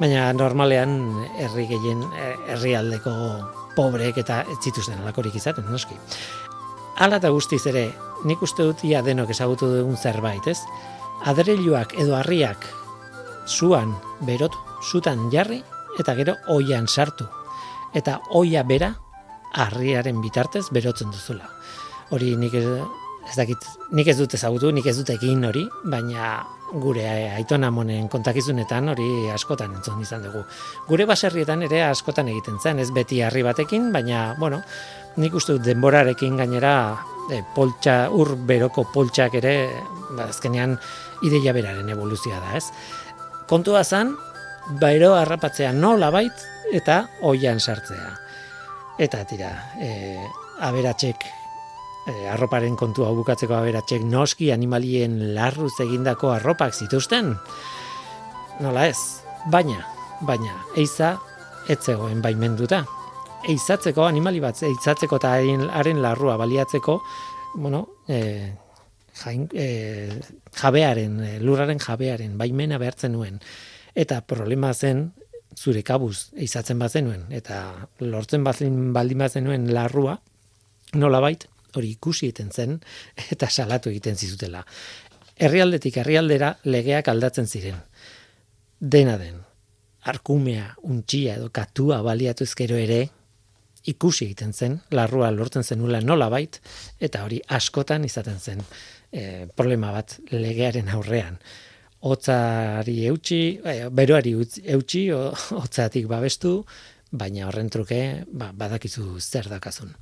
Baina 0.00 0.30
normalean 0.32 0.94
herri 1.38 1.66
gehien 1.70 2.04
herrialdeko 2.48 3.12
pobreek 3.76 4.18
eta 4.24 4.42
ez 4.48 4.58
zituzten 4.62 5.00
alakorik 5.00 5.36
izaten, 5.36 5.68
noski. 5.70 5.96
Hala 7.00 7.18
eta 7.20 7.30
guztiz 7.32 7.62
ere, 7.70 7.86
nik 8.28 8.42
uste 8.44 8.64
dut 8.68 8.84
ia 8.84 9.02
denok 9.02 9.30
ezagutu 9.32 9.68
dugun 9.70 9.96
zerbait, 9.96 10.46
ez? 10.46 10.58
Adreiluak 11.28 11.94
edo 12.02 12.16
harriak 12.18 12.66
zuan 13.46 13.94
berotu, 14.26 14.58
zutan 14.82 15.30
jarri 15.32 15.62
eta 16.00 16.14
gero 16.18 16.36
oian 16.48 16.88
sartu. 16.88 17.26
Eta 17.94 18.18
oia 18.30 18.62
bera 18.64 18.94
harriaren 19.52 20.20
bitartez 20.22 20.66
berotzen 20.72 21.12
duzula. 21.12 21.48
Hori 22.12 22.34
nik 22.36 22.54
ez 23.28 23.36
dakit, 23.38 23.64
nik 23.94 24.08
ez 24.10 24.16
dut 24.18 24.34
ezagutu, 24.34 24.72
nik 24.74 24.86
ez 24.90 24.96
dut 24.98 25.12
egin 25.14 25.44
hori, 25.46 25.62
baina 25.84 26.34
gure 26.72 27.04
aitona 27.36 27.70
monen 27.70 28.08
kontakizunetan 28.12 28.88
hori 28.94 29.06
askotan 29.32 29.74
entzun 29.76 30.00
izan 30.02 30.24
dugu. 30.24 30.42
Gure 30.88 31.06
baserrietan 31.08 31.64
ere 31.68 31.82
askotan 31.84 32.30
egiten 32.32 32.58
zen, 32.62 32.80
ez 32.80 32.90
beti 32.94 33.20
harri 33.22 33.44
batekin, 33.44 33.90
baina, 33.92 34.32
bueno, 34.40 34.62
nik 35.20 35.34
uste 35.36 35.58
dut 35.58 35.66
denborarekin 35.66 36.38
gainera 36.40 36.74
e, 37.30 37.42
poltsa, 37.54 38.06
ur 38.10 38.34
beroko 38.48 38.86
poltsak 38.92 39.36
ere, 39.42 39.56
ba, 40.16 40.30
azkenean 40.30 40.78
ideia 41.28 41.52
beraren 41.56 41.92
evoluzioa 41.92 42.40
da, 42.40 42.56
ez? 42.56 42.64
Kontua 43.50 43.84
zan, 43.84 44.16
bairo 44.80 45.12
harrapatzea 45.18 45.72
nola 45.76 46.10
bait 46.14 46.48
eta 46.72 47.02
oian 47.28 47.60
sartzea. 47.60 48.16
Eta 49.02 49.22
tira, 49.28 49.52
e, 49.80 50.16
aberatxek 50.64 51.41
e, 52.06 52.28
arroparen 52.28 52.76
kontua 52.76 53.12
bukatzeko 53.16 53.56
aberatsek 53.56 54.04
noski 54.06 54.50
animalien 54.54 55.34
larruz 55.36 55.74
egindako 55.84 56.32
arropak 56.34 56.74
zituzten. 56.74 57.34
Nola 58.62 58.86
ez, 58.90 58.98
baina, 59.50 59.80
baina, 60.26 60.56
eiza 60.78 61.16
etzegoen 61.72 62.22
baimenduta. 62.22 62.82
Eizatzeko 63.48 64.04
animali 64.06 64.38
bat, 64.42 64.60
eizatzeko 64.62 65.18
eta 65.18 65.32
haren 65.80 66.02
larrua 66.02 66.36
baliatzeko, 66.38 67.00
bueno, 67.54 67.86
e, 68.06 68.52
jain, 69.22 69.48
e, 69.52 70.20
jabearen, 70.60 71.18
lurraren 71.42 71.82
jabearen, 71.82 72.36
baimena 72.38 72.78
behartzen 72.78 73.16
nuen. 73.16 73.40
Eta 73.98 74.20
problema 74.26 74.72
zen, 74.72 75.08
zure 75.58 75.82
kabuz 75.84 76.30
eizatzen 76.38 76.78
bazenuen, 76.80 77.26
eta 77.34 77.88
lortzen 78.00 78.44
bazin 78.46 78.92
baldin 78.94 79.26
bazenuen 79.26 79.66
larrua, 79.74 80.16
nola 80.94 81.20
bait, 81.20 81.48
hori 81.76 81.94
ikusi 81.96 82.28
egiten 82.28 82.50
zen 82.50 82.78
eta 83.34 83.48
salatu 83.48 83.90
egiten 83.90 84.16
zizutela. 84.16 84.64
Herrialdetik 85.42 85.96
herrialdera 85.98 86.56
legeak 86.64 87.08
aldatzen 87.08 87.48
ziren. 87.48 87.80
Dena 88.78 89.16
den, 89.18 89.40
arkumea, 90.10 90.72
untxia 90.82 91.36
edo 91.38 91.50
katua 91.54 92.02
baliatu 92.02 92.44
ezkero 92.44 92.76
ere, 92.78 93.04
ikusi 93.88 94.26
egiten 94.28 94.52
zen, 94.52 94.78
larrua 94.94 95.30
lortzen 95.34 95.64
zenula 95.64 96.00
nola 96.02 96.28
bait, 96.30 96.58
eta 97.00 97.24
hori 97.26 97.40
askotan 97.56 98.04
izaten 98.06 98.38
zen 98.38 98.62
e, 99.10 99.46
problema 99.56 99.92
bat 99.94 100.18
legearen 100.30 100.90
aurrean. 100.94 101.38
Otzari 102.02 102.96
eutxi, 103.10 103.42
e, 103.58 103.76
beroari 103.94 104.34
eutxi, 104.76 105.04
otzatik 105.64 106.08
babestu, 106.10 106.60
baina 107.12 107.46
horren 107.48 107.68
truke 107.70 108.24
ba, 108.32 108.50
badakizu 108.56 109.20
zer 109.20 109.50
dakazun. 109.52 109.92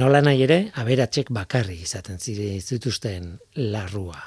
Nola 0.00 0.22
nahi 0.24 0.42
ere, 0.48 0.58
aberatxek 0.80 1.30
bakarri 1.30 1.82
izaten 1.84 2.18
zituzten 2.18 3.36
larrua. 3.56 4.18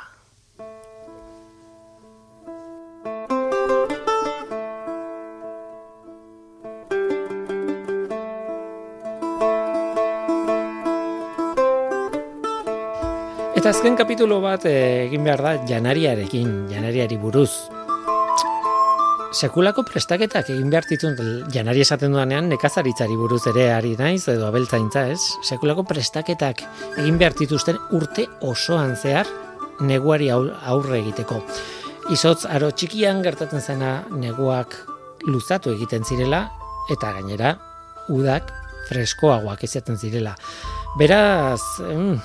Eta 13.59 13.73
azken 13.73 13.97
kapitulo 13.99 14.38
bat 14.39 14.63
eh, 14.69 15.09
egin 15.09 15.25
behar 15.25 15.41
da 15.43 15.57
janariarekin, 15.67 16.69
janariari 16.71 17.17
buruz 17.19 17.78
sekulako 19.32 19.84
prestaketak 19.86 20.49
egin 20.49 20.69
behar 20.73 20.86
ditun 20.89 21.15
janari 21.53 21.84
esaten 21.84 22.13
duanean 22.15 22.47
nekazaritzari 22.49 23.15
buruz 23.17 23.43
ere 23.51 23.67
ari 23.73 23.95
naiz 23.99 24.23
edo 24.32 24.47
abeltzaintza 24.47 25.05
ez? 25.13 25.19
Sekulako 25.45 25.84
prestaketak 25.89 26.63
egin 26.97 27.19
behar 27.21 27.36
dituzten 27.38 27.77
urte 27.93 28.25
osoan 28.41 28.95
zehar 28.97 29.30
neguari 29.86 30.30
aurre 30.34 30.99
egiteko. 30.99 31.43
Izotz 32.13 32.45
aro 32.49 32.71
txikian 32.71 33.21
gertatzen 33.21 33.61
zena 33.61 33.91
neguak 34.09 34.75
luzatu 35.27 35.75
egiten 35.75 36.03
zirela 36.03 36.47
eta 36.89 37.13
gainera 37.19 37.53
udak 38.09 38.49
freskoagoak 38.89 39.63
izaten 39.63 39.97
zirela. 39.97 40.34
Beraz 40.97 41.61
mm, 41.86 42.17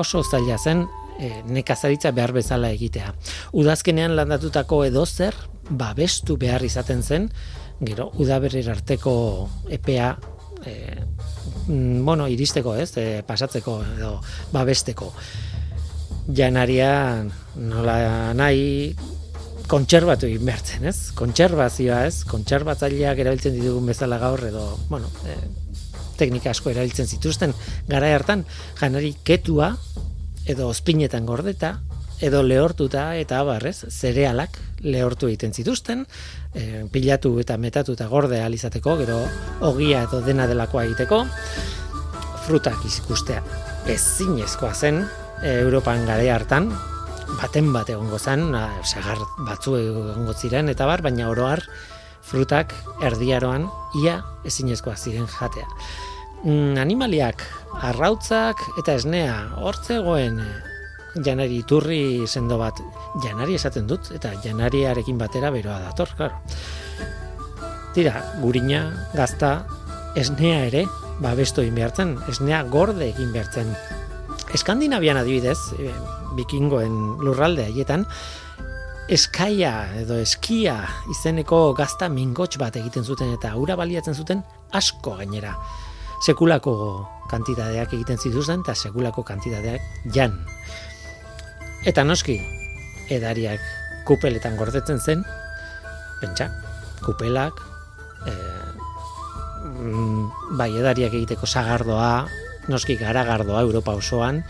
oso 0.00 0.24
zaila 0.24 0.56
zen 0.56 0.86
e, 1.18 1.42
nekazaritza 1.44 2.12
behar 2.16 2.32
bezala 2.32 2.70
egitea. 2.72 3.12
Udazkenean 3.58 4.16
landatutako 4.16 4.84
edo 4.86 5.04
zer, 5.06 5.36
babestu 5.70 6.36
behar 6.40 6.64
izaten 6.64 7.02
zen, 7.02 7.28
gero 7.80 8.10
udaberrir 8.18 8.68
arteko 8.70 9.14
epea 9.70 10.16
e, 10.66 10.74
bueno, 11.68 12.26
iristeko, 12.28 12.74
ez, 12.76 12.90
e, 12.96 13.22
pasatzeko 13.26 13.78
edo 13.96 14.16
babesteko. 14.52 15.12
Janaria 16.34 16.90
nola 17.56 18.34
nahi 18.36 18.94
kontserbatu 19.68 20.28
egin 20.28 20.46
behartzen, 20.48 20.86
ez? 20.88 21.12
Kontserbazioa, 21.16 22.02
ez? 22.08 22.24
Kontserbatzaileak 22.28 23.20
erabiltzen 23.20 23.56
ditugun 23.56 23.88
bezala 23.88 24.18
gaur 24.20 24.42
edo, 24.48 24.64
bueno, 24.88 25.10
e, 25.28 25.36
teknika 26.18 26.50
asko 26.50 26.72
erabiltzen 26.72 27.06
zituzten 27.06 27.54
gara 27.88 28.10
hartan 28.16 28.44
janari 28.80 29.14
ketua 29.24 29.74
edo 30.48 30.70
ospinetan 30.72 31.28
gordeta, 31.28 31.76
edo 32.20 32.42
lehortuta 32.42 33.12
eta 33.16 33.40
abarrez, 33.42 33.84
zerealak 33.90 34.58
lehortu 34.82 35.28
egiten 35.28 35.54
zituzten, 35.54 36.04
e, 36.54 36.84
pilatu 36.92 37.36
eta 37.42 37.56
metatu 37.58 37.94
eta 37.94 38.08
gorde 38.10 38.40
alizateko, 38.42 38.96
gero 39.02 39.20
ogia 39.60 40.04
edo 40.08 40.20
dena 40.26 40.46
delakoa 40.50 40.84
egiteko, 40.88 41.24
frutak 42.46 42.84
izikustea 42.88 43.42
ezinezkoa 43.88 44.74
zen 44.74 45.02
e, 45.42 45.58
Europan 45.60 46.06
gare 46.08 46.30
hartan, 46.32 46.72
baten 47.38 47.72
bat 47.72 47.90
egongo 47.92 48.18
zen, 48.18 48.50
na, 48.52 48.68
sagar 48.84 49.20
batzu 49.46 49.76
egongo 49.78 50.34
ziren 50.34 50.68
eta 50.72 50.86
bar, 50.88 51.02
baina 51.04 51.28
oroar 51.30 51.62
frutak 52.28 52.74
erdiaroan 53.04 53.68
ia 54.02 54.20
ezinezkoa 54.48 54.96
ziren 54.96 55.28
jatea. 55.30 55.68
Mm, 56.44 56.76
animaliak, 56.78 57.42
arrautzak 57.82 58.60
eta 58.78 58.94
esnea, 58.98 59.36
hortzegoen 59.58 60.38
eh, 60.44 60.67
janari 61.16 61.60
iturri 61.62 62.26
sendo 62.26 62.58
bat, 62.60 62.80
janari 63.24 63.56
esaten 63.58 63.86
dut, 63.86 64.10
eta 64.14 64.34
janariarekin 64.44 65.18
batera 65.18 65.50
beroa 65.54 65.80
dator, 65.86 66.12
klaro. 66.16 66.40
Tira, 67.94 68.20
gurina, 68.42 68.82
gazta, 69.14 69.66
esnea 70.16 70.64
ere, 70.68 70.84
babesto 71.22 71.64
egin 71.64 71.78
behartzen, 71.78 72.16
esnea 72.30 72.62
gorde 72.70 73.08
egin 73.08 73.32
behartzen. 73.34 73.72
Eskandinavian 74.54 75.18
adibidez, 75.20 75.58
e, 75.78 75.90
bikingoen 76.38 76.94
lurralde 77.24 77.66
haietan, 77.68 78.06
eskaia 79.08 79.72
edo 79.96 80.18
eskia 80.20 80.76
izeneko 81.10 81.72
gazta 81.76 82.10
mingotx 82.12 82.60
bat 82.60 82.76
egiten 82.76 83.04
zuten 83.04 83.32
eta 83.32 83.54
ura 83.56 83.76
baliatzen 83.80 84.14
zuten 84.14 84.42
asko 84.76 85.16
gainera. 85.20 85.54
Sekulako 86.20 86.74
kantitateak 87.30 87.94
egiten 87.96 88.18
zituzten 88.18 88.64
eta 88.66 88.74
sekulako 88.76 89.24
kantitateak 89.24 90.12
jan. 90.14 90.36
Eta 91.86 92.02
noski, 92.02 92.40
edariak 93.14 93.62
kupeletan 94.08 94.56
gordetzen 94.58 94.98
zen, 94.98 95.22
pentsa, 96.18 96.48
kupelak, 97.04 97.60
e, 98.26 98.32
bai 100.58 100.72
edariak 100.74 101.14
egiteko 101.14 101.46
sagardoa, 101.46 102.26
noski 102.68 102.98
garagardoa 102.98 103.62
Europa 103.62 103.94
osoan, 103.94 104.42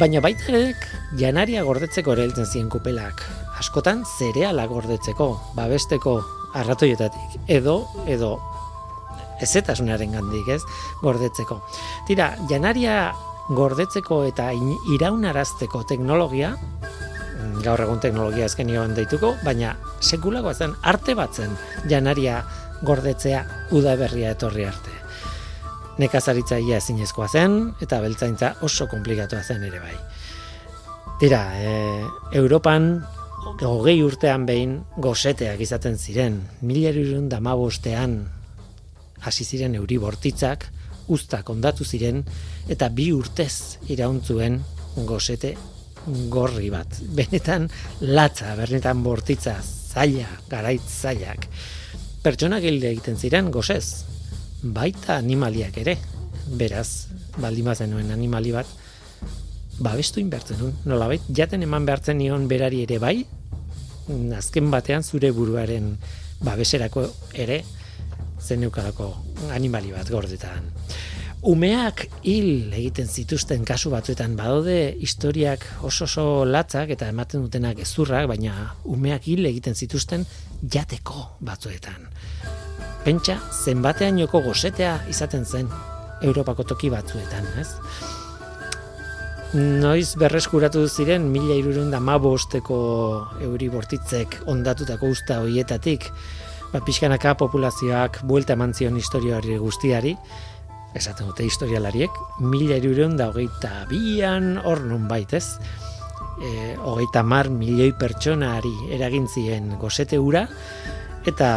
baina 0.00 0.20
baitarek 0.24 0.86
janaria 1.20 1.62
gordetzeko 1.62 2.16
ere 2.16 2.28
ziren 2.32 2.68
kupelak. 2.68 3.22
Askotan 3.60 4.02
zereala 4.18 4.66
gordetzeko, 4.66 5.28
babesteko 5.54 6.22
arratoietatik, 6.54 7.38
edo, 7.46 7.86
edo, 8.06 8.38
ezetasunaren 9.40 10.12
gandik, 10.12 10.48
ez, 10.48 10.62
gordetzeko. 11.02 11.62
Tira, 12.06 12.34
janaria 12.50 13.12
gordetzeko 13.50 14.22
eta 14.28 14.50
iraunarazteko 14.94 15.82
teknologia, 15.88 16.54
gaur 17.62 17.82
egun 17.84 18.00
teknologia 18.02 18.46
ezken 18.46 18.70
joan 18.70 18.94
deituko, 18.96 19.34
baina 19.44 19.76
sekulagoa 20.00 20.54
zen, 20.54 20.74
arte 20.82 21.14
batzen 21.18 21.56
janaria 21.90 22.42
gordetzea 22.82 23.44
udaberria 23.74 24.32
etorri 24.36 24.66
arte. 24.66 24.94
Nekazaritza 26.02 26.58
ia 26.58 26.78
ezinezkoa 26.80 27.28
zen, 27.28 27.58
eta 27.84 28.00
beltzaintza 28.00 28.54
oso 28.66 28.88
komplikatua 28.90 29.42
zen 29.42 29.66
ere 29.68 29.82
bai. 29.82 29.96
Tira, 31.20 31.42
e, 31.54 31.72
Europan 32.38 32.94
hogei 33.62 34.00
urtean 34.02 34.46
behin 34.46 34.78
goseteak 35.02 35.60
izaten 35.60 35.98
ziren, 35.98 36.40
mila 36.62 36.90
irun 36.90 37.28
damabostean 37.30 38.16
hasi 39.22 39.44
ziren 39.44 39.76
euri 39.78 39.98
bortitzak, 40.02 40.66
ustak 41.12 41.50
ondatu 41.52 41.84
ziren, 41.84 42.22
eta 42.72 42.88
bi 42.88 43.10
urtez 43.12 43.78
irauntzuen 43.92 44.60
gosete 45.08 45.54
gorri 46.32 46.70
bat. 46.72 46.98
Benetan 47.14 47.68
latza, 48.00 48.54
benetan 48.58 49.02
bortitza, 49.04 49.56
zaila, 49.62 50.28
garait 50.50 50.82
zailak. 50.82 51.46
Pertsona 52.22 52.60
gilde 52.62 52.90
egiten 52.92 53.18
ziren 53.18 53.50
gozez, 53.50 54.04
baita 54.62 55.16
animaliak 55.18 55.78
ere, 55.82 55.96
beraz, 56.58 57.08
baldin 57.38 57.70
nuen 57.90 58.10
animali 58.10 58.52
bat, 58.52 58.66
babestu 59.82 60.20
inbertzen 60.20 60.58
nuen, 60.60 60.74
nola 60.84 61.08
bait, 61.08 61.22
jaten 61.34 61.62
eman 61.62 61.86
behartzen 61.86 62.18
nion 62.18 62.46
berari 62.48 62.82
ere 62.82 62.98
bai, 62.98 63.16
azken 64.36 64.70
batean 64.70 65.02
zure 65.02 65.32
buruaren 65.32 65.96
babeserako 66.42 67.08
ere, 67.34 67.62
zen 68.40 68.66
animali 69.50 69.92
bat 69.92 70.08
gordetan. 70.10 70.70
Umeak 71.42 72.04
hil 72.22 72.70
egiten 72.70 73.08
zituzten 73.10 73.64
kasu 73.66 73.90
batzuetan 73.90 74.36
badaude 74.38 74.94
historiak 75.02 75.64
oso 75.82 76.06
oso 76.06 76.44
latzak 76.46 76.92
eta 76.94 77.08
ematen 77.10 77.42
dutenak 77.42 77.80
ezurrak, 77.82 78.28
baina 78.30 78.68
umeak 78.84 79.26
hil 79.26 79.42
egiten 79.50 79.74
zituzten 79.74 80.22
jateko 80.62 81.24
batzuetan. 81.42 82.06
Pentsa, 83.02 83.40
zenbatean 83.64 84.20
joko 84.22 84.38
gosetea 84.44 85.00
izaten 85.10 85.44
zen 85.44 85.66
Europako 86.22 86.62
toki 86.62 86.90
batzuetan, 86.92 87.48
ez? 87.58 87.66
Noiz 89.58 90.14
berreskuratu 90.16 90.86
ziren 90.86 91.26
mila 91.28 91.58
irurun 91.58 91.90
da 91.92 91.98
mabosteko 92.00 92.76
euri 93.44 93.66
bortitzek 93.68 94.38
ondatutako 94.48 95.10
usta 95.12 95.42
hoietatik, 95.42 96.06
ba, 96.72 96.80
pixkanaka 96.80 97.36
populazioak 97.40 98.22
buelta 98.28 98.56
eman 98.56 98.74
zion 98.74 98.96
historioari 98.96 99.58
guztiari, 99.60 100.16
esaten 100.96 101.28
dute 101.30 101.44
historialariek, 101.44 102.16
mila 102.40 102.76
irurun 102.80 103.16
da 103.16 103.30
hogeita 103.30 103.86
bian 103.90 104.56
hor 104.64 104.82
nun 104.88 105.06
baitez, 105.08 105.44
e, 106.40 106.74
hogeita 106.80 107.22
mar 107.22 107.50
milioi 107.52 107.92
pertsonari 107.98 108.72
eragintzien 108.96 109.76
gozete 109.80 110.18
ura, 110.20 110.46
eta 111.28 111.48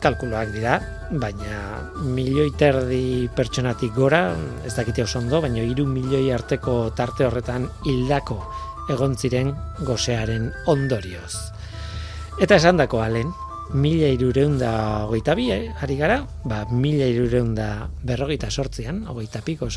kalkuloak 0.00 0.54
dira, 0.54 0.78
baina 1.10 1.82
milioi 2.06 2.50
terdi 2.56 3.28
pertsonatik 3.36 3.92
gora, 3.94 4.30
ez 4.64 4.72
dakite 4.76 5.04
oso 5.04 5.20
ondo, 5.20 5.42
baina 5.44 5.62
iru 5.66 5.84
milioi 5.86 6.30
arteko 6.32 6.94
tarte 6.96 7.26
horretan 7.26 7.68
hildako 7.84 8.40
egon 8.90 9.14
ziren 9.14 9.52
gozearen 9.86 10.48
ondorioz. 10.72 11.34
Eta 12.40 12.56
esan 12.56 12.80
dako 12.80 13.02
alen, 13.04 13.28
mila 13.74 14.08
irureun 14.10 14.58
da 14.58 14.72
hogeita 15.06 15.34
bi, 15.38 15.50
eh, 15.54 15.70
ari 15.82 15.96
gara, 15.96 16.20
ba, 16.44 16.64
mila 16.70 17.06
irureun 17.06 17.54
da 17.54 17.88
berrogeita 18.02 18.50
sortzian, 18.50 19.04
hogeita 19.06 19.42
piko 19.46 19.68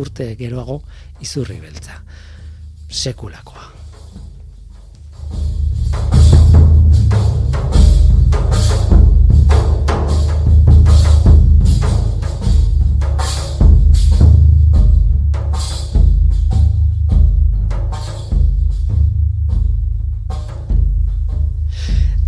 urte 0.00 0.34
geroago 0.36 0.82
izurri 1.20 1.60
beltza 1.60 2.00
sekulakoa. 2.88 3.74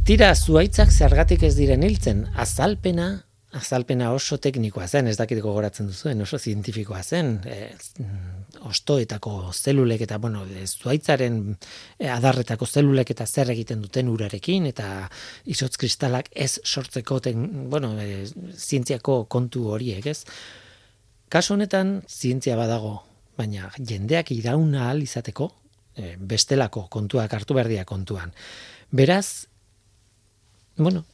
Tira, 0.07 0.29
zuaitzak 0.39 0.93
zergatik 0.95 1.43
ez 1.43 1.57
diren 1.59 1.83
hiltzen, 1.83 2.21
azalpena 2.39 3.09
azalpena 3.57 4.13
oso 4.15 4.37
teknikoa 4.39 4.85
zen, 4.87 5.09
ez 5.11 5.17
dakit 5.19 5.41
gogoratzen 5.43 5.89
duzuen, 5.91 6.21
oso 6.23 6.39
zientifikoa 6.39 7.01
zen, 7.03 7.33
e, 7.43 7.57
ostoetako 8.69 9.51
zelulek 9.51 10.05
eta, 10.07 10.21
bueno, 10.23 10.45
zuaitzaren 10.67 11.41
e, 11.51 12.07
adarretako 12.13 12.69
zelulek 12.69 13.11
eta 13.17 13.27
zer 13.27 13.51
egiten 13.57 13.83
duten 13.83 14.13
urarekin, 14.13 14.69
eta 14.71 15.09
izotz 15.57 15.75
kristalak 15.81 16.31
ez 16.31 16.61
sortzeko, 16.63 17.19
ten, 17.27 17.49
bueno, 17.73 17.97
e, 17.99 18.29
zientziako 18.55 19.25
kontu 19.33 19.65
horiek, 19.75 20.07
ez? 20.13 20.21
Kaso 21.33 21.57
honetan, 21.57 21.97
zientzia 22.07 22.55
badago, 22.61 23.01
baina 23.41 23.73
jendeak 23.81 24.31
irauna 24.37 24.87
ahal 24.87 25.03
izateko, 25.03 25.51
e, 25.99 26.15
bestelako 26.21 26.87
kontuak 26.95 27.35
hartu 27.41 27.59
berdia 27.59 27.89
kontuan. 27.89 28.31
Beraz, 28.95 29.49
bueno, 30.77 31.05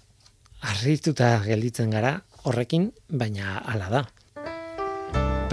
arrituta 0.61 1.37
gelditzen 1.45 1.91
gara, 1.91 2.17
horrekin, 2.45 2.91
baina 3.09 3.61
hala 3.65 3.91
da. 3.93 4.03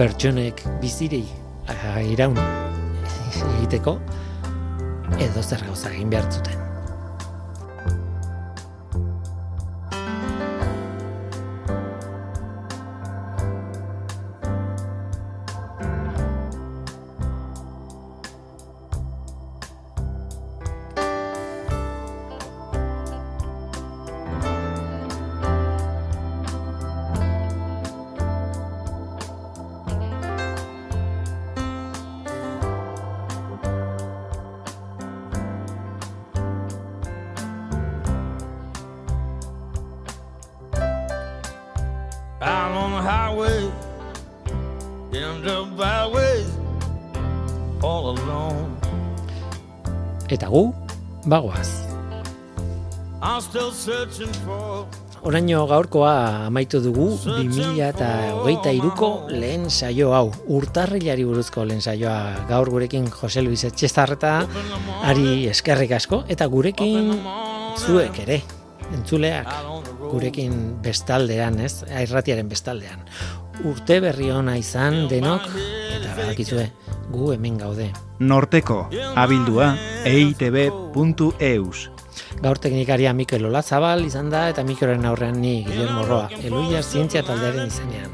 Pertsonek 0.00 0.64
bizirei 0.80 1.26
iraun 2.10 2.38
egiteko 2.40 3.98
edo 5.20 5.42
zer 5.42 5.62
gauza 5.66 5.92
egin 5.92 6.10
behar 6.10 6.32
zuten. 6.32 6.69
Bagoaz. 51.30 51.68
Oraino 55.20 55.66
gaurkoa 55.68 56.46
amaitu 56.46 56.78
dugu 56.80 57.10
2000 57.20 57.88
eta 57.90 58.06
hogeita 58.38 58.72
iruko 58.72 59.10
lehen 59.28 59.68
saio 59.70 60.14
hau. 60.16 60.30
Urtarrilari 60.48 61.26
buruzko 61.28 61.66
lehen 61.68 61.84
saioa 61.84 62.46
gaur 62.48 62.70
gurekin 62.72 63.10
Jose 63.12 63.44
Luis 63.44 63.66
Etxestarreta 63.68 64.32
ari 65.04 65.44
eskerrik 65.52 65.92
asko. 65.98 66.22
Eta 66.32 66.48
gurekin 66.48 67.12
zuek 67.76 68.22
ere, 68.24 68.40
entzuleak, 68.96 69.52
gurekin 70.08 70.56
bestaldean, 70.82 71.60
ez? 71.60 71.84
Airratiaren 71.84 72.48
bestaldean. 72.48 73.04
Urte 73.68 74.00
berri 74.00 74.30
ona 74.32 74.56
izan 74.56 75.04
denok, 75.12 75.44
eta 76.00 76.16
badakizue, 76.16 76.70
gu 77.10 77.32
hemen 77.34 77.58
gaude. 77.58 77.90
Norteko, 78.20 78.88
abildua, 79.16 79.74
eitb.eus. 80.04 81.90
Gaur 82.40 82.58
teknikaria 82.62 83.12
Mikel 83.16 83.44
Olazabal 83.48 84.04
izan 84.06 84.30
da 84.30 84.46
eta 84.52 84.62
Mikeloren 84.64 85.04
aurrean 85.08 85.40
ni 85.40 85.64
Guillermo 85.66 86.04
Roa, 86.06 86.28
Eluia 86.42 86.82
Zientzia 86.82 87.22
taldearen 87.26 87.68
izenean. 87.68 88.12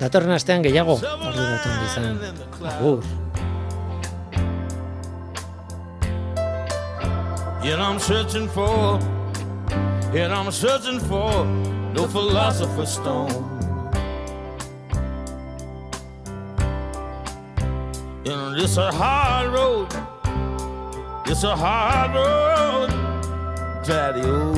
Datorren 0.00 0.32
astean 0.32 0.62
gehiago, 0.64 0.96
ordu 0.96 1.44
datun 1.44 1.72
izan. 1.86 2.20
Agur. 2.76 3.04
And 7.62 7.82
I'm 7.82 8.00
searching 8.00 8.48
for, 8.48 8.98
and 10.14 10.32
I'm 10.32 10.50
searching 10.50 10.98
for 10.98 11.44
no 11.94 12.08
philosopher's 12.08 12.94
stone. 12.94 13.59
And 18.26 18.60
it's 18.60 18.76
a 18.76 18.92
hard 18.92 19.50
road, 19.50 19.88
it's 21.26 21.42
a 21.42 21.56
hard 21.56 22.14
road, 22.14 22.90
Daddy. 23.82 24.20
Oh. 24.22 24.54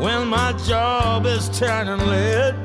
When 0.00 0.26
my 0.26 0.52
job 0.66 1.26
is 1.26 1.48
turning 1.56 2.04
lead 2.06 2.56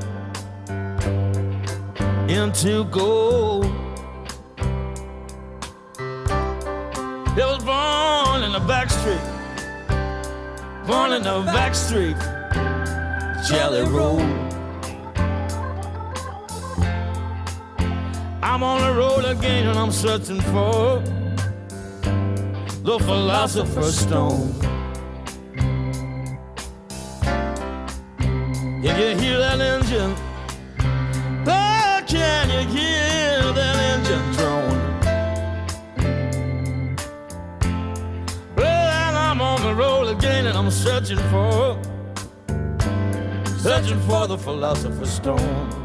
into 2.29 2.85
gold. 2.85 3.65
It 7.35 7.45
was 7.45 7.63
born 7.63 8.43
in 8.43 8.51
the 8.51 8.63
back 8.67 8.89
street, 8.89 9.21
born 10.87 11.13
in 11.13 11.21
the 11.21 11.41
back 11.51 11.75
street, 11.75 12.17
Jelly 13.47 13.83
Roll. 13.83 14.42
I'm 18.45 18.61
on 18.61 18.81
the 18.81 18.93
road 18.93 19.23
again 19.23 19.67
and 19.67 19.79
I'm 19.79 19.89
searching 19.89 20.41
for 20.41 20.99
the 22.83 22.99
philosopher's 22.99 23.97
stone. 23.97 24.53
If 28.83 28.99
you 28.99 29.15
hear 29.17 29.39
that 29.39 29.61
engine, 29.61 30.13
oh, 31.47 32.03
can 32.05 32.49
you 32.49 32.67
hear 32.67 33.53
that 33.53 33.77
engine 33.93 34.31
drone? 34.33 34.81
Well, 38.57 39.29
I'm 39.31 39.39
on 39.39 39.61
the 39.61 39.73
road 39.73 40.09
again 40.17 40.47
and 40.47 40.57
I'm 40.57 40.69
searching 40.69 41.17
for, 41.31 41.81
searching 43.57 44.01
for 44.01 44.27
the 44.27 44.37
philosopher's 44.37 45.11
stone. 45.11 45.82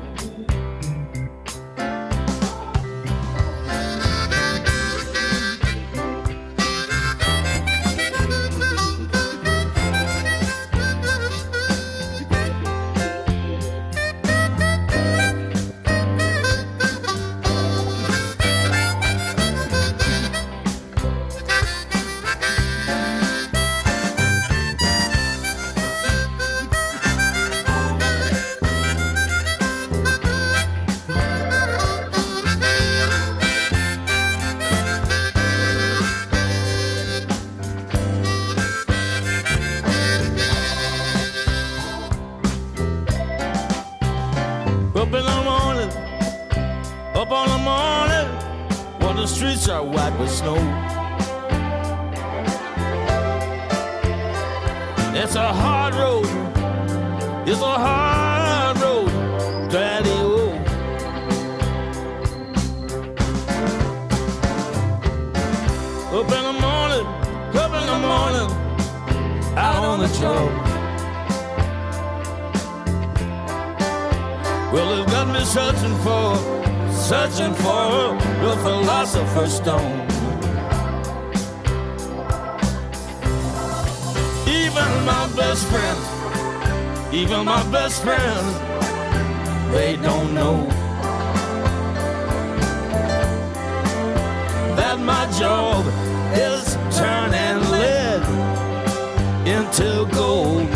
Into 99.80 100.06
gold. 100.12 100.68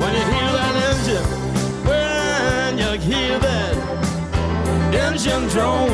When 0.00 0.14
you 0.14 0.24
hear 0.32 0.50
that 0.58 0.74
engine, 0.88 1.26
when 1.84 2.78
you 2.78 2.98
hear 2.98 3.38
that 3.38 3.74
engine 4.94 5.48
drone, 5.48 5.90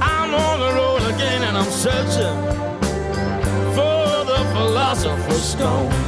I'm 0.00 0.34
on 0.34 0.60
the 0.60 0.72
road 0.74 1.14
again 1.14 1.42
and 1.42 1.56
I'm 1.58 1.70
searching 1.70 2.36
for 3.74 4.24
the 4.24 4.40
philosopher's 4.54 5.42
stone. 5.42 5.99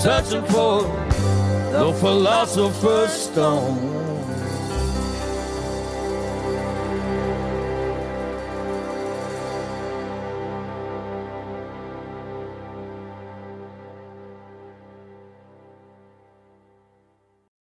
Searching 0.00 0.42
for 0.46 0.80
the 1.72 1.92
philosopher's 2.00 3.12
stone. 3.12 3.89